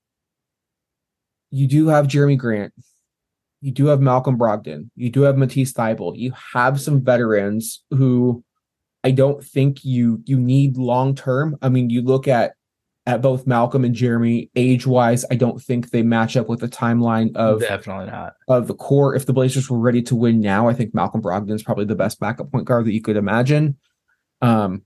you 1.52 1.68
do 1.68 1.88
have 1.88 2.08
Jerami 2.08 2.38
Grant, 2.38 2.74
you 3.62 3.72
do 3.72 3.88
have 3.88 4.02
Malcolm 4.02 4.38
Brogdon, 4.38 4.90
you 4.96 5.10
do 5.10 5.22
have 5.22 5.38
Matisse 5.38 5.74
Thybulle, 5.74 6.18
you 6.18 6.34
have 6.54 6.80
some 6.82 7.04
veterans 7.04 7.84
who 7.92 8.44
I 9.06 9.12
don't 9.12 9.44
think 9.44 9.86
you 9.86 10.22
you 10.26 10.38
need 10.38 10.78
long 10.78 11.14
term. 11.16 11.58
I 11.62 11.70
mean, 11.70 11.92
you 11.92 12.02
look 12.02 12.28
at 12.28 12.54
at 13.06 13.22
both 13.22 13.46
Malcolm 13.46 13.86
and 13.86 13.96
Jerami 13.96 14.50
age 14.56 14.88
wise, 14.88 15.24
I 15.30 15.36
don't 15.36 15.62
think 15.62 15.92
they 15.92 16.02
match 16.02 16.36
up 16.36 16.50
with 16.50 16.60
the 16.60 16.68
timeline 16.68 17.36
of 17.36 17.62
Definitely 17.62 18.08
not. 18.08 18.34
of 18.48 18.66
the 18.66 18.74
core. 18.74 19.14
If 19.14 19.28
the 19.28 19.34
Blazers 19.34 19.70
were 19.70 19.78
ready 19.78 20.02
to 20.02 20.16
win 20.16 20.42
now, 20.42 20.68
I 20.68 20.74
think 20.74 20.96
Malcolm 20.96 21.22
Brogdon 21.22 21.54
is 21.54 21.62
probably 21.62 21.86
the 21.86 21.96
best 21.96 22.20
backup 22.20 22.52
point 22.52 22.66
guard 22.66 22.86
that 22.88 22.94
you 22.94 23.02
could 23.02 23.16
imagine. 23.16 23.78
Um, 24.42 24.82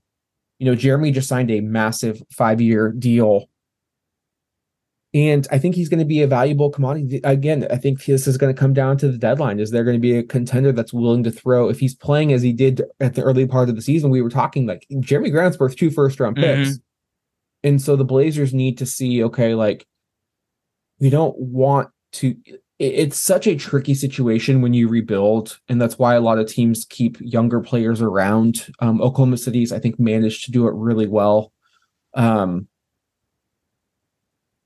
you 0.58 0.66
know, 0.66 0.76
Jerami 0.76 1.14
just 1.14 1.28
signed 1.28 1.50
a 1.50 1.60
massive 1.60 2.22
five 2.30 2.60
year 2.60 2.92
deal. 2.92 3.46
And 5.12 5.46
I 5.50 5.58
think 5.58 5.74
he's 5.74 5.88
going 5.88 5.98
to 5.98 6.04
be 6.04 6.22
a 6.22 6.28
valuable 6.28 6.70
commodity. 6.70 7.20
Again, 7.24 7.66
I 7.68 7.76
think 7.76 8.04
this 8.04 8.28
is 8.28 8.38
going 8.38 8.54
to 8.54 8.58
come 8.58 8.72
down 8.72 8.96
to 8.98 9.10
the 9.10 9.18
deadline. 9.18 9.58
Is 9.58 9.72
there 9.72 9.82
going 9.82 9.96
to 9.96 10.00
be 10.00 10.16
a 10.16 10.22
contender 10.22 10.70
that's 10.70 10.92
willing 10.92 11.24
to 11.24 11.32
throw? 11.32 11.68
If 11.68 11.80
he's 11.80 11.96
playing 11.96 12.32
as 12.32 12.42
he 12.42 12.52
did 12.52 12.82
at 13.00 13.14
the 13.14 13.22
early 13.22 13.46
part 13.46 13.68
of 13.68 13.74
the 13.74 13.82
season, 13.82 14.10
we 14.10 14.22
were 14.22 14.30
talking 14.30 14.66
like 14.66 14.86
Jerami 14.92 15.32
Grant's 15.32 15.58
worth 15.58 15.74
two 15.74 15.90
first 15.90 16.20
round 16.20 16.36
picks. 16.36 16.78
And 17.64 17.82
so 17.82 17.96
the 17.96 18.04
Blazers 18.04 18.54
need 18.54 18.78
to 18.78 18.86
see, 18.86 19.24
okay, 19.24 19.54
like 19.54 19.84
we 21.00 21.10
don't 21.10 21.36
want 21.38 21.88
to 22.12 22.36
it's 22.78 23.18
such 23.18 23.46
a 23.46 23.56
tricky 23.56 23.92
situation 23.92 24.62
when 24.62 24.72
you 24.72 24.88
rebuild 24.88 25.58
and 25.68 25.80
that's 25.80 25.98
why 25.98 26.14
a 26.14 26.20
lot 26.20 26.38
of 26.38 26.46
teams 26.46 26.86
keep 26.88 27.16
younger 27.20 27.60
players 27.60 28.00
around 28.00 28.66
um, 28.80 29.00
oklahoma 29.00 29.36
city's 29.36 29.72
i 29.72 29.78
think 29.78 29.98
managed 30.00 30.44
to 30.44 30.50
do 30.50 30.66
it 30.66 30.74
really 30.74 31.06
well 31.06 31.52
um, 32.14 32.66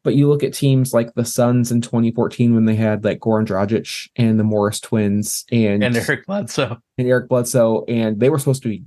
but 0.05 0.14
you 0.14 0.28
look 0.28 0.44
at 0.44 0.55
teams 0.55 0.94
like 0.94 1.12
the 1.14 1.24
suns 1.24 1.72
in 1.72 1.80
2014 1.80 2.55
when 2.55 2.66
they 2.66 2.76
had 2.76 3.05
like 3.05 3.18
goran 3.20 3.44
dragic 3.46 4.09
and 4.16 4.38
the 4.38 4.44
morris 4.44 4.78
twins 4.80 5.44
and 5.50 5.82
And 5.82 5.96
Eric 5.96 6.26
Bledsoe. 6.26 6.78
and 6.98 7.09
Eric 7.09 7.28
Bledsoe, 7.28 7.84
and 7.88 8.20
they 8.20 8.30
were 8.30 8.38
supposed 8.38 8.62
to 8.62 8.68
be 8.68 8.84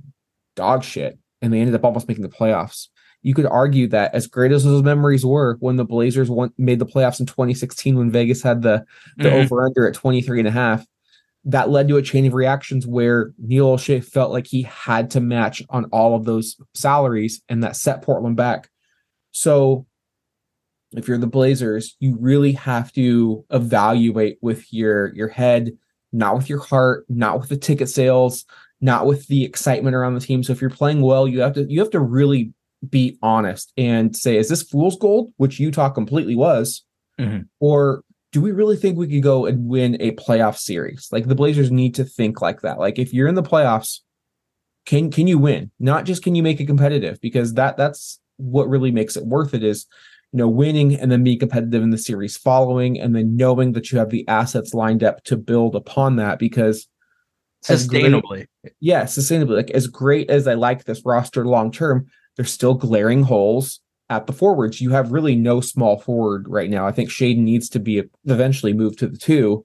dog 0.56 0.82
shit, 0.82 1.18
and 1.42 1.52
they 1.52 1.60
ended 1.60 1.74
up 1.74 1.84
almost 1.84 2.08
making 2.08 2.22
the 2.22 2.28
playoffs. 2.30 2.88
You 3.22 3.34
could 3.34 3.46
argue 3.46 3.88
that 3.88 4.14
as 4.14 4.26
great 4.28 4.52
as 4.52 4.62
those 4.64 4.82
memories 4.84 5.26
were 5.26 5.56
when 5.60 5.74
the 5.76 5.84
Blazers 5.84 6.30
won, 6.30 6.52
made 6.56 6.78
the 6.78 6.86
playoffs 6.86 7.18
in 7.20 7.26
2016 7.26 7.96
when 7.98 8.10
Vegas 8.12 8.42
had 8.42 8.62
the, 8.62 8.84
the 9.16 9.28
Mhm. 9.28 9.44
over 9.44 9.66
under 9.66 9.88
at 9.88 9.94
23 9.94 10.38
and 10.38 10.46
a 10.48 10.52
half, 10.52 10.86
that 11.44 11.68
led 11.68 11.88
to 11.88 11.96
a 11.96 12.02
chain 12.02 12.26
of 12.26 12.34
reactions 12.34 12.86
where 12.86 13.32
Neil 13.38 13.76
Olshey 13.76 14.04
felt 14.04 14.30
like 14.32 14.46
he 14.46 14.62
had 14.62 15.10
to 15.12 15.20
match 15.20 15.62
on 15.70 15.86
all 15.86 16.14
of 16.14 16.26
those 16.26 16.56
salaries, 16.74 17.42
and 17.48 17.62
that 17.64 17.74
set 17.76 18.02
Portland 18.02 18.36
back. 18.36 18.68
So 19.32 19.86
if 20.92 21.06
you're 21.08 21.18
the 21.18 21.26
Blazers, 21.26 21.96
you 22.00 22.16
really 22.18 22.52
have 22.52 22.92
to 22.92 23.44
evaluate 23.50 24.38
with 24.40 24.72
your 24.72 25.14
your 25.14 25.28
head, 25.28 25.72
not 26.12 26.36
with 26.36 26.48
your 26.48 26.60
heart, 26.60 27.04
not 27.08 27.38
with 27.40 27.48
the 27.48 27.56
ticket 27.56 27.88
sales, 27.88 28.44
not 28.80 29.06
with 29.06 29.26
the 29.26 29.44
excitement 29.44 29.94
around 29.94 30.14
the 30.14 30.20
team. 30.20 30.42
So 30.42 30.52
if 30.52 30.60
you're 30.60 30.70
playing 30.70 31.02
well, 31.02 31.28
you 31.28 31.40
have 31.40 31.54
to 31.54 31.66
you 31.68 31.80
have 31.80 31.90
to 31.90 32.00
really 32.00 32.52
be 32.88 33.18
honest 33.22 33.72
and 33.76 34.16
say, 34.16 34.36
is 34.36 34.48
this 34.48 34.62
fool's 34.62 34.96
gold, 34.96 35.32
which 35.36 35.58
Utah 35.58 35.88
completely 35.90 36.36
was, 36.36 36.84
Mhm. 37.18 37.46
or 37.58 38.02
do 38.30 38.40
we 38.40 38.52
really 38.52 38.76
think 38.76 38.96
we 38.96 39.08
could 39.08 39.22
go 39.22 39.46
and 39.46 39.66
win 39.68 39.96
a 40.00 40.12
playoff 40.12 40.56
series? 40.58 41.08
Like 41.10 41.26
the 41.26 41.34
Blazers 41.34 41.70
need 41.72 41.94
to 41.96 42.04
think 42.04 42.40
like 42.40 42.60
that. 42.60 42.78
Like 42.78 42.98
if 42.98 43.12
you're 43.12 43.26
in 43.26 43.34
the 43.34 43.42
playoffs, 43.42 44.00
can 44.86 45.10
can 45.10 45.26
you 45.26 45.38
win? 45.38 45.70
Not 45.78 46.04
just 46.06 46.22
can 46.22 46.34
you 46.34 46.42
make 46.42 46.60
it 46.60 46.66
competitive 46.66 47.20
because 47.20 47.54
that 47.54 47.76
that's 47.76 48.20
what 48.36 48.68
really 48.68 48.92
makes 48.92 49.16
it 49.16 49.26
worth 49.26 49.52
it 49.54 49.64
is 49.64 49.86
you 50.32 50.38
know 50.38 50.48
winning 50.48 50.94
and 50.94 51.10
then 51.10 51.24
being 51.24 51.38
competitive 51.38 51.82
in 51.82 51.90
the 51.90 51.98
series 51.98 52.36
following 52.36 53.00
and 53.00 53.14
then 53.14 53.36
knowing 53.36 53.72
that 53.72 53.90
you 53.90 53.98
have 53.98 54.10
the 54.10 54.26
assets 54.28 54.74
lined 54.74 55.02
up 55.02 55.22
to 55.24 55.36
build 55.36 55.74
upon 55.74 56.16
that 56.16 56.38
because 56.38 56.86
as 57.68 57.86
great- 57.86 58.04
Sustainably. 58.04 58.46
yeah, 58.80 59.04
sustainably. 59.04 59.56
Like 59.56 59.70
as 59.72 59.86
great 59.86 60.30
as 60.30 60.46
I 60.46 60.54
like 60.54 60.84
this 60.84 61.02
roster 61.04 61.44
long 61.44 61.72
term, 61.72 62.06
there's 62.36 62.52
still 62.52 62.74
glaring 62.74 63.22
holes 63.24 63.80
at 64.10 64.26
the 64.26 64.32
forwards. 64.32 64.80
You 64.80 64.90
have 64.90 65.12
really 65.12 65.34
no 65.34 65.60
small 65.60 65.98
forward 65.98 66.46
right 66.48 66.70
now. 66.70 66.86
I 66.86 66.92
think 66.92 67.10
Shaedon 67.10 67.38
needs 67.38 67.68
to 67.70 67.80
be 67.80 68.04
eventually 68.26 68.72
moved 68.72 68.98
to 69.00 69.08
the 69.08 69.18
two. 69.18 69.64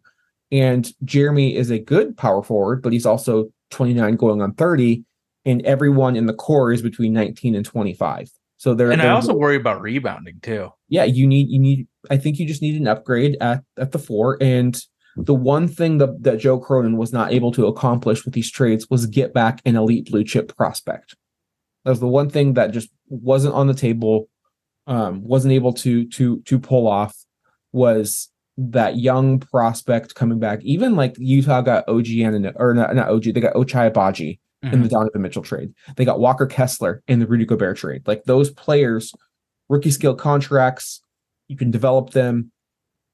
And 0.52 0.92
Jerami 1.06 1.56
is 1.56 1.70
a 1.72 1.80
good 1.80 2.18
power 2.18 2.44
forward, 2.44 2.82
but 2.82 2.94
he's 2.94 3.06
also 3.06 3.50
29 3.72 4.16
going 4.16 4.42
on 4.42 4.54
30. 4.54 5.04
And 5.46 5.62
everyone 5.66 6.16
in 6.16 6.26
the 6.26 6.34
core 6.34 6.72
is 6.72 6.82
between 6.82 7.14
19 7.14 7.56
and 7.56 7.66
25. 7.66 8.30
So 8.64 8.74
they're 8.74 8.92
And 8.92 9.02
I 9.02 9.10
also 9.10 9.34
worry 9.34 9.58
about 9.58 9.82
rebounding 9.82 10.40
too. 10.42 10.70
yeah, 10.88 11.04
you 11.04 11.28
need 11.28 11.50
you 11.50 11.60
need 11.60 11.86
I 12.10 12.16
think 12.16 12.40
you 12.40 12.48
just 12.48 12.62
need 12.62 12.80
an 12.80 12.88
upgrade 12.88 13.36
at 13.42 13.62
at 13.78 13.92
the 13.92 14.00
four. 14.00 14.38
And 14.40 14.82
the 15.18 15.34
one 15.34 15.68
thing 15.68 15.98
that, 15.98 16.24
that 16.24 16.40
Joe 16.40 16.60
Cronin 16.60 16.96
was 16.96 17.12
not 17.12 17.34
able 17.34 17.52
to 17.52 17.68
accomplish 17.68 18.24
with 18.24 18.34
these 18.34 18.50
trades 18.50 18.90
was 18.90 19.06
get 19.06 19.34
back 19.34 19.62
an 19.66 19.76
elite 19.76 20.10
blue 20.10 20.24
chip 20.24 20.56
prospect. 20.56 21.14
That 21.84 21.90
was 21.90 22.00
the 22.00 22.08
one 22.08 22.30
thing 22.30 22.54
that 22.54 22.72
just 22.72 22.88
wasn't 23.10 23.54
on 23.54 23.68
the 23.68 23.74
table, 23.74 24.30
um, 24.88 25.22
wasn't 25.26 25.52
able 25.52 25.74
to 25.74 26.08
to 26.12 26.40
to 26.44 26.58
pull 26.58 26.88
off 26.88 27.14
was 27.74 28.30
that 28.56 28.96
young 28.96 29.40
prospect 29.40 30.16
coming 30.16 30.40
back. 30.40 30.62
Even 30.62 30.96
like 30.96 31.16
Utah 31.18 31.60
got 31.60 31.90
OG 31.90 32.08
and 32.08 32.54
or 32.56 32.74
not, 32.74 32.96
not 32.96 33.10
OG, 33.10 33.24
they 33.24 33.42
got 33.42 33.56
Ochai 33.56 33.94
Agbaji 34.64 34.74
in 34.74 34.82
the 34.82 34.88
mm-hmm. 34.88 34.96
Donovan 34.96 35.22
Mitchell 35.22 35.44
trade. 35.44 35.74
They 35.96 36.06
got 36.06 36.20
Walker 36.20 36.46
Kessler 36.46 37.04
in 37.08 37.20
the 37.20 37.28
Rudy 37.28 37.46
Gobert 37.46 37.78
trade. 37.78 38.08
Like 38.08 38.24
those 38.26 38.50
players, 38.52 39.14
rookie 39.70 39.92
skill 39.92 40.16
contracts, 40.16 41.02
you 41.48 41.58
can 41.58 41.72
develop 41.72 42.12
them. 42.12 42.52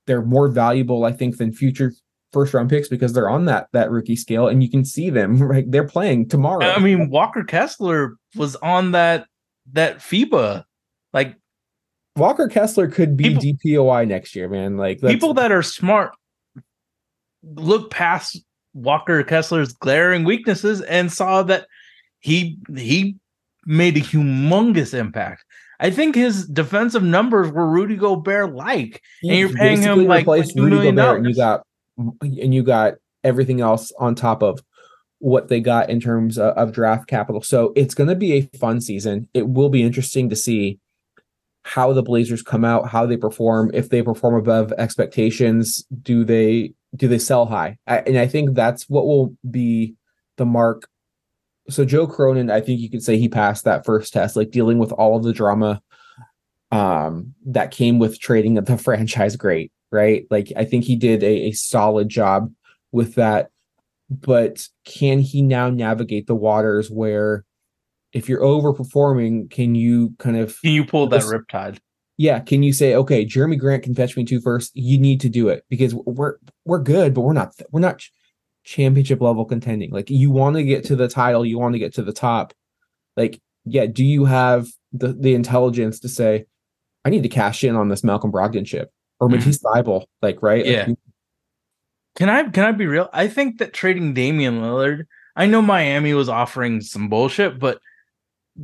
They're 0.07 0.21
more 0.21 0.47
valuable, 0.47 1.05
I 1.05 1.11
think, 1.11 1.37
than 1.37 1.51
future 1.53 1.93
first 2.31 2.53
round 2.53 2.69
picks 2.69 2.87
because 2.87 3.13
they're 3.13 3.29
on 3.29 3.45
that 3.45 3.67
that 3.73 3.89
rookie 3.89 4.15
scale 4.15 4.47
and 4.47 4.61
you 4.61 4.69
can 4.69 4.85
see 4.85 5.09
them 5.09 5.41
right 5.41 5.69
they're 5.71 5.87
playing 5.87 6.29
tomorrow. 6.29 6.65
I 6.65 6.79
mean, 6.79 7.09
Walker 7.09 7.43
Kessler 7.43 8.15
was 8.35 8.55
on 8.57 8.91
that 8.91 9.25
that 9.73 9.97
FIBA. 9.97 10.63
Like 11.13 11.35
Walker 12.15 12.47
Kessler 12.47 12.87
could 12.87 13.17
be 13.17 13.35
People- 13.35 13.43
DPOY 13.43 14.07
next 14.07 14.35
year, 14.35 14.47
man. 14.47 14.77
Like 14.77 15.01
people 15.01 15.33
that 15.35 15.51
are 15.51 15.63
smart 15.63 16.13
look 17.43 17.89
past 17.89 18.43
Walker 18.73 19.23
Kessler's 19.23 19.73
glaring 19.73 20.23
weaknesses 20.23 20.81
and 20.81 21.11
saw 21.11 21.43
that 21.43 21.67
he 22.19 22.57
he 22.75 23.17
made 23.65 23.97
a 23.97 24.01
humongous 24.01 24.93
impact. 24.93 25.43
I 25.79 25.91
think 25.91 26.15
his 26.15 26.45
defensive 26.47 27.03
numbers 27.03 27.51
were 27.51 27.67
Rudy 27.67 27.95
Gobert 27.95 28.53
like. 28.53 29.01
and 29.23 29.37
you're 29.37 29.53
paying 29.53 29.81
him, 29.81 30.05
like, 30.05 30.21
replaced 30.21 30.55
$2 30.55 30.63
Rudy 30.63 30.75
million 30.75 30.95
Gobert 30.95 31.17
and 31.19 31.27
you 31.27 31.35
got 31.35 31.63
and 31.97 32.53
you 32.53 32.63
got 32.63 32.95
everything 33.23 33.61
else 33.61 33.91
on 33.99 34.15
top 34.15 34.41
of 34.41 34.61
what 35.19 35.49
they 35.49 35.59
got 35.59 35.89
in 35.89 35.99
terms 35.99 36.37
of, 36.37 36.53
of 36.57 36.71
draft 36.71 37.07
capital. 37.07 37.41
So 37.41 37.73
it's 37.75 37.93
going 37.93 38.07
to 38.09 38.15
be 38.15 38.33
a 38.33 38.57
fun 38.57 38.81
season. 38.81 39.27
It 39.33 39.47
will 39.49 39.69
be 39.69 39.83
interesting 39.83 40.29
to 40.29 40.35
see 40.35 40.79
how 41.63 41.93
the 41.93 42.03
Blazers 42.03 42.41
come 42.41 42.63
out, 42.63 42.87
how 42.87 43.05
they 43.05 43.17
perform, 43.17 43.69
if 43.73 43.89
they 43.89 44.01
perform 44.01 44.35
above 44.35 44.71
expectations, 44.73 45.83
do 46.01 46.23
they 46.23 46.73
do 46.95 47.07
they 47.07 47.19
sell 47.19 47.45
high? 47.45 47.77
I, 47.87 47.99
and 47.99 48.17
I 48.17 48.27
think 48.27 48.55
that's 48.55 48.89
what 48.89 49.05
will 49.05 49.35
be 49.49 49.95
the 50.37 50.45
mark. 50.45 50.87
So 51.69 51.85
Joe 51.85 52.07
Cronin, 52.07 52.49
I 52.49 52.61
think 52.61 52.79
you 52.79 52.89
could 52.89 53.03
say 53.03 53.17
he 53.17 53.29
passed 53.29 53.65
that 53.65 53.85
first 53.85 54.13
test, 54.13 54.35
like 54.35 54.51
dealing 54.51 54.79
with 54.79 54.91
all 54.91 55.15
of 55.15 55.23
the 55.23 55.33
drama 55.33 55.81
um 56.71 57.33
that 57.47 57.71
came 57.71 57.97
with 57.97 58.19
trading 58.19 58.53
the 58.53 58.77
franchise 58.83 59.35
great, 59.35 59.71
right? 59.91 60.25
Like 60.29 60.51
I 60.55 60.65
think 60.65 60.85
he 60.85 60.95
did 60.95 61.23
a, 61.23 61.47
a 61.47 61.51
solid 61.51 62.09
job 62.09 62.51
with 62.91 63.15
that. 63.15 63.49
But 64.09 64.67
can 64.85 65.19
he 65.19 65.43
now 65.43 65.69
navigate 65.69 66.25
the 66.25 66.35
waters 66.35 66.89
where 66.89 67.45
if 68.11 68.27
you're 68.27 68.41
overperforming, 68.41 69.51
can 69.51 69.75
you 69.75 70.15
kind 70.17 70.37
of 70.37 70.59
Can 70.61 70.71
you 70.71 70.85
pull 70.85 71.07
that 71.07 71.21
riptide? 71.21 71.77
Yeah, 72.19 72.41
can 72.41 72.63
you 72.63 72.73
say, 72.73 72.95
okay, 72.95 73.25
Jerami 73.25 73.57
Grant 73.57 73.83
can 73.83 73.95
fetch 73.95 74.17
me 74.17 74.25
two 74.25 74.41
first? 74.41 74.71
You 74.75 74.97
need 74.97 75.21
to 75.21 75.29
do 75.29 75.47
it 75.47 75.63
because 75.69 75.95
we're 75.95 76.35
we're 76.65 76.79
good, 76.79 77.13
but 77.13 77.21
we're 77.21 77.31
not 77.31 77.53
we're 77.71 77.79
not 77.79 78.03
championship 78.65 79.21
level 79.21 79.45
contending. 79.45 79.89
Like 79.89 80.09
you 80.09 80.29
want 80.29 80.57
to 80.57 80.63
get 80.65 80.83
to 80.87 80.97
the 80.97 81.07
title, 81.07 81.45
you 81.45 81.57
want 81.57 81.75
to 81.75 81.79
get 81.79 81.93
to 81.93 82.03
the 82.03 82.11
top. 82.11 82.53
Like, 83.15 83.39
yeah, 83.63 83.85
do 83.85 84.03
you 84.03 84.25
have 84.25 84.67
the 84.91 85.13
the 85.13 85.33
intelligence 85.33 86.01
to 86.01 86.09
say, 86.09 86.45
I 87.05 87.09
need 87.09 87.23
to 87.23 87.29
cash 87.29 87.63
in 87.63 87.77
on 87.77 87.87
this 87.87 88.03
Malcolm 88.03 88.33
Brogdon 88.33 88.65
chip 88.65 88.91
or 89.21 89.29
Mhm. 89.29 89.37
Matisse 89.37 89.63
like 90.21 90.43
right? 90.43 90.65
Like, 90.65 90.75
Yeah. 90.75 90.87
Can 92.17 92.27
I 92.27 92.49
can 92.49 92.65
I 92.65 92.73
be 92.73 92.85
real? 92.85 93.07
I 93.13 93.29
think 93.29 93.59
that 93.59 93.71
trading 93.71 94.13
Damian 94.13 94.59
Lillard, 94.59 95.05
I 95.37 95.45
know 95.45 95.61
Miami 95.61 96.13
was 96.13 96.27
offering 96.27 96.81
some 96.81 97.07
bullshit, 97.07 97.59
but 97.59 97.79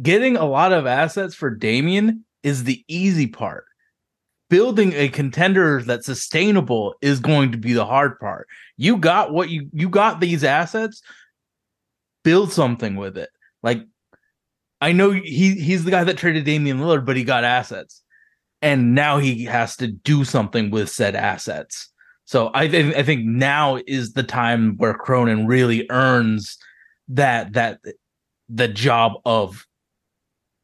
getting 0.01 0.36
a 0.36 0.43
lot 0.43 0.74
of 0.74 0.86
assets 0.86 1.34
for 1.34 1.49
Damian 1.49 2.24
is 2.45 2.63
the 2.63 2.85
easy 2.87 3.27
part. 3.27 3.65
Building 4.49 4.93
a 4.93 5.09
contender 5.09 5.81
that's 5.81 6.05
sustainable 6.05 6.93
is 7.01 7.19
going 7.19 7.51
to 7.51 7.57
be 7.57 7.73
the 7.73 7.85
hard 7.85 8.19
part. 8.19 8.47
You 8.77 8.97
got 8.97 9.33
what 9.33 9.49
you 9.49 9.67
you 9.73 9.89
got 9.89 10.19
these 10.19 10.43
assets, 10.43 11.01
build 12.23 12.53
something 12.53 12.95
with 12.95 13.17
it. 13.17 13.29
Like 13.63 13.81
I 14.79 14.91
know 14.91 15.09
he 15.09 15.55
he's 15.55 15.83
the 15.83 15.91
guy 15.91 16.03
that 16.03 16.17
traded 16.17 16.45
Damian 16.45 16.77
Lillard, 16.77 17.05
but 17.05 17.17
he 17.17 17.23
got 17.23 17.43
assets. 17.43 18.03
And 18.61 18.93
now 18.93 19.17
he 19.17 19.45
has 19.45 19.75
to 19.77 19.87
do 19.87 20.23
something 20.23 20.69
with 20.69 20.89
said 20.89 21.15
assets. 21.15 21.91
So 22.25 22.51
I 22.53 22.67
think 22.67 22.95
I 22.95 23.01
think 23.01 23.25
now 23.25 23.79
is 23.87 24.13
the 24.13 24.23
time 24.23 24.77
where 24.77 24.93
Cronin 24.93 25.47
really 25.47 25.87
earns 25.89 26.57
that 27.07 27.53
that 27.53 27.79
the 28.47 28.67
job 28.67 29.13
of 29.25 29.65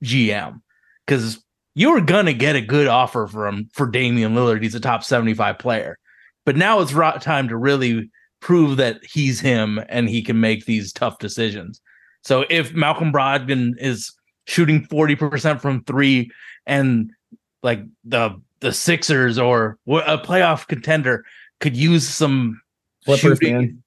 GM 0.04 0.62
because 1.06 1.44
you 1.74 1.92
were 1.92 2.02
gonna 2.02 2.34
get 2.34 2.56
a 2.56 2.62
good 2.62 2.88
offer 2.88 3.28
from 3.28 3.70
for 3.74 3.88
Damian 3.88 4.36
Lillard. 4.36 4.62
He's 4.62 4.76
a 4.76 4.80
top 4.80 5.04
seventy 5.04 5.34
five 5.34 5.60
player, 5.60 5.98
but 6.46 6.58
now 6.58 6.80
it's 6.80 6.92
time 6.92 7.48
to 7.48 7.58
really 7.58 8.10
prove 8.40 8.78
that 8.78 9.00
he's 9.04 9.40
him 9.40 9.80
and 9.88 10.10
he 10.10 10.22
can 10.22 10.40
make 10.40 10.66
these 10.66 10.92
tough 10.92 11.20
decisions. 11.20 11.80
So 12.24 12.46
if 12.50 12.74
Malcolm 12.74 13.14
Brogdon 13.14 13.74
is 13.78 14.12
shooting 14.48 14.84
forty 14.86 15.16
percent 15.16 15.62
from 15.62 15.84
three 15.84 16.30
and 16.66 17.12
like 17.64 17.82
the 18.04 18.32
the 18.60 18.74
Sixers 18.74 19.40
or 19.40 19.78
a 19.88 20.18
playoff 20.18 20.68
contender 20.68 21.24
could 21.60 21.76
use 21.76 22.08
some 22.08 22.62
Clippers, 23.06 23.40
shooting, 23.40 23.56
man. 23.56 23.84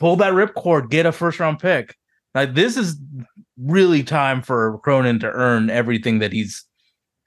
pull 0.00 0.16
that 0.16 0.32
ripcord, 0.32 0.90
get 0.90 1.06
a 1.06 1.12
first 1.12 1.38
round 1.38 1.58
pick. 1.58 1.96
Like 2.34 2.54
this 2.54 2.76
is 2.76 2.96
really 3.56 4.02
time 4.02 4.42
for 4.42 4.78
Cronin 4.78 5.18
to 5.20 5.30
earn 5.30 5.70
everything 5.70 6.20
that 6.20 6.32
he's 6.32 6.64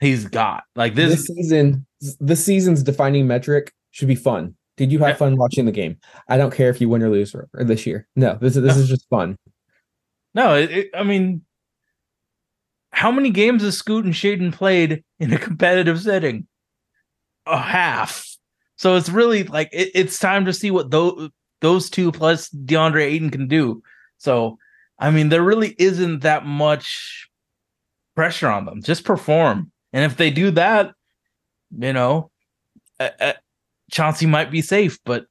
he's 0.01 0.25
got. 0.25 0.63
Like 0.75 0.95
this 0.95 1.11
this, 1.11 1.25
season, 1.27 1.85
the 2.19 2.35
season's 2.35 2.83
defining 2.83 3.27
metric 3.27 3.71
should 3.91 4.09
be 4.09 4.15
fun. 4.15 4.55
Did 4.77 4.91
you 4.91 4.99
have 4.99 5.17
fun 5.17 5.37
watching 5.37 5.65
the 5.65 5.71
game? 5.71 5.97
I 6.27 6.37
don't 6.37 6.53
care 6.53 6.69
if 6.69 6.81
you 6.81 6.89
win 6.89 7.03
or 7.03 7.09
lose 7.09 7.33
or, 7.33 7.47
or 7.53 7.63
this 7.63 7.85
year. 7.85 8.07
No, 8.15 8.37
this 8.41 8.55
is 8.57 8.63
this 8.63 8.75
is 8.77 8.89
just 8.89 9.07
fun. 9.09 9.37
no, 10.33 10.55
it, 10.55 10.71
it- 10.71 10.89
I 10.93 11.03
mean, 11.03 11.43
how 12.91 13.11
many 13.11 13.29
games 13.29 13.63
has 13.63 13.77
Scoot 13.77 14.05
and 14.05 14.13
Shaedon 14.13 14.51
played 14.53 15.03
in 15.19 15.31
a 15.33 15.37
competitive 15.37 16.01
setting? 16.01 16.47
A 17.45 17.57
half. 17.57 18.25
So 18.77 18.95
it's 18.95 19.09
really 19.09 19.43
like 19.43 19.69
it, 19.71 19.91
it's 19.93 20.19
time 20.19 20.45
to 20.45 20.53
see 20.53 20.71
what 20.71 20.89
those 20.91 21.29
those 21.61 21.89
two 21.89 22.11
plus 22.11 22.49
DeAndre 22.49 23.03
Ayton 23.03 23.29
can 23.29 23.47
do. 23.47 23.81
So 24.17 24.57
I 24.99 25.11
mean, 25.11 25.29
there 25.29 25.43
really 25.43 25.75
isn't 25.77 26.19
that 26.21 26.45
much 26.45 27.27
pressure 28.15 28.47
on 28.47 28.65
them. 28.65 28.81
Just 28.81 29.03
perform, 29.03 29.71
and 29.93 30.03
if 30.05 30.17
they 30.17 30.31
do 30.31 30.51
that, 30.51 30.93
you 31.77 31.93
know, 31.93 32.31
Chauncey 33.91 34.25
might 34.25 34.51
be 34.51 34.61
safe. 34.61 34.97
But 35.05 35.25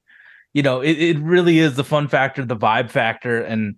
you 0.53 0.61
know, 0.61 0.81
it, 0.81 0.97
it 0.97 1.19
really 1.19 1.59
is 1.59 1.75
the 1.75 1.83
fun 1.83 2.07
factor, 2.07 2.43
the 2.43 2.57
vibe 2.57 2.89
factor, 2.89 3.41
and 3.41 3.75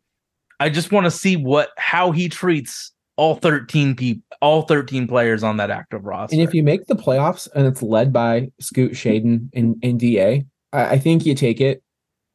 I 0.60 0.70
just 0.70 0.92
want 0.92 1.06
to 1.06 1.12
see 1.12 1.36
what 1.36 1.70
how 1.78 2.12
he 2.12 2.30
treats 2.30 2.92
all 3.16 3.36
thirteen 3.36 3.96
people, 3.96 4.24
all 4.42 4.64
thirteen 4.64 5.08
players 5.08 5.44
on 5.44 5.58
that 5.58 5.70
active 5.70 6.04
roster. 6.04 6.36
And 6.36 6.42
if 6.42 6.54
you 6.54 6.64
make 6.64 6.88
the 6.88 6.96
playoffs 6.96 7.48
and 7.54 7.68
it's 7.68 7.84
led 7.84 8.12
by 8.12 8.50
Scoot 8.60 8.94
Shaedon 8.94 9.50
and, 9.54 9.76
and 9.84 10.00
DA, 10.00 10.46
I, 10.72 10.86
I 10.92 11.00
think 11.00 11.26
you 11.26 11.36
take 11.36 11.62
it. 11.62 11.84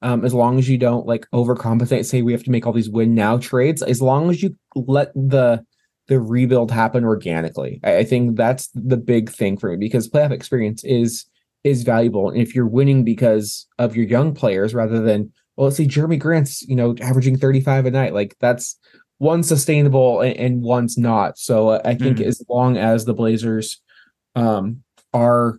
Um, 0.00 0.24
as 0.24 0.32
long 0.32 0.60
as 0.60 0.68
you 0.68 0.78
don't 0.78 1.06
like 1.06 1.26
overcompensate, 1.34 2.04
say 2.04 2.22
we 2.22 2.30
have 2.30 2.44
to 2.44 2.52
make 2.52 2.64
all 2.64 2.72
these 2.72 2.88
win 2.88 3.16
now 3.16 3.36
trades, 3.38 3.82
as 3.82 4.00
long 4.00 4.30
as 4.30 4.40
you 4.40 4.54
let 4.76 5.12
the 5.14 5.64
the 6.08 6.20
rebuild 6.20 6.70
happen 6.70 7.04
organically. 7.04 7.80
I, 7.84 7.98
I 7.98 8.04
think 8.04 8.36
that's 8.36 8.68
the 8.74 8.96
big 8.96 9.30
thing 9.30 9.56
for 9.56 9.70
me 9.70 9.76
because 9.76 10.08
playoff 10.08 10.30
experience 10.32 10.82
is 10.84 11.26
is 11.64 11.82
valuable. 11.82 12.30
And 12.30 12.40
if 12.40 12.54
you're 12.54 12.66
winning 12.66 13.04
because 13.04 13.66
of 13.78 13.96
your 13.96 14.06
young 14.06 14.32
players 14.34 14.74
rather 14.74 15.00
than, 15.02 15.32
well, 15.56 15.66
let's 15.66 15.76
see, 15.76 15.86
Jerami 15.88 16.18
Grant's, 16.18 16.62
you 16.62 16.76
know, 16.76 16.94
averaging 17.00 17.36
35 17.36 17.86
a 17.86 17.90
night, 17.90 18.14
like 18.14 18.36
that's 18.40 18.78
one 19.18 19.42
sustainable 19.42 20.20
and, 20.20 20.36
and 20.36 20.62
one's 20.62 20.96
not. 20.96 21.36
So 21.36 21.70
uh, 21.70 21.80
I 21.84 21.94
think 21.94 22.18
Mhm. 22.18 22.26
as 22.26 22.42
long 22.48 22.76
as 22.76 23.04
the 23.04 23.14
Blazers 23.14 23.80
um, 24.36 24.82
are 25.12 25.58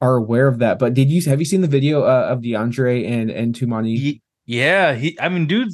are 0.00 0.16
aware 0.16 0.48
of 0.48 0.58
that. 0.58 0.78
But 0.78 0.94
did 0.94 1.08
you 1.10 1.22
have 1.30 1.38
you 1.38 1.44
seen 1.44 1.60
the 1.60 1.68
video 1.68 2.02
uh, 2.02 2.26
of 2.30 2.40
DeAndre 2.40 3.06
and 3.08 3.30
and 3.30 3.54
Toumani? 3.54 4.20
Yeah, 4.46 4.94
he. 4.94 5.16
I 5.20 5.28
mean, 5.28 5.46
dude, 5.46 5.70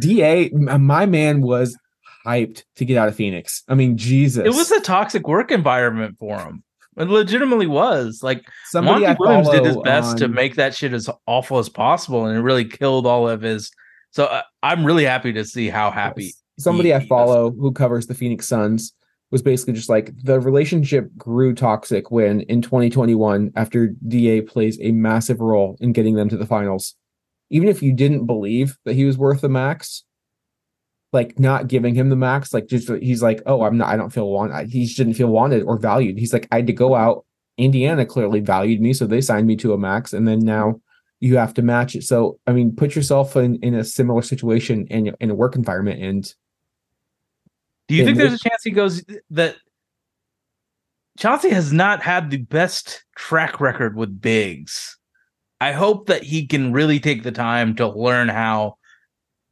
Da, 0.00 0.50
my 0.50 1.06
man 1.06 1.42
was 1.42 1.78
hyped 2.26 2.64
to 2.76 2.84
get 2.84 2.98
out 2.98 3.08
of 3.08 3.14
Phoenix. 3.14 3.62
I 3.68 3.74
mean, 3.74 3.96
Jesus, 3.96 4.44
it 4.44 4.54
was 4.54 4.70
a 4.70 4.80
toxic 4.80 5.28
work 5.28 5.50
environment 5.50 6.16
for 6.18 6.38
him. 6.38 6.62
It 6.96 7.08
legitimately 7.08 7.66
was. 7.66 8.22
Like 8.22 8.44
somebody 8.66 9.04
Monty 9.04 9.06
I 9.06 9.16
Williams 9.18 9.50
did 9.50 9.64
his 9.64 9.76
best 9.78 10.18
to 10.18 10.28
make 10.28 10.56
that 10.56 10.74
shit 10.74 10.92
as 10.92 11.08
awful 11.26 11.58
as 11.58 11.68
possible, 11.68 12.26
and 12.26 12.36
it 12.36 12.40
really 12.40 12.64
killed 12.64 13.06
all 13.06 13.28
of 13.28 13.42
his. 13.42 13.70
So 14.10 14.24
uh, 14.24 14.42
I'm 14.62 14.84
really 14.84 15.04
happy 15.04 15.32
to 15.34 15.44
see 15.44 15.68
how 15.68 15.90
happy. 15.90 16.32
somebody 16.58 16.88
he 16.88 16.94
I 16.94 17.06
follow 17.06 17.50
who 17.50 17.72
covers 17.72 18.06
the 18.06 18.14
Phoenix 18.14 18.48
Suns 18.48 18.94
was 19.30 19.42
basically 19.42 19.74
just 19.74 19.88
like 19.88 20.12
the 20.22 20.40
relationship 20.40 21.10
grew 21.18 21.54
toxic 21.54 22.10
when 22.10 22.42
in 22.42 22.62
2021 22.62 23.52
after 23.56 23.88
DA 24.06 24.40
plays 24.40 24.78
a 24.80 24.92
massive 24.92 25.40
role 25.40 25.76
in 25.80 25.92
getting 25.92 26.14
them 26.14 26.28
to 26.28 26.36
the 26.36 26.46
finals. 26.46 26.94
Even 27.50 27.68
if 27.68 27.82
you 27.82 27.92
didn't 27.92 28.26
believe 28.26 28.78
that 28.84 28.94
he 28.94 29.04
was 29.04 29.18
worth 29.18 29.40
the 29.40 29.48
max, 29.48 30.04
like 31.16 31.38
not 31.40 31.66
giving 31.66 31.94
him 31.94 32.10
the 32.10 32.16
max, 32.16 32.52
like 32.52 32.66
just 32.68 32.88
he's 33.02 33.22
like, 33.22 33.40
oh, 33.46 33.62
I'm 33.62 33.78
not, 33.78 33.88
I 33.88 33.96
don't 33.96 34.12
feel 34.12 34.30
wanted. 34.30 34.68
He 34.68 34.84
just 34.84 34.98
didn't 34.98 35.14
feel 35.14 35.28
wanted 35.28 35.62
or 35.62 35.78
valued. 35.78 36.18
He's 36.18 36.32
like, 36.32 36.46
I 36.52 36.56
had 36.56 36.66
to 36.66 36.72
go 36.74 36.94
out. 36.94 37.24
Indiana 37.56 38.04
clearly 38.04 38.40
valued 38.40 38.82
me, 38.82 38.92
so 38.92 39.06
they 39.06 39.22
signed 39.22 39.46
me 39.46 39.56
to 39.56 39.72
a 39.72 39.78
max, 39.78 40.12
and 40.12 40.28
then 40.28 40.40
now 40.40 40.78
you 41.20 41.38
have 41.38 41.54
to 41.54 41.62
match 41.62 41.96
it. 41.96 42.04
So 42.04 42.38
I 42.46 42.52
mean, 42.52 42.76
put 42.76 42.94
yourself 42.94 43.34
in 43.34 43.56
in 43.62 43.74
a 43.74 43.82
similar 43.82 44.20
situation 44.20 44.86
in 44.88 45.16
in 45.20 45.30
a 45.30 45.34
work 45.34 45.56
environment, 45.56 46.02
and 46.02 46.34
Do 47.88 47.94
you 47.94 48.04
think 48.04 48.18
there's 48.18 48.34
a 48.34 48.38
chance 48.38 48.62
he 48.62 48.70
goes 48.70 49.02
that 49.30 49.56
Chauncey 51.18 51.50
has 51.50 51.72
not 51.72 52.02
had 52.02 52.30
the 52.30 52.38
best 52.38 53.04
track 53.16 53.58
record 53.58 53.96
with 53.96 54.20
bigs? 54.20 54.98
I 55.60 55.72
hope 55.72 56.08
that 56.08 56.22
he 56.22 56.46
can 56.46 56.72
really 56.72 57.00
take 57.00 57.22
the 57.22 57.32
time 57.32 57.74
to 57.76 57.88
learn 57.88 58.28
how 58.28 58.76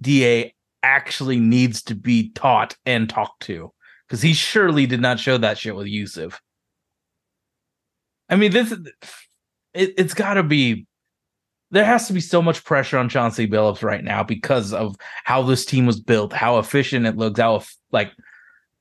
DA 0.03 0.55
actually 0.85 1.41
needs 1.41 1.83
to 1.83 1.95
be 1.95 2.31
taught 2.31 2.77
and 2.85 3.09
talked 3.09 3.43
to 3.43 3.73
because 4.07 4.21
he 4.21 4.35
surely 4.35 4.87
did 4.87 5.01
not 5.01 5.19
show 5.19 5.39
that 5.39 5.57
shit 5.59 5.75
with 5.75 5.87
Jusuf. 5.87 6.39
I 8.29 8.37
mean, 8.37 8.53
this 8.53 8.71
it, 9.73 9.95
it's 9.97 10.15
got 10.15 10.35
to 10.35 10.43
be. 10.43 10.87
There 11.71 11.85
has 11.85 12.07
to 12.07 12.13
be 12.13 12.21
so 12.21 12.41
much 12.41 12.65
pressure 12.65 12.99
on 12.99 13.09
Chauncey 13.09 13.49
Billups 13.49 13.83
right 13.83 14.05
now 14.05 14.23
because 14.23 14.73
of 14.73 14.95
how 15.25 15.43
this 15.43 15.65
team 15.65 15.87
was 15.87 15.99
built, 15.99 16.33
how 16.33 16.59
efficient 16.59 17.07
it 17.07 17.17
looks, 17.17 17.41
how 17.41 17.63
like 17.91 18.13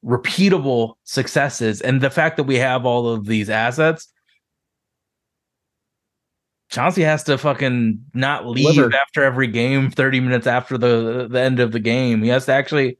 repeatable 0.05 0.95
successes, 1.03 1.81
and 1.81 2.01
the 2.01 2.11
fact 2.11 2.37
that 2.37 2.43
we 2.43 2.57
have 2.57 2.85
all 2.85 3.07
of 3.07 3.25
these 3.25 3.49
assets. 3.49 4.09
Chauncey 6.73 7.03
has 7.03 7.21
to 7.25 7.37
fucking 7.37 8.03
not 8.15 8.47
leave 8.47 8.73
Deliver. 8.73 8.95
after 8.95 9.23
every 9.23 9.45
game, 9.45 9.91
30 9.91 10.21
minutes 10.21 10.47
after 10.47 10.75
the, 10.75 11.27
the 11.29 11.39
end 11.39 11.59
of 11.59 11.71
the 11.71 11.79
game. 11.79 12.23
He 12.23 12.29
has 12.29 12.47
to 12.47 12.51
actually 12.51 12.97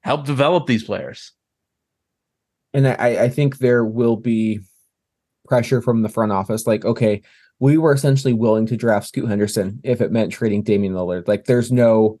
help 0.00 0.26
develop 0.26 0.66
these 0.66 0.82
players. 0.82 1.30
and 2.72 2.88
I, 2.88 3.24
I 3.24 3.28
think 3.28 3.58
there 3.58 3.84
will 3.84 4.16
be 4.16 4.58
pressure 5.46 5.80
from 5.80 6.02
the 6.02 6.08
front 6.08 6.32
office. 6.32 6.66
Like, 6.66 6.84
okay, 6.84 7.22
we 7.60 7.78
were 7.78 7.92
essentially 7.92 8.32
willing 8.32 8.66
to 8.66 8.76
draft 8.76 9.06
Scoot 9.06 9.28
Henderson 9.28 9.80
if 9.84 10.00
it 10.00 10.10
meant 10.10 10.32
trading 10.32 10.64
Damian 10.64 10.94
Lillard. 10.94 11.28
Like, 11.28 11.44
there's 11.44 11.70
no, 11.70 12.18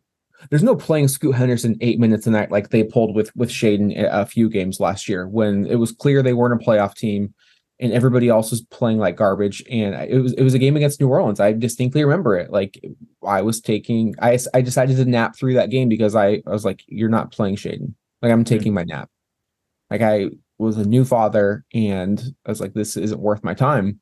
there's 0.50 0.62
no 0.62 0.76
playing 0.76 1.08
Scoot 1.08 1.34
Henderson 1.34 1.76
eight 1.80 1.98
minutes 1.98 2.28
a 2.28 2.30
night 2.30 2.52
like 2.52 2.70
they 2.70 2.84
pulled 2.84 3.16
with 3.16 3.34
with 3.34 3.50
Shaedon 3.50 3.92
a 3.96 4.26
few 4.26 4.48
games 4.48 4.78
last 4.78 5.08
year 5.08 5.26
when 5.26 5.66
it 5.66 5.76
was 5.76 5.90
clear 5.90 6.22
they 6.22 6.34
weren't 6.34 6.62
a 6.62 6.64
playoff 6.64 6.94
team 6.94 7.34
and 7.80 7.92
everybody 7.92 8.28
else 8.28 8.50
was 8.50 8.62
playing 8.62 8.98
like 8.98 9.16
garbage. 9.16 9.62
And 9.70 9.94
it 10.10 10.20
was 10.20 10.32
it 10.34 10.42
was 10.42 10.54
a 10.54 10.58
game 10.58 10.76
against 10.76 11.00
New 11.00 11.08
Orleans. 11.08 11.40
I 11.40 11.52
distinctly 11.52 12.04
remember 12.04 12.36
it. 12.36 12.50
Like 12.50 12.80
I 13.26 13.42
was 13.42 13.60
taking, 13.60 14.14
I 14.22 14.38
I 14.54 14.60
decided 14.60 14.96
to 14.96 15.04
nap 15.04 15.36
through 15.36 15.54
that 15.54 15.70
game 15.70 15.88
because 15.88 16.14
I 16.14 16.42
I 16.46 16.50
was 16.50 16.64
like, 16.64 16.82
you're 16.86 17.08
not 17.08 17.32
playing 17.32 17.56
Shaedon. 17.56 17.94
Like 18.22 18.32
I'm 18.32 18.44
taking 18.44 18.72
my 18.74 18.84
nap. 18.84 19.10
Like 19.90 20.02
I 20.02 20.30
was 20.58 20.76
a 20.76 20.84
new 20.84 21.04
father 21.04 21.64
and 21.74 22.22
I 22.46 22.50
was 22.50 22.60
like, 22.60 22.74
this 22.74 22.96
isn't 22.96 23.20
worth 23.20 23.42
my 23.44 23.54
time. 23.54 24.00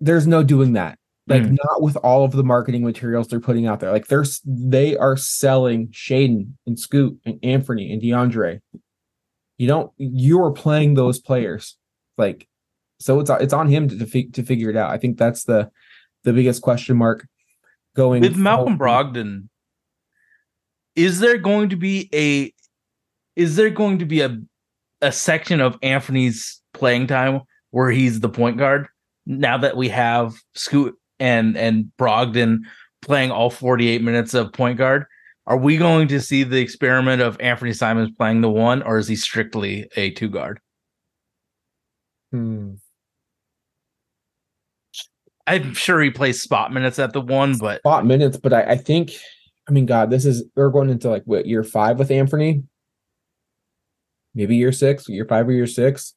There's 0.00 0.26
no 0.26 0.42
doing 0.42 0.72
that. 0.74 0.98
Like 1.26 1.42
Mm. 1.42 1.56
not 1.64 1.80
with 1.80 1.96
all 1.96 2.24
of 2.24 2.32
the 2.32 2.44
marketing 2.44 2.84
materials 2.84 3.28
they're 3.28 3.40
putting 3.40 3.66
out 3.66 3.80
there. 3.80 3.90
Like 3.92 4.08
there's 4.08 4.40
they 4.44 4.96
are 4.96 5.16
selling 5.16 5.88
Shaedon 5.88 6.52
and 6.66 6.78
Scoot 6.78 7.18
and 7.24 7.38
Anthony 7.42 7.92
and 7.92 8.02
DeAndre. 8.02 8.60
You 9.56 9.68
don't 9.68 9.90
you 9.96 10.42
are 10.42 10.52
playing 10.52 10.94
those 10.94 11.18
players. 11.18 11.76
Like 12.16 12.46
so 13.00 13.20
it's 13.20 13.30
it's 13.30 13.52
on 13.52 13.68
him 13.68 13.88
to 13.88 13.98
to, 13.98 14.06
fi- 14.06 14.30
to 14.30 14.42
figure 14.42 14.70
it 14.70 14.76
out. 14.76 14.90
I 14.90 14.98
think 14.98 15.18
that's 15.18 15.44
the 15.44 15.70
the 16.24 16.32
biggest 16.32 16.62
question 16.62 16.96
mark 16.96 17.26
going 17.94 18.22
with 18.22 18.36
Malcolm 18.36 18.78
forward. 18.78 19.14
Brogdon, 19.14 19.48
is 20.96 21.20
there 21.20 21.38
going 21.38 21.68
to 21.70 21.76
be 21.76 22.08
a 22.14 22.52
is 23.36 23.56
there 23.56 23.70
going 23.70 23.98
to 23.98 24.04
be 24.04 24.20
a 24.20 24.38
a 25.02 25.12
section 25.12 25.60
of 25.60 25.76
Anthony's 25.82 26.62
playing 26.72 27.06
time 27.06 27.42
where 27.70 27.90
he's 27.90 28.20
the 28.20 28.28
point 28.28 28.56
guard 28.56 28.88
now 29.26 29.58
that 29.58 29.76
we 29.76 29.88
have 29.88 30.34
Scoot 30.54 30.96
and 31.18 31.56
and 31.56 31.90
Brogdon 31.98 32.60
playing 33.02 33.30
all 33.30 33.50
48 33.50 34.02
minutes 34.02 34.34
of 34.34 34.52
point 34.52 34.78
guard? 34.78 35.04
Are 35.46 35.58
we 35.58 35.76
going 35.76 36.08
to 36.08 36.20
see 36.20 36.42
the 36.42 36.60
experiment 36.60 37.20
of 37.20 37.38
Anthony 37.38 37.74
Simons 37.74 38.10
playing 38.16 38.40
the 38.40 38.50
one, 38.50 38.82
or 38.82 38.96
is 38.96 39.08
he 39.08 39.16
strictly 39.16 39.86
a 39.94 40.10
two 40.10 40.30
guard? 40.30 40.58
Hmm. 42.34 42.72
I'm 45.46 45.72
sure 45.74 46.00
he 46.00 46.10
plays 46.10 46.42
spot 46.42 46.72
minutes 46.72 46.98
at 46.98 47.12
the 47.12 47.20
one, 47.20 47.56
but 47.58 47.78
spot 47.78 48.04
minutes, 48.04 48.36
but 48.36 48.52
I, 48.52 48.62
I 48.62 48.76
think, 48.76 49.12
I 49.68 49.72
mean, 49.72 49.86
God, 49.86 50.10
this 50.10 50.24
is 50.24 50.42
we're 50.56 50.70
going 50.70 50.90
into 50.90 51.08
like 51.08 51.22
what 51.26 51.46
year 51.46 51.62
five 51.62 51.96
with 51.96 52.10
Anthony, 52.10 52.64
maybe 54.34 54.56
year 54.56 54.72
six, 54.72 55.08
year 55.08 55.26
five 55.26 55.46
or 55.46 55.52
year 55.52 55.68
six. 55.68 56.14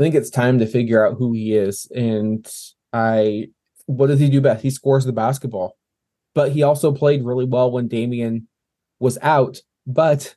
I 0.00 0.02
think 0.02 0.16
it's 0.16 0.30
time 0.30 0.58
to 0.58 0.66
figure 0.66 1.06
out 1.06 1.16
who 1.16 1.32
he 1.32 1.54
is, 1.54 1.88
and 1.94 2.44
I, 2.92 3.50
what 3.84 4.08
does 4.08 4.18
he 4.18 4.28
do 4.28 4.40
best? 4.40 4.62
He 4.62 4.70
scores 4.70 5.04
the 5.04 5.12
basketball, 5.12 5.76
but 6.34 6.50
he 6.50 6.64
also 6.64 6.90
played 6.90 7.24
really 7.24 7.44
well 7.44 7.70
when 7.70 7.86
Damian 7.86 8.48
was 8.98 9.16
out. 9.22 9.58
But 9.86 10.34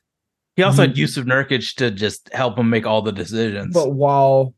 he 0.54 0.62
also 0.62 0.82
had. 0.82 0.94
Jusuf 0.94 1.24
Nurkic 1.24 1.74
to 1.76 1.90
just 1.90 2.32
help 2.32 2.56
him 2.56 2.70
make 2.70 2.86
all 2.86 3.02
the 3.02 3.10
decisions. 3.10 3.74
but 3.74 3.92
while 3.92 4.54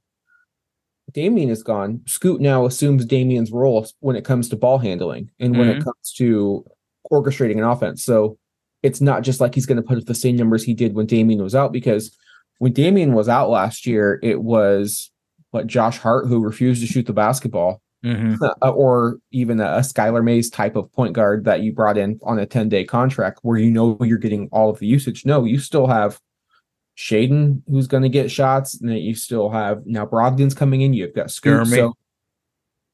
Damian 1.12 1.50
is 1.50 1.62
gone, 1.62 2.00
Scoot 2.06 2.40
now 2.40 2.66
assumes 2.66 3.04
Damian's 3.04 3.50
role 3.52 3.86
when 4.00 4.16
it 4.16 4.24
comes 4.24 4.48
to 4.48 4.56
ball 4.56 4.78
handling 4.78 5.30
and 5.40 5.56
when 5.58 5.68
it 5.68 5.84
comes 5.84 6.12
to 6.16 6.64
orchestrating 7.10 7.58
an 7.58 7.64
offense. 7.64 8.02
So 8.04 8.38
it's 8.82 9.00
not 9.00 9.22
just 9.22 9.40
like 9.40 9.54
he's 9.54 9.66
going 9.66 9.76
to 9.76 9.82
put 9.82 9.98
up 9.98 10.04
the 10.04 10.14
same 10.14 10.36
numbers 10.36 10.64
he 10.64 10.74
did 10.74 10.94
when 10.94 11.06
Damian 11.06 11.42
was 11.42 11.54
out, 11.54 11.72
because 11.72 12.16
when 12.58 12.72
Damian 12.72 13.12
was 13.12 13.28
out 13.28 13.50
last 13.50 13.86
year, 13.86 14.18
it 14.22 14.42
was 14.42 15.10
what 15.50 15.66
Josh 15.66 15.98
Hart 15.98 16.26
who 16.26 16.40
refused 16.42 16.80
to 16.80 16.86
shoot 16.86 17.06
the 17.06 17.12
basketball, 17.12 17.80
Mhm. 18.04 18.36
uh, 18.62 18.70
or 18.70 19.18
even 19.30 19.60
a, 19.60 19.64
a 19.74 19.80
Skylar 19.80 20.24
Mays 20.24 20.50
type 20.50 20.74
of 20.74 20.90
point 20.92 21.12
guard 21.12 21.44
that 21.44 21.60
you 21.60 21.72
brought 21.72 21.96
in 21.98 22.18
on 22.24 22.38
a 22.38 22.46
10 22.46 22.68
day 22.68 22.84
contract 22.84 23.38
where 23.42 23.58
you 23.58 23.70
know 23.70 23.96
you're 24.00 24.18
getting 24.18 24.48
all 24.50 24.70
of 24.70 24.78
the 24.80 24.86
usage. 24.86 25.24
No, 25.24 25.44
you 25.44 25.58
still 25.60 25.86
have 25.86 26.18
Shaedon 26.96 27.62
who's 27.68 27.86
going 27.86 28.02
to 28.02 28.08
get 28.08 28.30
shots, 28.30 28.80
and 28.80 28.88
then 28.90 28.98
you 28.98 29.14
still 29.14 29.50
have 29.50 29.86
now 29.86 30.06
Brogdon's 30.06 30.54
coming 30.54 30.82
in. 30.82 30.92
You've 30.92 31.14
got 31.14 31.30
Scoot, 31.30 31.66
so 31.66 31.94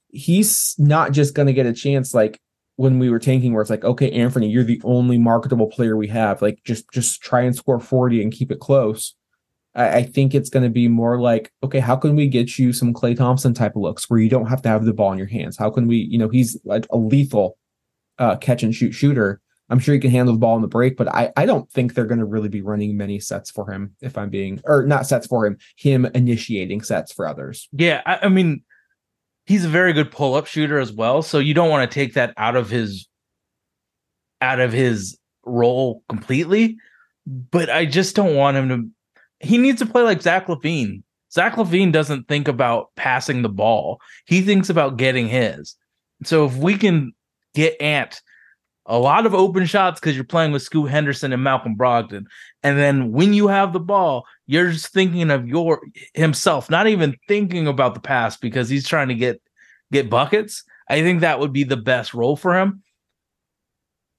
he's 0.08 0.74
not 0.78 1.12
just 1.12 1.34
going 1.34 1.46
to 1.46 1.52
get 1.52 1.66
a 1.66 1.72
chance 1.72 2.14
like 2.14 2.40
when 2.76 3.00
we 3.00 3.10
were 3.10 3.18
tanking, 3.18 3.52
where 3.52 3.60
it's 3.60 3.70
like, 3.70 3.84
okay, 3.84 4.10
Anthony, 4.12 4.48
you're 4.48 4.62
the 4.62 4.80
only 4.84 5.18
marketable 5.18 5.66
player 5.66 5.96
we 5.96 6.06
have. 6.08 6.40
Like, 6.40 6.62
just 6.64 6.90
just 6.92 7.20
try 7.22 7.42
and 7.42 7.56
score 7.56 7.80
forty 7.80 8.22
and 8.22 8.32
keep 8.32 8.52
it 8.52 8.60
close. 8.60 9.14
I, 9.74 9.96
I 9.96 10.02
think 10.04 10.34
it's 10.34 10.48
going 10.48 10.62
to 10.62 10.70
be 10.70 10.86
more 10.88 11.20
like, 11.20 11.52
okay, 11.62 11.80
how 11.80 11.96
can 11.96 12.14
we 12.14 12.28
get 12.28 12.58
you 12.58 12.72
some 12.72 12.94
Klay 12.94 13.16
Thompson 13.16 13.52
type 13.52 13.74
of 13.74 13.82
looks 13.82 14.08
where 14.08 14.20
you 14.20 14.28
don't 14.28 14.46
have 14.46 14.62
to 14.62 14.68
have 14.68 14.84
the 14.84 14.92
ball 14.92 15.12
in 15.12 15.18
your 15.18 15.26
hands? 15.26 15.56
How 15.56 15.70
can 15.70 15.88
we, 15.88 15.96
you 15.96 16.18
know, 16.18 16.28
he's 16.28 16.56
like 16.64 16.86
a 16.90 16.96
lethal 16.96 17.58
uh, 18.18 18.36
catch 18.36 18.62
and 18.62 18.74
shoot 18.74 18.92
shooter. 18.92 19.40
I'm 19.70 19.78
sure 19.78 19.94
he 19.94 20.00
can 20.00 20.10
handle 20.10 20.34
the 20.34 20.40
ball 20.40 20.56
in 20.56 20.62
the 20.62 20.68
break, 20.68 20.96
but 20.96 21.08
I, 21.08 21.32
I 21.36 21.46
don't 21.46 21.70
think 21.70 21.94
they're 21.94 22.06
going 22.06 22.20
to 22.20 22.24
really 22.24 22.48
be 22.48 22.62
running 22.62 22.96
many 22.96 23.20
sets 23.20 23.50
for 23.50 23.70
him 23.70 23.94
if 24.00 24.16
I'm 24.16 24.30
being, 24.30 24.60
or 24.64 24.86
not 24.86 25.06
sets 25.06 25.26
for 25.26 25.46
him, 25.46 25.58
him 25.76 26.06
initiating 26.14 26.82
sets 26.82 27.12
for 27.12 27.26
others. 27.26 27.68
Yeah, 27.72 28.02
I, 28.06 28.20
I 28.22 28.28
mean, 28.28 28.62
he's 29.46 29.64
a 29.64 29.68
very 29.68 29.92
good 29.92 30.10
pull-up 30.10 30.46
shooter 30.46 30.78
as 30.78 30.92
well. 30.92 31.22
So 31.22 31.38
you 31.38 31.54
don't 31.54 31.70
want 31.70 31.90
to 31.90 31.94
take 31.94 32.14
that 32.14 32.32
out 32.36 32.56
of 32.56 32.70
his 32.70 33.08
out 34.40 34.60
of 34.60 34.72
his 34.72 35.18
role 35.44 36.02
completely. 36.08 36.76
But 37.26 37.68
I 37.68 37.84
just 37.84 38.16
don't 38.16 38.36
want 38.36 38.56
him 38.56 38.68
to. 38.68 39.46
He 39.46 39.58
needs 39.58 39.80
to 39.80 39.86
play 39.86 40.02
like 40.02 40.22
Zach 40.22 40.46
LaVine. 40.46 41.02
Zach 41.30 41.56
LaVine 41.56 41.92
doesn't 41.92 42.26
think 42.26 42.48
about 42.48 42.88
passing 42.96 43.42
the 43.42 43.50
ball. 43.50 44.00
He 44.26 44.40
thinks 44.40 44.70
about 44.70 44.96
getting 44.96 45.28
his. 45.28 45.76
So 46.24 46.46
if 46.46 46.56
we 46.56 46.76
can 46.78 47.12
get 47.54 47.80
Ant 47.82 48.22
a 48.88 48.98
lot 48.98 49.26
of 49.26 49.34
open 49.34 49.66
shots 49.66 50.00
because 50.00 50.16
you're 50.16 50.24
playing 50.24 50.50
with 50.50 50.62
Scoot 50.62 50.90
Henderson 50.90 51.32
and 51.32 51.44
Malcolm 51.44 51.76
Brogdon, 51.76 52.24
and 52.62 52.78
then 52.78 53.12
when 53.12 53.34
you 53.34 53.46
have 53.48 53.72
the 53.72 53.80
ball, 53.80 54.26
you're 54.46 54.70
just 54.72 54.92
thinking 54.92 55.30
of 55.30 55.46
your 55.46 55.80
himself, 56.14 56.70
not 56.70 56.86
even 56.88 57.16
thinking 57.28 57.68
about 57.68 57.94
the 57.94 58.00
pass 58.00 58.36
because 58.36 58.68
he's 58.68 58.88
trying 58.88 59.08
to 59.08 59.14
get 59.14 59.40
get 59.92 60.10
buckets. 60.10 60.64
I 60.88 61.02
think 61.02 61.20
that 61.20 61.38
would 61.38 61.52
be 61.52 61.64
the 61.64 61.76
best 61.76 62.14
role 62.14 62.34
for 62.34 62.58
him. 62.58 62.82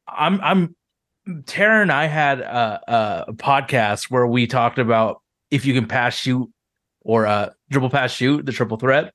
I'm 0.08 0.40
I'm 0.42 0.76
Tara 1.46 1.82
and 1.82 1.92
I 1.92 2.06
had 2.06 2.40
a, 2.40 3.26
a 3.28 3.34
podcast 3.34 4.10
where 4.10 4.28
we 4.28 4.48
talked 4.48 4.78
about 4.78 5.22
if 5.52 5.66
you 5.66 5.74
can 5.74 5.88
pass 5.88 6.16
shoot 6.16 6.50
or 7.02 7.26
uh 7.26 7.50
dribble 7.72 7.90
pass 7.90 8.12
shoot 8.12 8.46
the 8.46 8.52
triple 8.52 8.78
threat. 8.78 9.14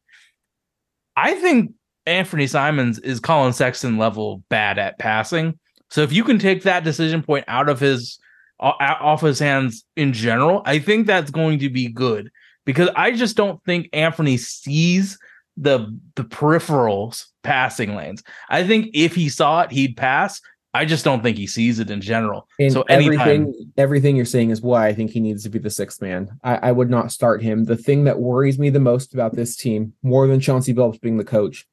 I 1.17 1.35
think 1.35 1.75
Anthony 2.07 2.47
Simons 2.47 2.99
is 2.99 3.21
Collin 3.21 3.53
Sexton 3.53 3.99
level 3.99 4.43
bad 4.49 4.79
at 4.79 4.99
passing. 4.99 5.59
So 5.91 6.03
if 6.03 6.13
you 6.13 6.25
can 6.25 6.39
take 6.39 6.63
that 6.63 6.85
decision 6.85 7.23
point 7.23 7.45
out 7.49 7.69
of 7.69 7.81
his 7.81 8.19
off 8.61 9.21
his 9.21 9.39
hands 9.39 9.85
in 9.97 10.13
general, 10.13 10.63
I 10.65 10.79
think 10.79 11.07
that's 11.07 11.31
going 11.31 11.59
to 11.61 11.71
be 11.71 11.89
good 11.89 12.31
because 12.65 12.89
I 12.97 13.13
just 13.13 13.37
don't 13.37 13.63
think 13.65 13.89
Anthony 13.93 14.37
sees 14.37 15.19
the 15.57 15.97
the 16.17 16.25
peripherals 16.25 17.27
passing 17.43 17.95
lanes. 17.95 18.23
I 18.49 18.67
think 18.67 18.91
if 18.95 19.15
he 19.15 19.29
saw 19.29 19.63
it, 19.63 19.73
he'd 19.73 19.97
pass. 19.97 20.41
I 20.77 20.85
just 20.85 21.05
don't 21.05 21.23
think 21.23 21.37
he 21.37 21.47
sees 21.47 21.79
it 21.79 21.89
in 21.89 22.01
general. 22.01 22.49
And 22.59 22.73
so 22.73 22.83
anytime, 22.83 23.21
everything 23.21 23.73
everything 23.77 24.17
you're 24.17 24.25
saying 24.25 24.51
is 24.51 24.61
why 24.61 24.89
I 24.89 24.95
think 24.95 25.13
he 25.13 25.21
needs 25.21 25.45
to 25.45 25.49
be 25.49 25.61
the 25.61 25.71
sixth 25.71 26.03
man. 26.03 26.37
I, 26.43 26.57
I 26.57 26.73
would 26.73 26.91
not 26.91 27.13
start 27.13 27.43
him. 27.43 27.65
The 27.65 27.77
thing 27.77 28.05
that 28.05 28.19
worries 28.19 28.59
me 28.59 28.71
the 28.71 28.81
most 28.81 29.15
about 29.15 29.37
this 29.37 29.57
team, 29.57 29.93
more 30.03 30.27
than 30.27 30.41
Chauncey 30.41 30.75
Billups 30.75 31.01
being 31.01 31.17
the 31.17 31.25
coach, 31.25 31.65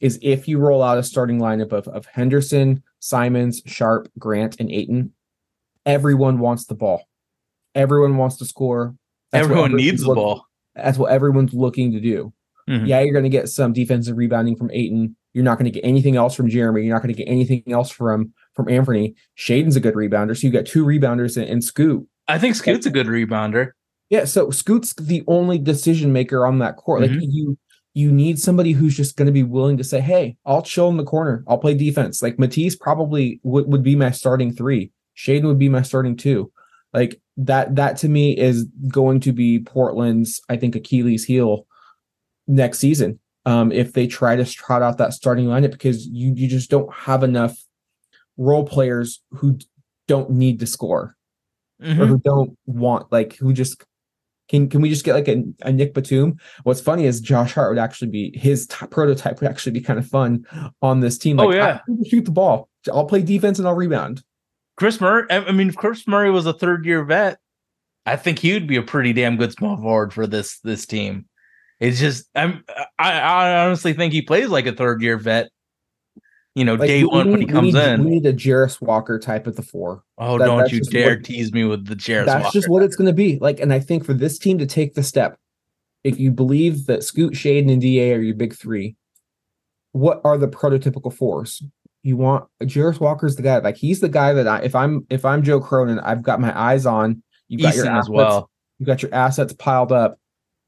is 0.00 0.18
if 0.22 0.46
you 0.48 0.58
roll 0.58 0.82
out 0.82 0.98
a 0.98 1.02
starting 1.02 1.38
lineup 1.40 1.72
of, 1.72 1.88
of 1.88 2.06
Henderson, 2.06 2.82
Simons, 3.00 3.62
Sharpe, 3.66 4.08
Grant, 4.18 4.56
and 4.60 4.70
Ayton, 4.70 5.12
everyone 5.84 6.38
wants 6.38 6.66
the 6.66 6.74
ball. 6.74 7.02
Everyone 7.74 8.16
wants 8.16 8.36
to 8.38 8.44
score. 8.44 8.94
That's 9.32 9.44
everyone 9.44 9.74
needs 9.74 10.02
the 10.02 10.08
looking- 10.08 10.22
ball. 10.22 10.46
That's 10.74 10.98
what 10.98 11.10
everyone's 11.10 11.54
looking 11.54 11.92
to 11.92 12.00
do. 12.00 12.32
Mhm. 12.68 12.86
Yeah, 12.86 13.00
you're 13.00 13.12
going 13.12 13.22
to 13.24 13.30
get 13.30 13.48
some 13.48 13.72
defensive 13.72 14.16
rebounding 14.16 14.56
from 14.56 14.70
Ayton. 14.72 15.16
You're 15.32 15.44
not 15.44 15.56
going 15.58 15.64
to 15.66 15.70
get 15.70 15.84
anything 15.86 16.16
else 16.16 16.34
from 16.34 16.48
Jerami. 16.50 16.84
You're 16.84 16.94
not 16.94 17.02
going 17.02 17.14
to 17.14 17.18
get 17.22 17.30
anything 17.30 17.62
else 17.68 17.90
from 17.90 18.32
from 18.54 18.68
Anthony. 18.68 19.14
Shaedon's 19.38 19.76
a 19.76 19.80
good 19.80 19.94
rebounder, 19.94 20.36
so 20.36 20.46
you 20.46 20.52
got 20.52 20.66
two 20.66 20.84
rebounders 20.84 21.36
and, 21.36 21.48
and 21.48 21.62
Scoot. 21.62 22.06
I 22.28 22.38
think 22.38 22.56
Scoot's 22.56 22.86
a 22.86 22.90
good 22.90 23.06
rebounder. 23.06 23.72
Yeah, 24.10 24.24
so 24.24 24.50
Scoot's 24.50 24.94
the 24.94 25.22
only 25.26 25.58
decision 25.58 26.12
maker 26.12 26.44
on 26.46 26.58
that 26.58 26.76
court. 26.76 27.02
Like 27.02 27.10
Mhm. 27.10 27.26
you, 27.30 27.58
you 27.96 28.12
need 28.12 28.38
somebody 28.38 28.72
who's 28.72 28.94
just 28.94 29.16
going 29.16 29.24
to 29.24 29.32
be 29.32 29.42
willing 29.42 29.78
to 29.78 29.84
say, 29.84 30.00
"Hey, 30.02 30.36
I'll 30.44 30.60
chill 30.60 30.90
in 30.90 30.98
the 30.98 31.04
corner. 31.04 31.42
I'll 31.48 31.56
play 31.56 31.72
defense." 31.72 32.22
Like 32.22 32.38
Matisse 32.38 32.76
probably 32.76 33.40
would 33.42 33.66
would 33.68 33.82
be 33.82 33.96
my 33.96 34.10
starting 34.10 34.52
three. 34.52 34.92
Shaedon 35.16 35.44
would 35.44 35.58
be 35.58 35.70
my 35.70 35.80
starting 35.80 36.14
two. 36.14 36.52
Like 36.92 37.18
that. 37.38 37.74
That 37.76 37.96
to 37.98 38.08
me 38.10 38.36
is 38.36 38.64
going 38.88 39.20
to 39.20 39.32
be 39.32 39.60
Portland's, 39.60 40.42
I 40.50 40.58
think, 40.58 40.76
Achilles 40.76 41.24
heel 41.24 41.66
next 42.46 42.80
season. 42.80 43.18
Um, 43.46 43.72
if 43.72 43.94
they 43.94 44.06
try 44.06 44.36
to 44.36 44.44
trot 44.44 44.82
out 44.82 44.98
that 44.98 45.14
starting 45.14 45.46
lineup, 45.46 45.70
because 45.72 46.06
you 46.06 46.34
you 46.36 46.48
just 46.48 46.68
don't 46.70 46.92
have 46.92 47.22
enough 47.22 47.56
role 48.36 48.66
players 48.66 49.22
who 49.30 49.58
don't 50.06 50.30
need 50.32 50.60
to 50.60 50.66
score 50.66 51.16
Mhm. 51.82 51.98
or 52.00 52.06
who 52.06 52.18
don't 52.18 52.58
want 52.66 53.10
like 53.10 53.36
who 53.36 53.54
just 53.54 53.82
can 54.48 54.68
can 54.68 54.80
we 54.80 54.88
just 54.88 55.04
get 55.04 55.14
like 55.14 55.28
a, 55.28 55.42
a 55.62 55.72
Nic 55.72 55.94
Batum? 55.94 56.38
What's 56.62 56.80
funny 56.80 57.06
is 57.06 57.20
Josh 57.20 57.54
Hart 57.54 57.70
would 57.70 57.80
actually 57.80 58.10
be 58.10 58.36
his 58.38 58.66
prototype 58.66 59.40
would 59.40 59.50
actually 59.50 59.72
be 59.72 59.80
kind 59.80 59.98
of 59.98 60.06
fun 60.06 60.46
on 60.82 61.00
this 61.00 61.18
team. 61.18 61.40
Oh, 61.40 61.46
Like, 61.46 61.56
yeah. 61.56 61.80
Shoot 62.06 62.24
the 62.24 62.30
ball. 62.30 62.68
I'll 62.92 63.06
play 63.06 63.22
defense 63.22 63.58
and 63.58 63.66
I'll 63.66 63.74
rebound. 63.74 64.22
Kris 64.76 65.00
Murray. 65.00 65.26
I 65.30 65.38
I 65.38 65.52
mean, 65.52 65.68
if 65.68 65.76
Kris 65.76 66.06
Murray 66.06 66.30
was 66.30 66.46
a 66.46 66.52
third 66.52 66.84
year 66.84 67.04
vet, 67.04 67.38
I 68.04 68.16
think 68.16 68.38
he 68.38 68.52
would 68.52 68.66
be 68.66 68.76
a 68.76 68.82
pretty 68.82 69.12
damn 69.12 69.36
good 69.36 69.52
small 69.52 69.76
forward 69.76 70.12
for 70.12 70.26
this 70.26 70.60
this 70.60 70.86
team. 70.86 71.26
It's 71.80 71.98
just 71.98 72.28
I'm 72.34 72.64
I, 72.98 73.12
I 73.20 73.64
honestly 73.66 73.92
think 73.92 74.12
he 74.12 74.22
plays 74.22 74.48
like 74.48 74.66
a 74.66 74.72
third 74.72 75.02
year 75.02 75.18
vet. 75.18 75.50
You 76.56 76.64
know, 76.64 76.74
Like, 76.74 76.88
day 76.88 77.04
one 77.04 77.30
when 77.30 77.40
he 77.40 77.46
need- 77.46 77.46
we 77.48 77.52
comes 77.52 77.74
need, 77.74 77.82
in. 77.82 78.04
we 78.04 78.10
need 78.12 78.24
a 78.26 78.32
Jarace 78.32 78.80
Walker 78.80 79.18
type 79.18 79.46
at 79.46 79.56
the 79.56 79.62
four. 79.62 80.02
oh, 80.16 80.38
that- 80.38 80.46
don't 80.46 80.72
you 80.72 80.80
dare 80.80 81.10
what- 81.16 81.24
tease 81.24 81.52
me 81.52 81.64
with 81.64 81.86
the 81.86 81.94
Jarace 81.94 82.24
That's 82.24 82.44
Walker. 82.44 82.52
just 82.58 82.68
what 82.70 82.82
it's 82.82 82.96
going 82.96 83.06
to 83.08 83.12
be. 83.12 83.38
Like, 83.40 83.60
and 83.60 83.74
I 83.74 83.78
think 83.78 84.04
for 84.06 84.14
this 84.14 84.38
team 84.38 84.56
to 84.58 84.66
take 84.66 84.94
the 84.94 85.02
step, 85.02 85.36
if 86.02 86.18
you 86.18 86.30
believe 86.30 86.86
that 86.86 87.04
Scoot, 87.04 87.34
Shaedon, 87.34 87.70
and 87.70 87.82
Da 87.82 88.14
are 88.14 88.20
your 88.22 88.34
big 88.34 88.54
three, 88.54 88.96
what 89.92 90.22
are 90.24 90.38
the 90.38 90.48
prototypical 90.48 91.12
fours? 91.12 91.62
You 92.02 92.16
want 92.16 92.46
Jarace 92.62 93.00
Walker's 93.00 93.36
the 93.36 93.42
guy. 93.42 93.58
Like 93.58 93.76
he's 93.76 94.00
the 94.00 94.08
guy 94.08 94.32
that 94.32 94.46
I, 94.48 94.60
if 94.60 94.74
I'm 94.74 95.04
if 95.10 95.24
I'm 95.26 95.42
Joe 95.42 95.60
Cronin, 95.60 95.98
I've 95.98 96.22
got 96.22 96.40
my 96.40 96.58
eyes 96.58 96.86
on. 96.86 97.22
You've 97.48 97.60
got 97.62 97.74
your 97.74 97.84
Easton 97.84 97.92
as 97.96 97.98
assets, 98.04 98.10
well. 98.10 98.50
You've 98.78 98.86
got 98.86 99.02
your 99.02 99.12
assets 99.12 99.52
piled 99.52 99.92
up, 99.92 100.18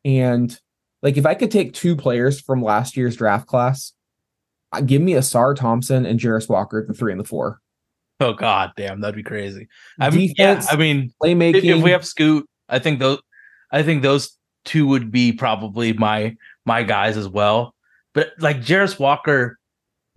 and 0.05 0.55
like 1.03 1.17
if 1.17 1.25
I 1.25 1.35
could 1.35 1.51
take 1.51 1.73
two 1.73 1.95
players 1.97 2.41
from 2.41 2.61
last 2.63 2.97
year's 2.97 3.17
draft 3.17 3.47
class, 3.47 3.93
Uh, 4.73 4.81
give 4.81 5.01
me 5.01 5.13
Ausar 5.13 5.57
Thompson 5.57 6.05
and 6.05 6.21
Jarace 6.21 6.49
Walker, 6.49 6.85
the 6.87 6.95
three 6.95 7.13
and 7.13 7.21
the 7.21 7.25
four. 7.25 7.61
Oh 8.21 8.33
god 8.33 8.73
damn, 8.77 9.01
that'd 9.01 9.15
be 9.15 9.23
crazy. 9.23 9.69
I 10.01 10.11
mean, 10.11 10.29
Defense, 10.29 10.67
yeah, 10.67 10.75
I 10.75 10.77
mean, 10.77 11.13
playmaking. 11.23 11.57
if, 11.57 11.65
if 11.65 11.83
we 11.83 11.91
have 11.93 12.05
Scoot, 12.05 12.49
I 12.69 12.79
think 12.79 12.99
those 12.99 13.21
I 13.71 13.83
think 13.83 14.03
those 14.03 14.37
two 14.65 14.87
would 14.89 15.11
be 15.11 15.33
probably 15.33 15.93
my 15.93 16.37
my 16.67 16.83
guys 16.83 17.17
as 17.17 17.29
well. 17.29 17.75
But 18.15 18.33
like 18.39 18.61
Jarace 18.61 18.99
Walker 18.99 19.59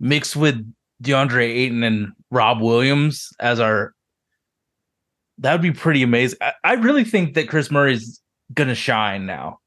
mixed 0.00 0.34
with 0.34 0.72
DeAndre 1.02 1.48
Ayton 1.48 1.82
and 1.82 2.12
Rob 2.30 2.60
Williams 2.60 3.28
as 3.40 3.60
our 3.60 3.94
that 5.38 5.52
would 5.52 5.62
be 5.62 5.72
pretty 5.72 6.02
amazing. 6.02 6.38
I, 6.40 6.52
I 6.64 6.72
really 6.74 7.04
think 7.04 7.34
that 7.34 7.48
Kris 7.48 7.70
Murray's 7.70 8.20
gonna 8.52 8.74
shine 8.74 9.26
now. 9.26 9.60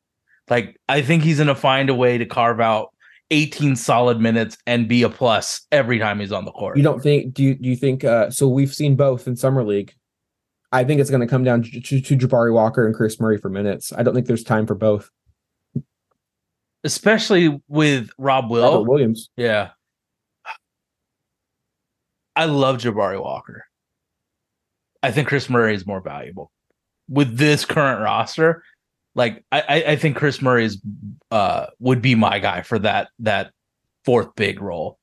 Like 0.49 0.79
I 0.89 1.01
think 1.01 1.23
he's 1.23 1.37
gonna 1.37 1.55
find 1.55 1.89
a 1.89 1.95
way 1.95 2.17
to 2.17 2.25
carve 2.25 2.59
out 2.59 2.93
18 3.31 3.75
solid 3.75 4.19
minutes 4.19 4.57
and 4.67 4.87
be 4.87 5.03
a 5.03 5.09
plus 5.09 5.65
every 5.71 5.99
time 5.99 6.19
he's 6.19 6.31
on 6.31 6.45
the 6.45 6.51
court. 6.51 6.77
You 6.77 6.83
don't 6.83 7.01
think? 7.01 7.33
Do 7.33 7.43
you 7.43 7.55
do 7.55 7.69
you 7.69 7.75
think? 7.75 8.03
Uh, 8.03 8.29
so 8.29 8.47
we've 8.47 8.73
seen 8.73 8.95
both 8.95 9.27
in 9.27 9.35
summer 9.35 9.63
league. 9.63 9.93
I 10.71 10.83
think 10.83 10.99
it's 10.99 11.09
going 11.09 11.21
to 11.21 11.27
come 11.27 11.43
down 11.43 11.63
to, 11.63 11.79
to, 11.79 12.01
to 12.01 12.17
Jabari 12.17 12.53
Walker 12.53 12.85
and 12.85 12.93
Kris 12.93 13.19
Murray 13.19 13.37
for 13.37 13.49
minutes. 13.49 13.93
I 13.93 14.03
don't 14.03 14.13
think 14.13 14.27
there's 14.27 14.43
time 14.43 14.67
for 14.67 14.75
both. 14.75 15.09
especially 16.83 17.61
with 17.67 18.09
Rob 18.17 18.49
Will. 18.49 18.63
Robert 18.63 18.89
Williams. 18.89 19.29
Yeah. 19.37 19.69
I 22.35 22.45
love 22.45 22.77
Jabari 22.77 23.21
Walker. 23.21 23.65
I 25.01 25.11
think 25.11 25.27
Kris 25.27 25.49
Murray 25.49 25.75
is 25.75 25.85
more 25.85 26.01
valuable. 26.01 26.51
With 27.07 27.37
this 27.37 27.65
current 27.65 28.01
roster, 28.01 28.63
like 29.15 29.43
I, 29.51 29.83
I, 29.87 29.95
think 29.95 30.17
Kris 30.17 30.41
Murray 30.41 30.65
is 30.65 30.81
uh 31.31 31.67
would 31.79 32.01
be 32.01 32.15
my 32.15 32.39
guy 32.39 32.61
for 32.61 32.77
that 32.79 33.09
that 33.19 33.51
fourth 34.03 34.35
big 34.35 34.61
role. 34.61 34.99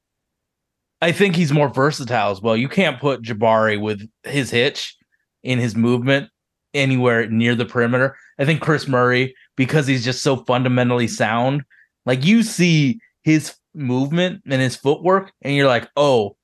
I 1.01 1.11
think 1.11 1.35
he's 1.35 1.53
more 1.53 1.69
versatile 1.69 2.31
as 2.31 2.41
well. 2.41 2.57
You 2.57 2.69
can't 2.69 3.01
put 3.01 3.23
Jabari 3.23 3.81
with 3.81 4.09
his 4.23 4.51
hitch 4.51 4.97
in 5.43 5.59
his 5.59 5.75
movement 5.75 6.31
anywhere 6.75 7.29
near 7.29 7.55
the 7.55 7.65
perimeter. 7.65 8.17
I 8.39 8.45
think 8.45 8.61
Kris 8.61 8.87
Murray, 8.87 9.35
because 9.57 9.87
he's 9.87 10.05
just 10.05 10.23
so 10.23 10.37
fundamentally 10.37 11.09
sound, 11.09 11.63
like 12.07 12.25
you 12.25 12.43
see 12.43 13.01
his 13.25 13.55
movement 13.75 14.43
and 14.47 14.61
his 14.63 14.77
footwork, 14.77 15.33
and 15.43 15.57
you're 15.57 15.67
like, 15.67 15.89
oh, 15.97 16.37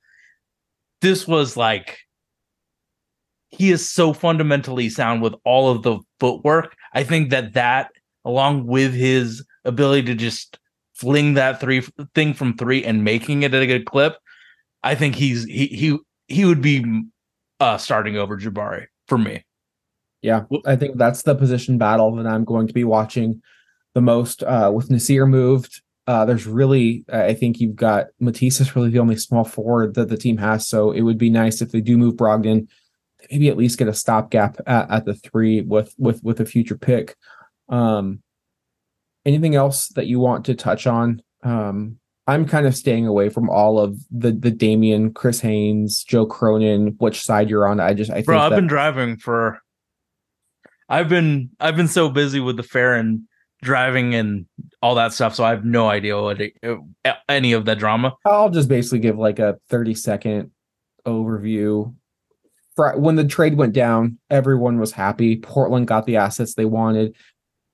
this 1.01 1.27
was 1.27 1.55
like 1.55 1.99
he 3.49 3.71
is 3.71 3.89
so 3.89 4.13
fundamentally 4.13 4.89
sound 4.89 5.21
with 5.21 5.33
all 5.43 5.71
of 5.71 5.83
the 5.83 5.99
footwork. 6.19 6.75
I 6.93 7.03
think 7.03 7.29
that 7.29 7.53
that, 7.53 7.91
along 8.25 8.67
with 8.67 8.93
his 8.93 9.45
ability 9.65 10.03
to 10.03 10.15
just 10.15 10.59
fling 10.93 11.35
that 11.35 11.59
three 11.59 11.81
thing 12.13 12.33
from 12.33 12.57
three 12.57 12.83
and 12.83 13.03
making 13.03 13.43
it 13.43 13.53
at 13.53 13.61
a 13.61 13.67
good 13.67 13.85
clip, 13.85 14.17
I 14.83 14.95
think 14.95 15.15
he's 15.15 15.45
he 15.45 15.67
he 15.67 15.97
he 16.27 16.45
would 16.45 16.61
be 16.61 17.03
uh 17.59 17.77
starting 17.77 18.17
over 18.17 18.37
Jabari 18.37 18.87
for 19.07 19.17
me. 19.17 19.45
Yeah, 20.21 20.43
I 20.65 20.75
think 20.75 20.97
that's 20.97 21.23
the 21.23 21.35
position 21.35 21.77
battle 21.77 22.15
that 22.15 22.27
I'm 22.27 22.43
going 22.43 22.67
to 22.67 22.73
be 22.73 22.83
watching 22.83 23.41
the 23.93 24.01
most. 24.01 24.43
Uh, 24.43 24.71
with 24.73 24.89
Nassir 24.89 25.27
moved, 25.27 25.81
uh, 26.07 26.25
there's 26.25 26.45
really, 26.45 27.05
I 27.07 27.33
think 27.33 27.59
you've 27.59 27.75
got 27.75 28.07
Matisse 28.19 28.59
is 28.59 28.75
really 28.75 28.89
the 28.89 28.99
only 28.99 29.15
small 29.15 29.45
forward 29.45 29.93
that 29.95 30.09
the 30.09 30.17
team 30.17 30.37
has. 30.37 30.67
So 30.67 30.91
it 30.91 31.01
would 31.01 31.17
be 31.17 31.29
nice 31.29 31.61
if 31.61 31.71
they 31.71 31.81
do 31.81 31.97
move 31.97 32.15
Brogdon, 32.15 32.67
maybe 33.31 33.49
at 33.49 33.57
least 33.57 33.77
get 33.77 33.87
a 33.87 33.93
stopgap 33.93 34.57
at, 34.67 34.89
at 34.91 35.05
the 35.05 35.13
three 35.13 35.61
with 35.61 35.93
with 35.97 36.23
with 36.23 36.39
a 36.39 36.45
future 36.45 36.77
pick. 36.77 37.15
Um, 37.67 38.21
anything 39.25 39.55
else 39.55 39.89
that 39.89 40.07
you 40.07 40.19
want 40.19 40.45
to 40.45 40.55
touch 40.55 40.87
on? 40.87 41.21
Um, 41.43 41.99
I'm 42.27 42.45
kind 42.45 42.67
of 42.67 42.75
staying 42.75 43.07
away 43.07 43.29
from 43.29 43.49
all 43.49 43.79
of 43.79 43.97
the 44.11 44.31
the 44.31 44.51
Damian, 44.51 45.13
Chris 45.13 45.39
Haynes, 45.41 46.03
Joe 46.03 46.25
Cronin, 46.25 46.95
which 46.99 47.21
side 47.23 47.49
you're 47.49 47.67
on. 47.67 47.79
I 47.79 47.93
just 47.93 48.11
I 48.11 48.21
Bro, 48.21 48.39
I've 48.39 48.49
that- 48.51 48.55
been 48.57 48.67
driving 48.67 49.17
for 49.17 49.59
I've 50.87 51.09
been 51.09 51.51
I've 51.59 51.75
been 51.75 51.87
so 51.87 52.09
busy 52.09 52.39
with 52.39 52.57
the 52.57 52.63
fair 52.63 52.95
and 52.95 53.21
driving 53.61 54.15
and 54.15 54.45
all 54.81 54.95
that 54.95 55.13
stuff, 55.13 55.35
so 55.35 55.43
I 55.43 55.49
have 55.49 55.65
no 55.65 55.89
idea 55.89 56.19
what 56.19 56.39
it, 56.41 56.53
uh, 56.63 57.13
any 57.27 57.53
of 57.53 57.65
that 57.65 57.77
drama. 57.77 58.15
I'll 58.25 58.49
just 58.49 58.69
basically 58.69 58.99
give 58.99 59.17
like 59.17 59.37
a 59.39 59.57
30 59.69 59.93
second 59.95 60.51
overview. 61.05 61.93
When 62.79 63.15
the 63.15 63.25
trade 63.25 63.55
went 63.55 63.73
down, 63.73 64.19
everyone 64.29 64.79
was 64.79 64.91
happy. 64.91 65.37
Portland 65.37 65.87
got 65.87 66.05
the 66.05 66.17
assets 66.17 66.53
they 66.53 66.65
wanted. 66.65 67.15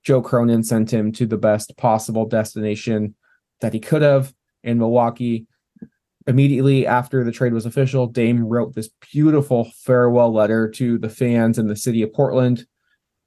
Joe 0.04 0.22
Cronin 0.22 0.62
sent 0.62 0.92
him 0.92 1.12
to 1.12 1.26
the 1.26 1.36
best 1.36 1.76
possible 1.76 2.26
destination 2.26 3.14
that 3.60 3.72
he 3.72 3.80
could 3.80 4.02
have 4.02 4.32
in 4.62 4.78
Milwaukee. 4.78 5.46
Immediately 6.26 6.86
after 6.86 7.22
the 7.22 7.32
trade 7.32 7.52
was 7.52 7.66
official, 7.66 8.06
Dame 8.06 8.44
wrote 8.44 8.74
this 8.74 8.90
beautiful 9.12 9.70
farewell 9.76 10.32
letter 10.32 10.68
to 10.70 10.98
the 10.98 11.08
fans 11.08 11.58
in 11.58 11.68
the 11.68 11.76
city 11.76 12.02
of 12.02 12.12
Portland. 12.12 12.66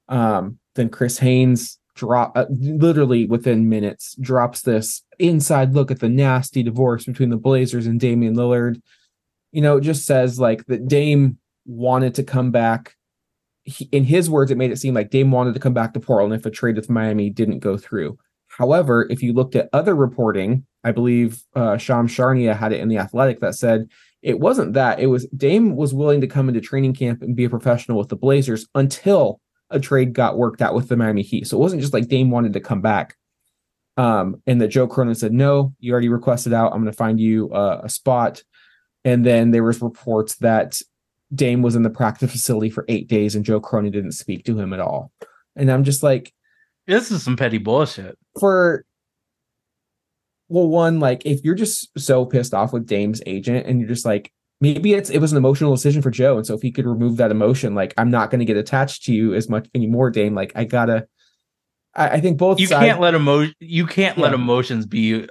Um, 0.08 0.58
then 0.74 0.90
Chris 0.90 1.18
Haynes 1.18 1.78
drop 1.94 2.32
uh, 2.36 2.46
literally 2.50 3.26
within 3.26 3.68
minutes 3.68 4.14
drops 4.20 4.62
this 4.62 5.02
inside 5.18 5.74
look 5.74 5.90
at 5.90 6.00
the 6.00 6.08
nasty 6.08 6.62
divorce 6.62 7.04
between 7.04 7.30
the 7.30 7.36
Blazers 7.36 7.86
and 7.86 8.00
Damian 8.00 8.34
Lillard. 8.34 8.80
You 9.52 9.62
know, 9.62 9.78
it 9.78 9.82
just 9.82 10.06
says 10.06 10.38
like 10.38 10.64
that 10.66 10.88
Dame 10.88 11.38
wanted 11.70 12.14
to 12.16 12.22
come 12.22 12.50
back. 12.50 12.96
He, 13.64 13.88
in 13.92 14.04
his 14.04 14.28
words, 14.28 14.50
it 14.50 14.58
made 14.58 14.72
it 14.72 14.78
seem 14.78 14.94
like 14.94 15.10
Dame 15.10 15.30
wanted 15.30 15.54
to 15.54 15.60
come 15.60 15.74
back 15.74 15.94
to 15.94 16.00
Portland 16.00 16.34
if 16.34 16.46
a 16.46 16.50
trade 16.50 16.76
with 16.76 16.90
Miami 16.90 17.30
didn't 17.30 17.60
go 17.60 17.76
through. 17.76 18.18
However, 18.48 19.06
if 19.10 19.22
you 19.22 19.32
looked 19.32 19.54
at 19.54 19.68
other 19.72 19.94
reporting, 19.94 20.66
I 20.82 20.92
believe 20.92 21.42
uh, 21.54 21.76
Sham 21.76 22.08
Charania 22.08 22.56
had 22.56 22.72
it 22.72 22.80
in 22.80 22.88
the 22.88 22.98
Athletic 22.98 23.40
that 23.40 23.54
said 23.54 23.88
it 24.22 24.40
wasn't 24.40 24.74
that. 24.74 24.98
It 24.98 25.06
was 25.06 25.26
Dame 25.36 25.76
was 25.76 25.94
willing 25.94 26.20
to 26.20 26.26
come 26.26 26.48
into 26.48 26.60
training 26.60 26.94
camp 26.94 27.22
and 27.22 27.36
be 27.36 27.44
a 27.44 27.50
professional 27.50 27.98
with 27.98 28.08
the 28.08 28.16
Blazers 28.16 28.66
until 28.74 29.40
a 29.70 29.78
trade 29.78 30.12
got 30.12 30.36
worked 30.36 30.60
out 30.60 30.74
with 30.74 30.88
the 30.88 30.96
Miami 30.96 31.22
Heat. 31.22 31.46
So 31.46 31.56
it 31.56 31.60
wasn't 31.60 31.82
just 31.82 31.94
like 31.94 32.08
Dame 32.08 32.30
wanted 32.30 32.54
to 32.54 32.60
come 32.60 32.80
back. 32.80 33.16
Um, 33.96 34.42
and 34.46 34.60
that 34.60 34.68
Joe 34.68 34.86
Cronin 34.86 35.14
said, 35.14 35.32
no, 35.32 35.74
you 35.78 35.92
already 35.92 36.08
requested 36.08 36.52
out. 36.52 36.72
I'm 36.72 36.80
going 36.80 36.92
to 36.92 36.96
find 36.96 37.20
you 37.20 37.52
uh, 37.52 37.82
a 37.84 37.88
spot. 37.88 38.42
And 39.04 39.24
then 39.24 39.50
there 39.50 39.62
was 39.62 39.80
reports 39.80 40.36
that 40.36 40.80
Dame 41.34 41.62
was 41.62 41.76
in 41.76 41.82
the 41.82 41.90
practice 41.90 42.30
facility 42.32 42.70
for 42.70 42.84
eight 42.88 43.08
days 43.08 43.34
and 43.34 43.44
Joe 43.44 43.60
Cronin 43.60 43.92
didn't 43.92 44.12
speak 44.12 44.44
to 44.44 44.58
him 44.58 44.72
at 44.72 44.80
all. 44.80 45.12
And 45.56 45.70
I'm 45.70 45.84
just 45.84 46.02
like, 46.02 46.32
This 46.86 47.10
is 47.10 47.22
some 47.22 47.36
petty 47.36 47.58
bullshit. 47.58 48.18
for 48.38 48.84
well, 50.48 50.68
one, 50.68 50.98
like 50.98 51.24
if 51.24 51.44
you're 51.44 51.54
just 51.54 51.96
so 51.96 52.24
pissed 52.26 52.54
off 52.54 52.72
with 52.72 52.86
Dame's 52.86 53.22
agent 53.24 53.66
and 53.66 53.78
you're 53.78 53.88
just 53.88 54.04
like, 54.04 54.32
maybe 54.60 54.94
it's 54.94 55.08
it 55.08 55.18
was 55.18 55.30
an 55.30 55.38
emotional 55.38 55.74
decision 55.74 56.02
for 56.02 56.10
Joe. 56.10 56.36
And 56.36 56.46
so 56.46 56.54
if 56.54 56.62
he 56.62 56.72
could 56.72 56.86
remove 56.86 57.16
that 57.18 57.30
emotion, 57.30 57.74
like 57.76 57.94
I'm 57.96 58.10
not 58.10 58.30
gonna 58.30 58.44
get 58.44 58.56
attached 58.56 59.04
to 59.04 59.14
you 59.14 59.32
as 59.34 59.48
much 59.48 59.68
anymore, 59.74 60.10
Dame. 60.10 60.34
Like 60.34 60.52
I 60.56 60.64
gotta 60.64 61.06
I, 61.94 62.08
I 62.10 62.20
think 62.20 62.38
both 62.38 62.58
You 62.58 62.66
sides 62.66 62.84
can't 62.84 63.00
let 63.00 63.14
emo 63.14 63.46
you 63.60 63.86
can't 63.86 64.18
let 64.18 64.34
emotions 64.34 64.86
be 64.86 65.20
think 65.20 65.30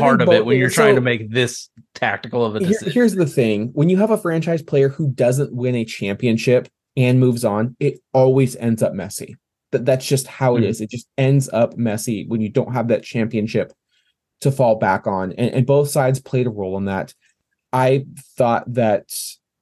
part 0.00 0.20
of 0.20 0.26
both- 0.26 0.34
it 0.36 0.46
when 0.46 0.58
you're 0.58 0.70
so 0.70 0.82
trying 0.82 0.94
to 0.94 1.00
make 1.00 1.30
this 1.30 1.68
tactical 1.94 2.44
of 2.44 2.56
a 2.56 2.64
here- 2.64 2.78
here's 2.86 3.14
the 3.14 3.26
thing. 3.26 3.70
When 3.74 3.88
you 3.88 3.96
have 3.98 4.10
a 4.10 4.16
franchise 4.18 4.62
player 4.62 4.88
who 4.88 5.10
doesn't 5.10 5.52
win 5.54 5.74
a 5.74 5.84
championship 5.84 6.68
and 6.96 7.18
moves 7.20 7.44
on, 7.44 7.76
it 7.80 8.00
always 8.12 8.56
ends 8.56 8.82
up 8.82 8.94
messy. 8.94 9.36
That 9.72 9.84
that's 9.86 10.06
just 10.06 10.26
how 10.26 10.56
it 10.56 10.60
Mhm. 10.62 10.66
is. 10.66 10.80
It 10.80 10.90
just 10.90 11.08
ends 11.16 11.48
up 11.52 11.76
messy 11.76 12.26
when 12.28 12.40
you 12.40 12.48
don't 12.50 12.72
have 12.74 12.88
that 12.88 13.02
championship 13.02 13.72
to 14.42 14.50
fall 14.50 14.76
back 14.76 15.06
on. 15.06 15.32
And, 15.32 15.54
and 15.54 15.66
both 15.66 15.88
sides 15.88 16.20
played 16.20 16.46
a 16.46 16.50
role 16.50 16.76
in 16.76 16.84
that. 16.86 17.14
I 17.72 18.04
thought 18.36 18.64
that 18.74 19.08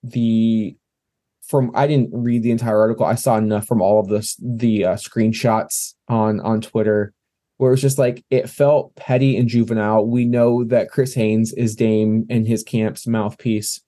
the 0.02 0.76
from 1.42 1.70
I 1.74 1.86
didn't 1.86 2.10
read 2.12 2.42
the 2.42 2.50
entire 2.52 2.78
article. 2.80 3.04
I 3.04 3.16
saw 3.16 3.36
enough 3.36 3.66
from 3.66 3.82
all 3.82 4.00
of 4.00 4.08
this 4.08 4.36
the 4.42 4.84
uh, 4.84 4.94
screenshots 4.94 5.94
on 6.08 6.40
on 6.40 6.60
Twitter 6.60 7.12
where 7.60 7.74
it's 7.74 7.82
just 7.82 7.98
like 7.98 8.24
it 8.30 8.48
felt 8.48 8.96
petty 8.96 9.36
and 9.36 9.46
juvenile. 9.46 10.06
We 10.06 10.24
know 10.24 10.64
that 10.64 10.90
Chris 10.90 11.12
Haynes 11.12 11.52
is 11.52 11.74
Dame 11.74 12.24
and 12.30 12.48
his 12.48 12.62
camp's 12.62 13.06
mouthpiece. 13.06 13.82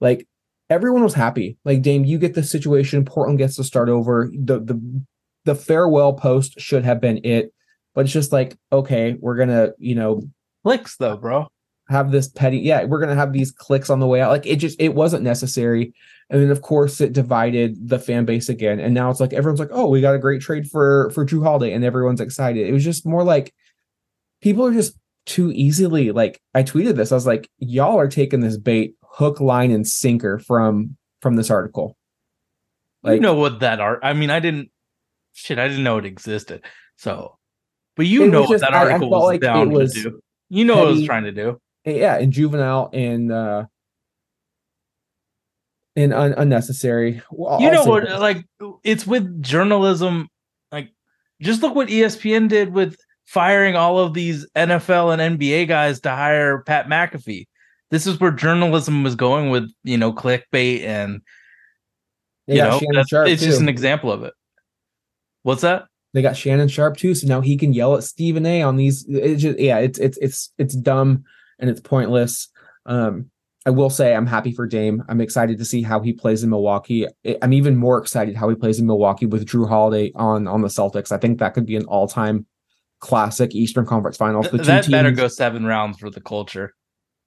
Like 0.00 0.26
everyone 0.68 1.04
was 1.04 1.14
happy. 1.14 1.56
Like 1.64 1.82
Dame, 1.82 2.04
you 2.04 2.18
get 2.18 2.34
the 2.34 2.42
situation. 2.42 3.04
Portland 3.04 3.38
gets 3.38 3.54
to 3.56 3.64
start 3.64 3.88
over. 3.88 4.28
The 4.36 4.58
the 4.58 5.04
the 5.44 5.54
farewell 5.54 6.14
post 6.14 6.58
should 6.58 6.84
have 6.84 7.00
been 7.00 7.20
it, 7.22 7.54
but 7.94 8.06
it's 8.06 8.12
just 8.12 8.32
like 8.32 8.56
okay, 8.72 9.14
we're 9.20 9.36
gonna 9.36 9.70
you 9.78 9.94
know 9.94 10.22
Clicks 10.64 10.96
though, 10.96 11.16
bro. 11.16 11.46
Have 11.92 12.10
this 12.10 12.28
petty 12.28 12.58
yeah 12.58 12.84
we're 12.84 12.98
gonna 13.00 13.14
have 13.14 13.32
these 13.32 13.52
clicks 13.52 13.90
on 13.90 14.00
the 14.00 14.06
way 14.06 14.20
out. 14.20 14.30
Like 14.30 14.46
it 14.46 14.56
just 14.56 14.80
it 14.80 14.94
wasn't 14.94 15.22
necessary. 15.22 15.94
And 16.30 16.40
then 16.42 16.50
of 16.50 16.62
course 16.62 17.00
it 17.00 17.12
divided 17.12 17.88
the 17.88 17.98
fan 17.98 18.24
base 18.24 18.48
again. 18.48 18.80
And 18.80 18.94
now 18.94 19.10
it's 19.10 19.20
like 19.20 19.32
everyone's 19.32 19.60
like 19.60 19.68
oh 19.72 19.88
we 19.88 20.00
got 20.00 20.14
a 20.14 20.18
great 20.18 20.40
trade 20.42 20.68
for 20.68 21.10
for 21.10 21.24
jrue 21.26 21.42
holiday 21.44 21.72
and 21.72 21.84
everyone's 21.84 22.20
excited. 22.20 22.66
It 22.66 22.72
was 22.72 22.82
just 22.84 23.04
more 23.06 23.22
like 23.22 23.54
people 24.40 24.66
are 24.66 24.72
just 24.72 24.96
too 25.24 25.52
easily 25.52 26.10
like 26.10 26.40
i 26.54 26.62
tweeted 26.64 26.96
this. 26.96 27.12
I 27.12 27.14
was 27.14 27.26
like 27.26 27.48
y'all 27.58 27.98
are 28.00 28.08
taking 28.08 28.40
this 28.40 28.56
bait 28.56 28.96
hook 29.04 29.38
line 29.40 29.70
and 29.70 29.86
sinker 29.86 30.38
from 30.38 30.96
from 31.20 31.36
this 31.36 31.50
article. 31.50 31.96
You 33.04 33.20
know 33.20 33.34
what 33.34 33.60
that 33.60 33.80
art 33.80 34.00
I 34.02 34.14
mean, 34.14 34.30
I 34.30 34.40
didn't 34.40 34.70
shit, 35.32 35.58
I 35.58 35.68
didn't 35.68 35.84
know 35.84 35.98
it 35.98 36.06
existed. 36.06 36.64
So 36.96 37.36
but 37.94 38.06
you 38.06 38.26
know 38.28 38.40
was 38.40 38.48
what 38.48 38.54
just- 38.54 38.62
that 38.62 38.74
I- 38.74 38.88
I 38.88 38.92
article 38.92 39.10
was 39.10 39.24
like 39.24 39.40
down 39.42 39.70
was 39.70 39.92
to 39.92 40.02
do. 40.02 40.20
You 40.48 40.64
know 40.64 40.76
what 40.78 40.88
it 40.88 40.90
was 40.92 41.04
trying 41.04 41.24
to 41.24 41.32
do. 41.32 41.60
Yeah 41.84 42.16
and 42.16 42.32
juvenile 42.32 42.90
and 42.92 43.32
uh 43.32 43.64
and 45.96 46.12
un- 46.14 46.34
unnecessary 46.36 47.22
Well, 47.30 47.60
you 47.60 47.70
know 47.70 47.84
what 47.84 48.04
like 48.20 48.44
it's 48.82 49.06
with 49.06 49.42
journalism 49.42 50.28
like 50.70 50.90
just 51.40 51.62
look 51.62 51.74
what 51.74 51.88
espn 51.88 52.48
did 52.48 52.72
with 52.72 52.96
firing 53.26 53.76
all 53.76 53.98
of 53.98 54.14
these 54.14 54.46
nfl 54.56 55.12
and 55.16 55.38
nba 55.38 55.68
guys 55.68 56.00
to 56.00 56.10
hire 56.10 56.62
pat 56.62 56.86
mcafee 56.86 57.46
this 57.90 58.06
is 58.06 58.18
where 58.20 58.30
journalism 58.30 59.02
was 59.02 59.14
going 59.14 59.50
with 59.50 59.70
you 59.84 59.98
know 59.98 60.12
clickbait 60.12 60.82
and 60.84 61.20
you 62.46 62.56
know 62.56 62.78
Shannon 62.78 62.94
that's- 62.94 63.08
Sharpe, 63.08 63.28
it's 63.28 63.42
just 63.42 63.60
an 63.60 63.68
example 63.68 64.10
of 64.10 64.22
it 64.22 64.32
what's 65.42 65.62
that 65.62 65.86
They 66.14 66.22
got 66.22 66.36
Shannon 66.36 66.68
Sharpe 66.68 66.96
too, 66.96 67.14
so 67.14 67.26
now 67.26 67.40
he 67.40 67.56
can 67.56 67.72
yell 67.72 67.96
at 67.96 68.04
Stephen 68.04 68.44
A. 68.44 68.60
on 68.62 68.76
these. 68.76 69.06
It's 69.08 69.40
just 69.42 69.58
yeah, 69.58 69.78
it's 69.78 69.98
it's 69.98 70.18
it's 70.18 70.52
it's 70.58 70.74
dumb 70.74 71.24
and 71.58 71.68
it's 71.70 71.80
pointless. 71.80 72.48
Um, 72.86 73.30
I 73.64 73.70
will 73.70 73.90
say 73.90 74.14
I'm 74.14 74.26
happy 74.26 74.52
for 74.52 74.66
Dame. 74.66 75.02
I'm 75.08 75.20
excited 75.20 75.56
to 75.58 75.64
see 75.64 75.82
how 75.82 76.00
he 76.00 76.12
plays 76.12 76.42
in 76.42 76.50
Milwaukee. 76.50 77.06
I'm 77.42 77.52
even 77.52 77.76
more 77.76 77.98
excited 77.98 78.34
how 78.36 78.48
he 78.48 78.56
plays 78.56 78.80
in 78.80 78.86
Milwaukee 78.86 79.26
with 79.26 79.46
Jrue 79.46 79.68
Holiday 79.68 80.10
on 80.16 80.48
on 80.48 80.62
the 80.62 80.68
Celtics. 80.68 81.12
I 81.12 81.18
think 81.18 81.38
that 81.38 81.54
could 81.54 81.66
be 81.66 81.76
an 81.76 81.84
all 81.84 82.08
time 82.08 82.46
classic 82.98 83.54
Eastern 83.54 83.86
Conference 83.86 84.16
Finals. 84.16 84.50
The 84.50 84.58
that 84.58 84.90
better 84.90 85.08
teams- 85.10 85.20
go 85.20 85.28
seven 85.28 85.64
rounds 85.64 85.98
for 85.98 86.10
the 86.10 86.20
culture 86.20 86.74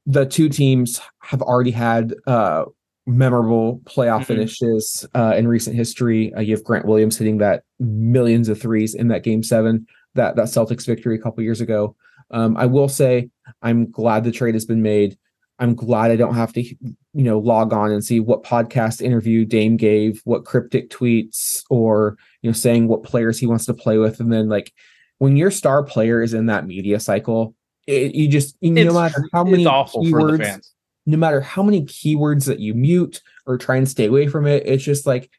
the 0.07 0.23
two 0.23 0.49
teams 0.49 1.01
have 1.23 1.41
already 1.41 1.71
had 1.71 2.13
uh 2.28 2.63
memorable 3.07 3.80
playoff 3.86 4.21
Mhm. 4.21 4.26
finishes 4.26 5.03
uh 5.15 5.34
in 5.36 5.47
recent 5.47 5.76
history 5.76 6.32
uh, 6.36 6.41
you 6.41 6.53
have 6.55 6.63
grant 6.63 6.86
williams 6.86 7.17
hitting 7.17 7.39
that 7.39 7.63
millions 7.80 8.47
of 8.49 8.61
threes 8.61 8.93
in 8.93 9.07
that 9.07 9.23
game 9.23 9.41
seven 9.41 9.86
that 10.13 10.36
that 10.36 10.45
celtics 10.45 10.86
victory 10.86 11.15
a 11.15 11.19
couple 11.19 11.43
years 11.43 11.59
ago 11.59 11.95
um 12.32 12.55
i 12.57 12.65
will 12.65 12.89
say 12.89 13.30
i'm 13.61 13.89
glad 13.89 14.23
the 14.23 14.32
trade 14.32 14.55
has 14.55 14.65
been 14.65 14.82
made 14.82 15.17
i'm 15.59 15.76
glad 15.76 16.11
i 16.11 16.15
don't 16.15 16.36
have 16.36 16.53
to 16.53 16.61
you 16.61 16.95
know 17.13 17.39
log 17.39 17.73
on 17.73 17.91
and 17.91 18.03
see 18.03 18.19
what 18.19 18.43
podcast 18.43 19.01
interview 19.01 19.45
dame 19.45 19.78
gave 19.78 20.21
what 20.26 20.45
cryptic 20.45 20.89
tweets 20.89 21.63
or 21.69 22.17
you 22.41 22.49
know 22.49 22.53
saying 22.53 22.88
what 22.88 23.03
players 23.03 23.39
he 23.39 23.47
wants 23.47 23.65
to 23.65 23.73
play 23.73 23.97
with 23.97 24.19
and 24.19 24.32
then 24.32 24.49
like 24.49 24.71
when 25.17 25.38
your 25.38 25.51
star 25.51 25.84
player 25.84 26.21
is 26.21 26.34
in 26.34 26.47
that 26.47 26.65
media 26.65 26.99
cycle 26.99 27.55
it, 27.88 28.15
you 28.15 28.28
just 28.28 28.57
no 28.61 28.93
matter 28.93 29.23
how 29.32 29.43
many 29.43 29.63
it's 29.63 29.67
awful 29.67 30.03
for 30.09 30.32
the 30.32 30.38
keywords 30.38 30.43
fans 30.43 30.76
no 31.05 31.17
matter 31.17 31.41
how 31.41 31.63
many 31.63 31.84
keywords 31.84 32.45
that 32.45 32.59
you 32.59 32.73
mute 32.73 33.21
or 33.45 33.57
try 33.57 33.76
and 33.76 33.88
stay 33.88 34.05
away 34.05 34.28
from 34.28 34.47
it, 34.47 34.63
it's 34.65 34.84
just 34.84 35.05
like 35.05 35.30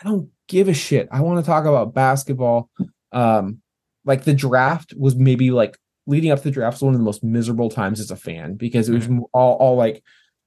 I 0.00 0.04
don't 0.04 0.30
give 0.48 0.68
a 0.68 0.74
shit. 0.74 1.08
I 1.10 1.20
want 1.20 1.44
to 1.44 1.48
talk 1.48 1.64
about 1.64 1.94
basketball. 1.94 2.70
Um, 3.12 3.60
like 4.04 4.24
the 4.24 4.34
draft 4.34 4.94
was 4.96 5.16
maybe 5.16 5.50
like 5.50 5.76
leading 6.06 6.30
up 6.30 6.38
to 6.38 6.44
the 6.44 6.50
draft 6.50 6.76
was 6.76 6.82
one 6.82 6.94
of 6.94 7.00
the 7.00 7.04
most 7.04 7.24
miserable 7.24 7.68
times 7.68 8.00
as 8.00 8.10
a 8.10 8.16
fan 8.16 8.54
because 8.54 8.88
it 8.88 8.94
was 8.94 9.08
all 9.32 9.54
all 9.54 9.76
like 9.76 10.02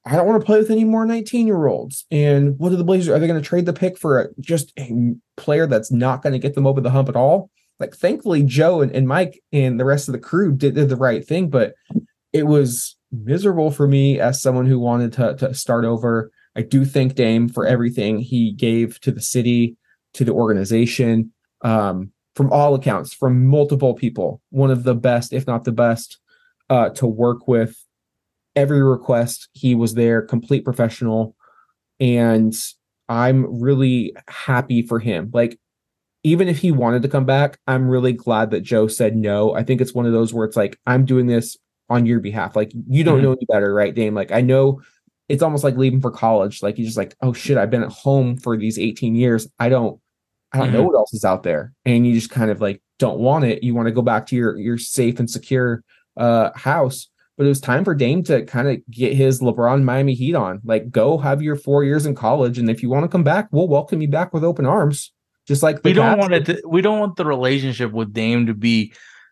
I 0.05 0.15
don't 0.15 0.27
want 0.27 0.41
to 0.41 0.45
play 0.45 0.57
with 0.57 0.71
any 0.71 0.85
more 0.85 1.05
19 1.05 1.45
year 1.45 1.67
olds. 1.67 2.05
And 2.09 2.57
what 2.57 2.71
are 2.71 2.77
the 2.77 2.83
Blazers? 2.83 3.09
Are 3.09 3.19
they 3.19 3.27
going 3.27 3.41
to 3.41 3.47
trade 3.47 3.65
the 3.65 3.73
pick 3.73 3.97
for 3.97 4.21
a, 4.21 4.27
just 4.39 4.71
a 4.79 5.13
player 5.37 5.67
that's 5.67 5.91
not 5.91 6.23
going 6.23 6.33
to 6.33 6.39
get 6.39 6.55
them 6.55 6.65
over 6.65 6.81
the 6.81 6.89
hump 6.89 7.09
at 7.09 7.15
all? 7.15 7.49
Like, 7.79 7.95
thankfully, 7.95 8.43
Joe 8.43 8.81
and, 8.81 8.91
and 8.91 9.07
Mike 9.07 9.41
and 9.51 9.79
the 9.79 9.85
rest 9.85 10.07
of 10.07 10.13
the 10.13 10.19
crew 10.19 10.53
did, 10.53 10.75
did 10.75 10.89
the 10.89 10.95
right 10.95 11.25
thing, 11.25 11.49
but 11.49 11.73
it 12.33 12.43
was 12.43 12.97
miserable 13.11 13.71
for 13.71 13.87
me 13.87 14.19
as 14.19 14.41
someone 14.41 14.65
who 14.65 14.79
wanted 14.79 15.13
to, 15.13 15.35
to 15.35 15.53
start 15.53 15.85
over. 15.85 16.31
I 16.55 16.61
do 16.61 16.85
thank 16.85 17.15
Dame 17.15 17.47
for 17.47 17.65
everything 17.65 18.19
he 18.19 18.51
gave 18.51 18.99
to 19.01 19.11
the 19.11 19.21
city, 19.21 19.77
to 20.13 20.25
the 20.25 20.33
organization, 20.33 21.33
um, 21.61 22.11
from 22.39 22.53
all 22.53 22.73
accounts, 22.73 23.13
from 23.13 23.45
multiple 23.47 23.93
people. 23.93 24.41
One 24.49 24.71
of 24.71 24.85
the 24.85 24.95
best, 24.95 25.33
if 25.33 25.45
not 25.45 25.65
the 25.65 25.73
best, 25.73 26.19
uh, 26.69 26.87
to 26.91 27.05
work 27.05 27.49
with. 27.49 27.75
Every 28.55 28.81
request, 28.81 29.49
he 29.51 29.75
was 29.75 29.95
there, 29.95 30.21
complete 30.21 30.63
professional. 30.63 31.35
And 31.99 32.55
I'm 33.09 33.61
really 33.61 34.15
happy 34.29 34.81
for 34.83 34.99
him. 34.99 35.31
Like, 35.33 35.59
even 36.23 36.47
if 36.47 36.59
he 36.59 36.71
wanted 36.71 37.01
to 37.01 37.09
come 37.09 37.25
back, 37.25 37.59
I'm 37.67 37.89
really 37.89 38.13
glad 38.13 38.51
that 38.51 38.61
Joe 38.61 38.87
said 38.87 39.17
no. 39.17 39.53
I 39.53 39.63
think 39.63 39.81
it's 39.81 39.93
one 39.93 40.05
of 40.05 40.13
those 40.13 40.33
where 40.33 40.45
it's 40.45 40.55
like, 40.55 40.79
I'm 40.87 41.03
doing 41.03 41.27
this 41.27 41.57
on 41.89 42.05
your 42.05 42.21
behalf. 42.21 42.55
Like, 42.55 42.71
you 42.87 43.03
don't 43.03 43.19
Mhm. 43.19 43.23
know 43.23 43.31
any 43.33 43.45
better, 43.49 43.73
right, 43.73 43.93
Dame? 43.93 44.15
Like, 44.15 44.31
I 44.31 44.39
know 44.39 44.79
it's 45.27 45.43
almost 45.43 45.65
like 45.65 45.75
leaving 45.75 45.99
for 45.99 46.09
college. 46.09 46.63
Like, 46.63 46.77
you're 46.77 46.85
just 46.85 46.95
like, 46.95 47.17
oh 47.21 47.33
shit, 47.33 47.57
I've 47.57 47.69
been 47.69 47.83
at 47.83 47.91
home 47.91 48.37
for 48.37 48.55
these 48.55 48.79
18 48.79 49.13
years. 49.15 49.45
I 49.59 49.67
don't, 49.67 49.99
I 50.51 50.57
don't 50.59 50.73
know 50.73 50.81
Mhm. 50.83 50.87
what 50.87 50.95
else 50.95 51.13
is 51.13 51.23
out 51.25 51.43
there. 51.43 51.73
And 51.85 52.05
you 52.07 52.13
just 52.13 52.29
kind 52.31 52.49
of 52.51 52.59
like 52.61 52.81
don't 52.97 53.19
want 53.19 53.45
it. 53.45 53.63
You 53.63 53.75
want 53.75 53.87
to 53.87 53.91
go 53.93 54.01
back 54.01 54.25
to 54.27 54.35
your 54.35 54.57
your 54.57 54.77
safe 54.77 55.19
and 55.19 55.29
secure 55.29 55.83
uh 56.17 56.49
house. 56.55 57.07
But 57.37 57.45
it 57.45 57.49
was 57.49 57.61
time 57.61 57.85
for 57.85 57.95
Dame 57.95 58.21
to 58.23 58.43
kind 58.45 58.67
of 58.67 58.77
get 58.91 59.13
his 59.13 59.39
LeBron 59.39 59.83
Miami 59.83 60.13
Heat 60.13 60.35
on. 60.35 60.59
Like, 60.65 60.91
go 60.91 61.17
have 61.17 61.41
your 61.41 61.55
four 61.55 61.85
years 61.85 62.05
in 62.05 62.13
college, 62.13 62.59
and 62.59 62.69
if 62.69 62.83
you 62.83 62.89
want 62.89 63.05
to 63.05 63.07
come 63.07 63.23
back, 63.23 63.47
we'll 63.53 63.69
welcome 63.69 64.01
you 64.01 64.09
back 64.09 64.33
with 64.33 64.43
open 64.43 64.65
arms. 64.65 65.13
Just 65.47 65.63
like 65.63 65.79
we 65.85 65.93
don't 65.93 66.17
Cavs 66.17 66.19
want 66.19 66.33
it. 66.33 66.45
To, 66.47 66.61
we 66.67 66.81
don't 66.81 66.99
want 66.99 67.15
the 67.15 67.23
relationship 67.25 67.93
with 67.93 68.11
Dame 68.11 68.45
to 68.47 68.53
be 68.53 68.91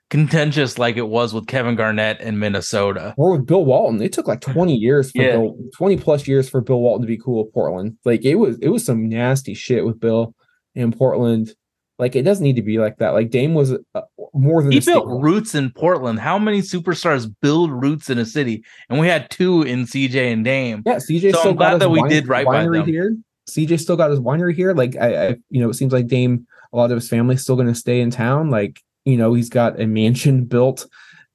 contentious 0.10 0.78
like 0.78 0.96
it 0.96 1.10
was 1.10 1.34
with 1.34 1.48
Kevin 1.48 1.76
Garnett 1.76 2.22
in 2.22 2.40
Minnesota. 2.40 3.14
or 3.18 3.34
with 3.34 3.46
Bill 3.46 3.66
Walton. 3.66 4.02
It 4.02 4.14
took 4.14 4.28
like 4.28 4.40
20 4.40 4.74
years 4.74 5.12
for 5.12 5.22
Yeah. 5.22 5.32
Bill, 5.34 5.56
20 5.76 5.98
plus 5.98 6.28
years 6.28 6.48
for 6.48 6.62
Bill 6.62 6.80
Walton 6.80 7.02
to 7.02 7.08
be 7.08 7.18
cool 7.18 7.44
with 7.44 7.54
Portland. 7.54 7.98
Like 8.06 8.24
it 8.24 8.36
was 8.36 8.58
it 8.60 8.70
was 8.70 8.86
some 8.86 9.10
nasty 9.10 9.54
shit 9.54 9.86
with 9.86 10.00
Bill 10.00 10.34
in 10.78 10.92
Portland. 10.92 11.54
Like 12.00 12.16
it 12.16 12.22
doesn't 12.22 12.44
need 12.44 12.58
to 12.58 12.62
be 12.62 12.78
like 12.78 12.98
that. 12.98 13.10
Like 13.10 13.32
Dame 13.32 13.56
was 13.56 13.74
uh, 13.96 14.02
more 14.34 14.62
than 14.62 14.72
He 14.72 14.80
built 14.80 15.06
staple. 15.06 15.20
roots 15.20 15.56
in 15.56 15.72
Portland. 15.72 16.20
How 16.20 16.38
many 16.38 16.62
superstars 16.62 17.28
build 17.42 17.72
roots 17.72 18.10
in 18.12 18.20
a 18.20 18.26
city? 18.26 18.64
And 18.90 19.00
we 19.00 19.08
had 19.08 19.32
two 19.32 19.64
in 19.64 19.86
CJ 19.86 20.32
and 20.32 20.46
Dame. 20.46 20.84
Yeah, 20.86 20.98
CJ 20.98 21.32
So 21.32 21.40
still 21.40 21.52
I'm 21.52 21.58
glad 21.58 21.80
that 21.82 21.90
we 21.90 22.00
wine- 22.00 22.10
did 22.12 22.28
right 22.28 22.46
by 22.46 22.64
winery 22.64 22.82
them. 22.82 22.86
here. 22.88 23.18
CJ 23.50 23.80
still 23.80 23.96
got 23.96 24.12
his 24.12 24.20
winery 24.20 24.54
here. 24.54 24.74
Like 24.76 24.96
I, 24.96 25.28
I 25.30 25.36
you 25.50 25.60
know, 25.60 25.70
it 25.70 25.74
seems 25.74 25.92
like 25.92 26.06
Dame, 26.06 26.46
a 26.72 26.78
lot 26.78 26.92
of 26.92 26.98
his 26.98 27.10
family's 27.10 27.42
still 27.42 27.56
going 27.56 27.68
to 27.68 27.74
stay 27.76 28.00
in 28.00 28.12
town. 28.12 28.52
Like 28.52 28.80
you 29.06 29.18
know, 29.18 29.34
he's 29.34 29.50
got 29.50 29.80
a 29.82 29.88
mansion 29.88 30.46
built 30.46 30.86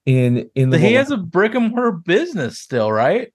in 0.07 0.49
in 0.55 0.70
the. 0.70 0.78
he 0.78 0.93
has 0.93 1.11
a 1.11 1.16
brick 1.16 1.55
and 1.57 1.70
mortar 1.70 1.90
business 1.90 2.61
still, 2.61 2.93
right? 2.93 3.32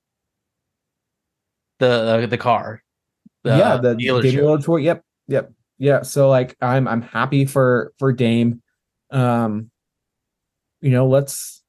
The 1.79 1.87
uh, 2.23 2.25
the 2.27 2.37
car. 2.37 2.83
yeah, 3.43 3.77
the 3.77 3.95
dealership. 3.95 4.63
Tour. 4.63 4.79
Yep, 4.79 5.03
yep, 5.27 5.51
yeah. 5.77 6.01
So 6.01 6.29
like, 6.29 6.55
I'm 6.61 6.87
I'm 6.87 7.01
happy 7.01 7.45
for 7.45 7.93
for 7.99 8.11
Dame. 8.11 8.61
Um, 9.11 9.71
you 10.81 10.91
know, 10.91 11.07
let's. 11.07 11.63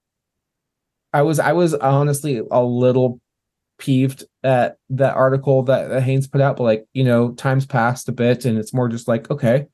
I 1.12 1.22
was 1.22 1.38
I 1.40 1.52
was 1.52 1.74
honestly 1.74 2.42
a 2.50 2.62
little 2.62 3.20
peeved 3.78 4.24
at 4.42 4.76
that 4.90 5.14
article 5.14 5.62
that, 5.62 5.88
that 5.88 6.02
Haynes 6.02 6.26
put 6.26 6.40
out, 6.40 6.56
but 6.56 6.64
like 6.64 6.86
you 6.92 7.04
know, 7.04 7.32
times 7.32 7.66
passed 7.66 8.08
a 8.08 8.12
bit, 8.12 8.44
and 8.44 8.58
it's 8.58 8.74
more 8.74 8.88
just 8.88 9.08
like, 9.08 9.30
okay, 9.30 9.66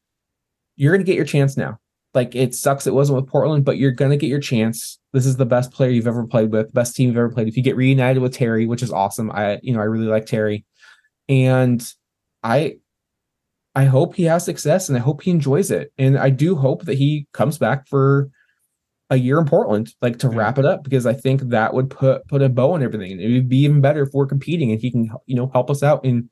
you're 0.77 0.93
gonna 0.93 1.05
get 1.05 1.17
your 1.17 1.25
chance 1.25 1.57
now. 1.57 1.79
Like 2.13 2.35
it 2.35 2.55
sucks 2.55 2.87
it 2.87 2.95
wasn't 2.95 3.17
with 3.17 3.29
Portland, 3.29 3.65
but 3.65 3.79
you're 3.79 3.91
gonna 3.91 4.17
get 4.17 4.29
your 4.29 4.41
chance. 4.41 4.99
This 5.13 5.27
is 5.27 5.37
the 5.37 5.47
best 5.47 5.73
player 5.73 5.91
you've 5.91 6.07
ever 6.07 6.27
played 6.27 6.53
with, 6.53 6.73
best 6.73 6.95
team 6.95 7.09
you've 7.09 7.17
ever 7.17 7.31
played. 7.31 7.49
If 7.49 7.57
you 7.57 7.63
get 7.63 7.77
reunited 7.77 8.23
with 8.23 8.35
Terry, 8.35 8.67
which 8.67 8.83
is 8.83 8.93
awesome, 8.93 9.31
I 9.33 9.59
you 9.63 9.75
know 9.75 9.81
I 9.81 9.85
really 9.85 10.07
like 10.07 10.27
Terry, 10.27 10.65
and 11.29 11.85
I 12.43 12.77
I 13.75 13.85
hope 13.85 14.15
he 14.15 14.25
has 14.25 14.45
success 14.45 14.89
and 14.89 14.97
I 14.97 15.01
hope 15.01 15.23
he 15.23 15.31
enjoys 15.31 15.71
it. 15.71 15.93
And 15.99 16.17
I 16.19 16.31
do 16.31 16.55
hope 16.57 16.85
that 16.85 16.97
he 16.99 17.27
comes 17.33 17.59
back 17.59 17.89
for 17.89 18.31
a 19.11 19.17
year 19.17 19.39
in 19.39 19.47
Portland, 19.47 19.93
like 20.01 20.19
to 20.21 20.29
Yeah. 20.29 20.37
wrap 20.37 20.59
it 20.59 20.65
up, 20.65 20.83
because 20.85 21.07
I 21.07 21.13
think 21.13 21.43
that 21.51 21.75
would 21.75 21.91
put 21.91 22.27
put 22.29 22.43
a 22.43 22.49
bow 22.49 22.73
on 22.73 22.83
everything. 22.83 23.13
And 23.13 23.21
it 23.21 23.33
would 23.35 23.49
be 23.49 23.59
even 23.59 23.81
better 23.81 24.03
if 24.03 24.11
we're 24.15 24.27
competing 24.27 24.71
and 24.73 24.81
he 24.81 24.91
can, 24.91 25.11
you 25.27 25.37
know, 25.37 25.49
help 25.53 25.71
us 25.71 25.83
out 25.83 26.05
in 26.05 26.31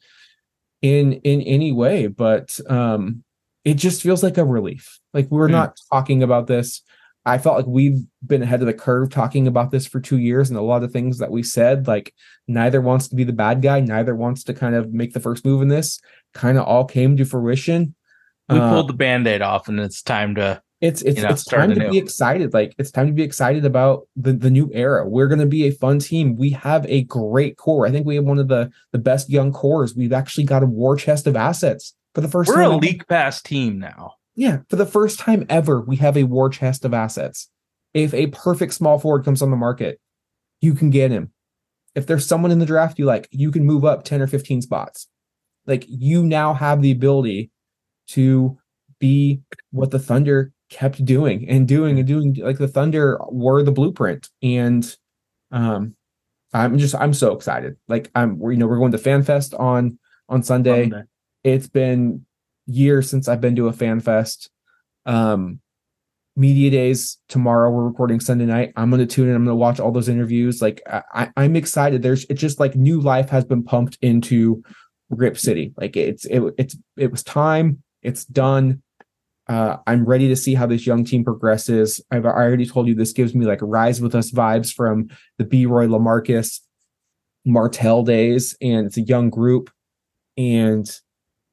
in 0.83 1.15
in 1.25 1.43
any 1.43 1.73
way. 1.73 2.07
But 2.07 2.59
um 2.69 3.25
it 3.65 3.75
just 3.75 4.03
feels 4.03 4.23
like 4.23 4.39
a 4.39 4.45
relief. 4.45 4.99
Like 5.15 5.29
we're 5.31 5.47
Hmm. 5.49 5.53
not 5.53 5.77
talking 5.93 6.23
about 6.23 6.47
this. 6.47 6.83
I 7.25 7.39
felt 7.39 7.57
like 7.57 7.67
we've 7.67 8.01
been 8.27 8.43
ahead 8.43 8.61
of 8.61 8.67
the 8.67 8.75
curve 8.75 9.11
talking 9.11 9.47
about 9.47 9.71
this 9.71 9.87
for 9.87 10.01
two 10.01 10.19
years, 10.19 10.51
and 10.51 10.59
a 10.59 10.63
lot 10.63 10.83
of 10.83 10.93
things 10.93 11.19
that 11.19 11.31
we 11.31 11.43
said, 11.43 11.87
like 11.87 12.13
neither 12.49 12.81
wants 12.81 13.09
to 13.09 13.17
be 13.17 13.25
the 13.25 13.33
bad 13.33 13.63
guy, 13.63 13.81
neither 13.81 14.15
wants 14.17 14.43
to 14.45 14.55
kind 14.55 14.75
of 14.75 14.93
make 14.93 15.13
the 15.13 15.21
first 15.21 15.45
move 15.45 15.63
in 15.63 15.69
this, 15.69 16.01
kind 16.35 16.59
of 16.59 16.65
all 16.65 16.85
came 16.85 17.17
to 17.17 17.25
fruition. 17.25 17.95
We 18.49 18.59
Uh, 18.59 18.71
pulled 18.71 18.89
the 18.89 18.95
band-aid 18.95 19.41
off 19.41 19.69
and 19.69 19.79
it's 19.79 20.03
time 20.03 20.35
to 20.35 20.61
it's 20.81 21.01
it's 21.03 21.19
you 21.19 21.23
know, 21.23 21.31
it's 21.31 21.45
time 21.45 21.71
to 21.71 21.81
anew. 21.81 21.91
be 21.93 21.99
excited. 21.99 22.53
Like 22.53 22.75
it's 22.77 22.91
time 22.91 23.07
to 23.07 23.13
be 23.13 23.23
excited 23.23 23.65
about 23.65 24.09
the 24.17 24.33
the 24.33 24.51
new 24.51 24.69
era. 24.75 25.09
We're 25.09 25.29
going 25.29 25.39
to 25.39 25.47
be 25.47 25.69
a 25.69 25.71
fun 25.71 26.01
team. 26.01 26.35
We 26.35 26.51
have 26.51 26.85
a 26.89 27.05
great 27.05 27.57
core. 27.57 27.87
I 27.87 27.93
think 27.93 28.05
we 28.05 28.17
have 28.17 28.25
one 28.25 28.41
of 28.41 28.49
the 28.49 28.69
the 28.91 28.99
best 28.99 29.31
young 29.31 29.53
cores. 29.53 29.95
We've 29.95 30.13
actually 30.13 30.43
got 30.45 30.65
a 30.65 30.67
war 30.67 30.97
chest 30.97 31.29
of 31.29 31.37
assets 31.37 31.95
for 32.17 32.21
the 32.21 32.27
1st 32.27 32.49
we're 32.49 32.55
time. 32.57 32.71
a 32.73 32.77
league 32.79 33.07
pass 33.07 33.41
team 33.41 33.79
now. 33.79 34.15
Yeah, 34.35 34.59
for 34.69 34.77
the 34.77 34.87
first 34.87 35.19
time 35.19 35.45
ever, 35.49 35.81
we 35.81 35.97
have 35.97 36.17
a 36.17 36.25
war 36.25 36.49
chest 36.49 36.85
of 36.85 36.95
assets. 36.95 37.51
If 37.93 38.15
a 38.15 38.29
perfect 38.29 38.73
small 38.73 38.99
forward 38.99 39.25
comes 39.25 39.43
on 39.43 39.51
the 39.51 39.57
market, 39.57 40.01
you 40.61 40.75
can 40.75 40.91
get 40.91 41.11
him. 41.11 41.33
If 41.95 42.07
there's 42.07 42.27
someone 42.27 42.51
in 42.51 42.59
the 42.59 42.67
draft 42.67 42.99
you 42.99 43.05
like, 43.05 43.29
you 43.31 43.51
can 43.51 43.67
move 43.67 43.85
up 43.85 44.05
10 44.05 44.23
or 44.23 44.27
15 44.27 44.63
spots. 44.63 45.09
Like 45.67 45.85
you 45.89 46.25
now 46.25 46.55
have 46.55 46.81
the 46.81 46.91
ability 46.91 47.51
to 48.09 48.59
be 48.99 49.43
what 49.71 49.91
the 49.91 49.99
Thunder 49.99 50.53
kept 50.71 51.05
doing 51.05 51.47
and 51.49 51.69
doing 51.69 51.99
and 51.99 52.09
doing. 52.09 52.35
Like 52.41 52.59
the 52.59 52.69
Thunder 52.69 53.21
were 53.31 53.63
the 53.63 53.73
blueprint. 53.73 54.31
And 54.43 54.97
um 55.51 55.95
I'm 56.55 56.79
just 56.79 56.95
I'm 56.95 57.13
so 57.13 57.35
excited. 57.35 57.77
Like 57.89 58.11
I'm 58.15 58.39
we're, 58.39 58.53
you 58.53 58.59
know, 58.59 58.67
we're 58.67 58.79
going 58.79 58.93
to 58.93 58.99
FanFest 58.99 59.59
on 59.61 59.99
on 60.29 60.43
Sunday 60.43 60.87
Monday. 60.89 61.07
it's 61.45 61.69
been 61.69 62.25
years 62.67 63.11
since 63.11 63.29
I've 63.29 63.41
been 63.41 63.57
to 63.57 63.69
a 63.69 63.73
fan 63.73 64.01
fest. 64.01 64.51
Um, 65.07 65.61
media 66.37 66.71
days 66.71 67.19
tomorrow. 67.29 67.71
We're 67.71 67.85
recording 67.85 68.21
Sunday 68.21 68.47
night. 68.47 68.73
I'm 68.77 68.91
going 68.91 69.07
to 69.07 69.15
tune 69.15 69.29
in. 69.29 69.35
I'm 69.35 69.45
going 69.45 69.55
to 69.55 69.61
watch 69.61 69.81
all 69.81 69.93
those 69.93 70.09
interviews. 70.09 70.63
Like 70.63 70.83
I, 70.87 71.31
I'm 71.37 71.57
excited. 71.57 72.03
There's 72.03 72.25
it's 72.27 72.41
just 72.41 72.61
like 72.61 72.75
new 72.75 73.01
life 73.01 73.29
has 73.31 73.45
been 73.45 73.63
pumped 73.63 73.99
into 74.01 74.63
Grip 75.15 75.39
City. 75.39 75.75
Like 75.77 75.97
it's 75.97 76.25
it 76.27 76.43
it's 76.59 76.77
it 76.97 77.11
was 77.11 77.23
time. 77.23 77.83
It's 78.03 78.25
done. 78.25 78.83
Uh, 79.49 79.79
I'm 79.87 80.05
ready 80.05 80.29
to 80.29 80.37
see 80.37 80.55
how 80.55 80.67
this 80.67 80.87
young 80.87 81.05
team 81.05 81.25
progresses. 81.25 82.01
I've 82.11 82.25
I 82.25 82.31
already 82.31 82.67
told 82.67 82.87
you 82.87 82.95
this 82.95 83.13
gives 83.13 83.35
me 83.35 83.45
like 83.45 83.59
rise 83.61 84.01
with 84.01 84.15
us 84.15 84.31
vibes 84.31 84.73
from 84.73 85.09
the 85.39 85.45
B. 85.45 85.67
Roy 85.67 85.87
Lamarcus 85.87 86.61
Martell 87.45 88.05
days, 88.05 88.57
and 88.63 88.87
it's 88.87 88.97
a 88.97 89.03
young 89.03 89.31
group. 89.31 89.71
And 90.39 90.89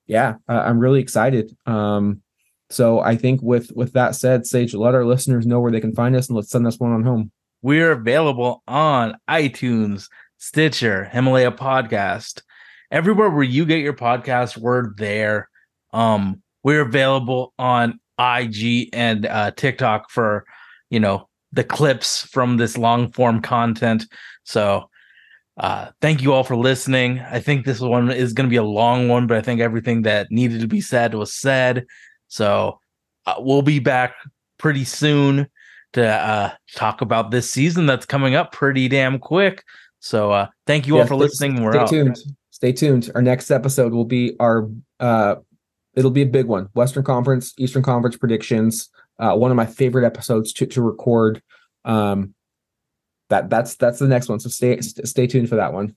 yeah, 0.09 0.35
I'm 0.47 0.79
really 0.79 1.01
excited. 1.01 1.55
Um, 1.67 2.23
so 2.71 2.99
I 2.99 3.15
think 3.15 3.41
with 3.43 3.71
with 3.75 3.93
that 3.93 4.15
said, 4.15 4.45
Sage, 4.45 4.73
let 4.73 4.95
our 4.95 5.05
listeners 5.05 5.45
know 5.45 5.59
where 5.59 5.71
they 5.71 5.79
can 5.79 5.93
find 5.93 6.15
us, 6.15 6.27
and 6.27 6.35
let's 6.35 6.49
send 6.49 6.65
us 6.65 6.79
one 6.79 6.91
on 6.91 7.03
home. 7.03 7.31
We're 7.61 7.91
available 7.91 8.63
on 8.67 9.17
iTunes, 9.29 10.07
Stitcher, 10.37 11.05
Himalaya 11.05 11.51
Podcast, 11.51 12.41
everywhere 12.89 13.29
where 13.29 13.43
you 13.43 13.65
get 13.65 13.81
your 13.81 13.93
podcast. 13.93 14.57
We're 14.57 14.95
there. 14.95 15.47
Um, 15.93 16.41
we're 16.63 16.81
available 16.81 17.53
on 17.59 17.99
IG 18.19 18.89
and 18.93 19.27
uh, 19.27 19.51
TikTok 19.51 20.09
for 20.09 20.43
you 20.89 20.99
know 20.99 21.29
the 21.51 21.63
clips 21.63 22.23
from 22.23 22.57
this 22.57 22.79
long 22.79 23.11
form 23.11 23.41
content. 23.43 24.07
So, 24.43 24.88
uh, 25.59 25.91
thank 26.01 26.21
you 26.21 26.33
all 26.33 26.43
for 26.43 26.55
listening. 26.55 27.19
I 27.19 27.39
think 27.39 27.65
this 27.65 27.79
one 27.79 28.11
is 28.11 28.33
going 28.33 28.47
to 28.47 28.51
be 28.51 28.55
a 28.55 28.63
long 28.63 29.07
one, 29.07 29.27
but 29.27 29.37
I 29.37 29.41
think 29.41 29.61
everything 29.61 30.03
that 30.03 30.31
needed 30.31 30.61
to 30.61 30.67
be 30.67 30.81
said 30.81 31.13
was 31.13 31.33
said. 31.33 31.85
So, 32.27 32.79
uh, 33.25 33.35
we'll 33.39 33.61
be 33.61 33.79
back 33.79 34.15
pretty 34.57 34.83
soon 34.85 35.47
to 35.93 36.07
uh, 36.07 36.51
talk 36.75 37.01
about 37.01 37.31
this 37.31 37.51
season 37.51 37.85
that's 37.85 38.05
coming 38.05 38.35
up 38.35 38.51
pretty 38.51 38.87
damn 38.87 39.19
quick. 39.19 39.63
So 39.99 40.31
uh, 40.31 40.47
thank 40.65 40.87
you 40.87 40.97
all 40.97 41.05
for 41.05 41.15
stay- 41.15 41.17
listening. 41.17 41.63
We're 41.63 41.73
stay 41.73 41.79
out. 41.79 41.89
tuned. 41.89 42.17
Stay 42.51 42.71
tuned. 42.71 43.11
Our 43.15 43.21
next 43.21 43.51
episode 43.51 43.93
will 43.93 44.05
be 44.05 44.35
our 44.39 44.69
uh 44.99 45.35
it'll 45.95 46.11
be 46.11 46.21
a 46.21 46.27
big 46.27 46.45
one. 46.45 46.69
Western 46.73 47.03
Conference, 47.03 47.53
Eastern 47.57 47.83
Conference 47.83 48.17
predictions. 48.17 48.89
Uh 49.17 49.35
one 49.35 49.51
of 49.51 49.57
my 49.57 49.65
favorite 49.65 50.05
episodes 50.05 50.53
to 50.53 50.65
to 50.67 50.81
record. 50.81 51.41
Um 51.85 52.33
that 53.29 53.49
that's 53.49 53.75
that's 53.75 53.99
the 53.99 54.07
next 54.07 54.29
one. 54.29 54.39
So 54.39 54.49
stay 54.49 54.81
stay 54.81 55.27
tuned 55.27 55.49
for 55.49 55.55
that 55.55 55.73
one. 55.73 55.95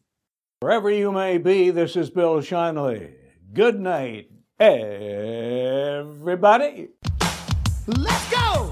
Wherever 0.61 0.91
you 0.91 1.11
may 1.11 1.39
be, 1.39 1.71
this 1.71 1.97
is 1.97 2.09
Bill 2.09 2.37
Shinley. 2.37 3.15
Good 3.53 3.81
night, 3.81 4.31
everybody. 4.61 6.11
Let's 7.87 8.31
go! 8.31 8.72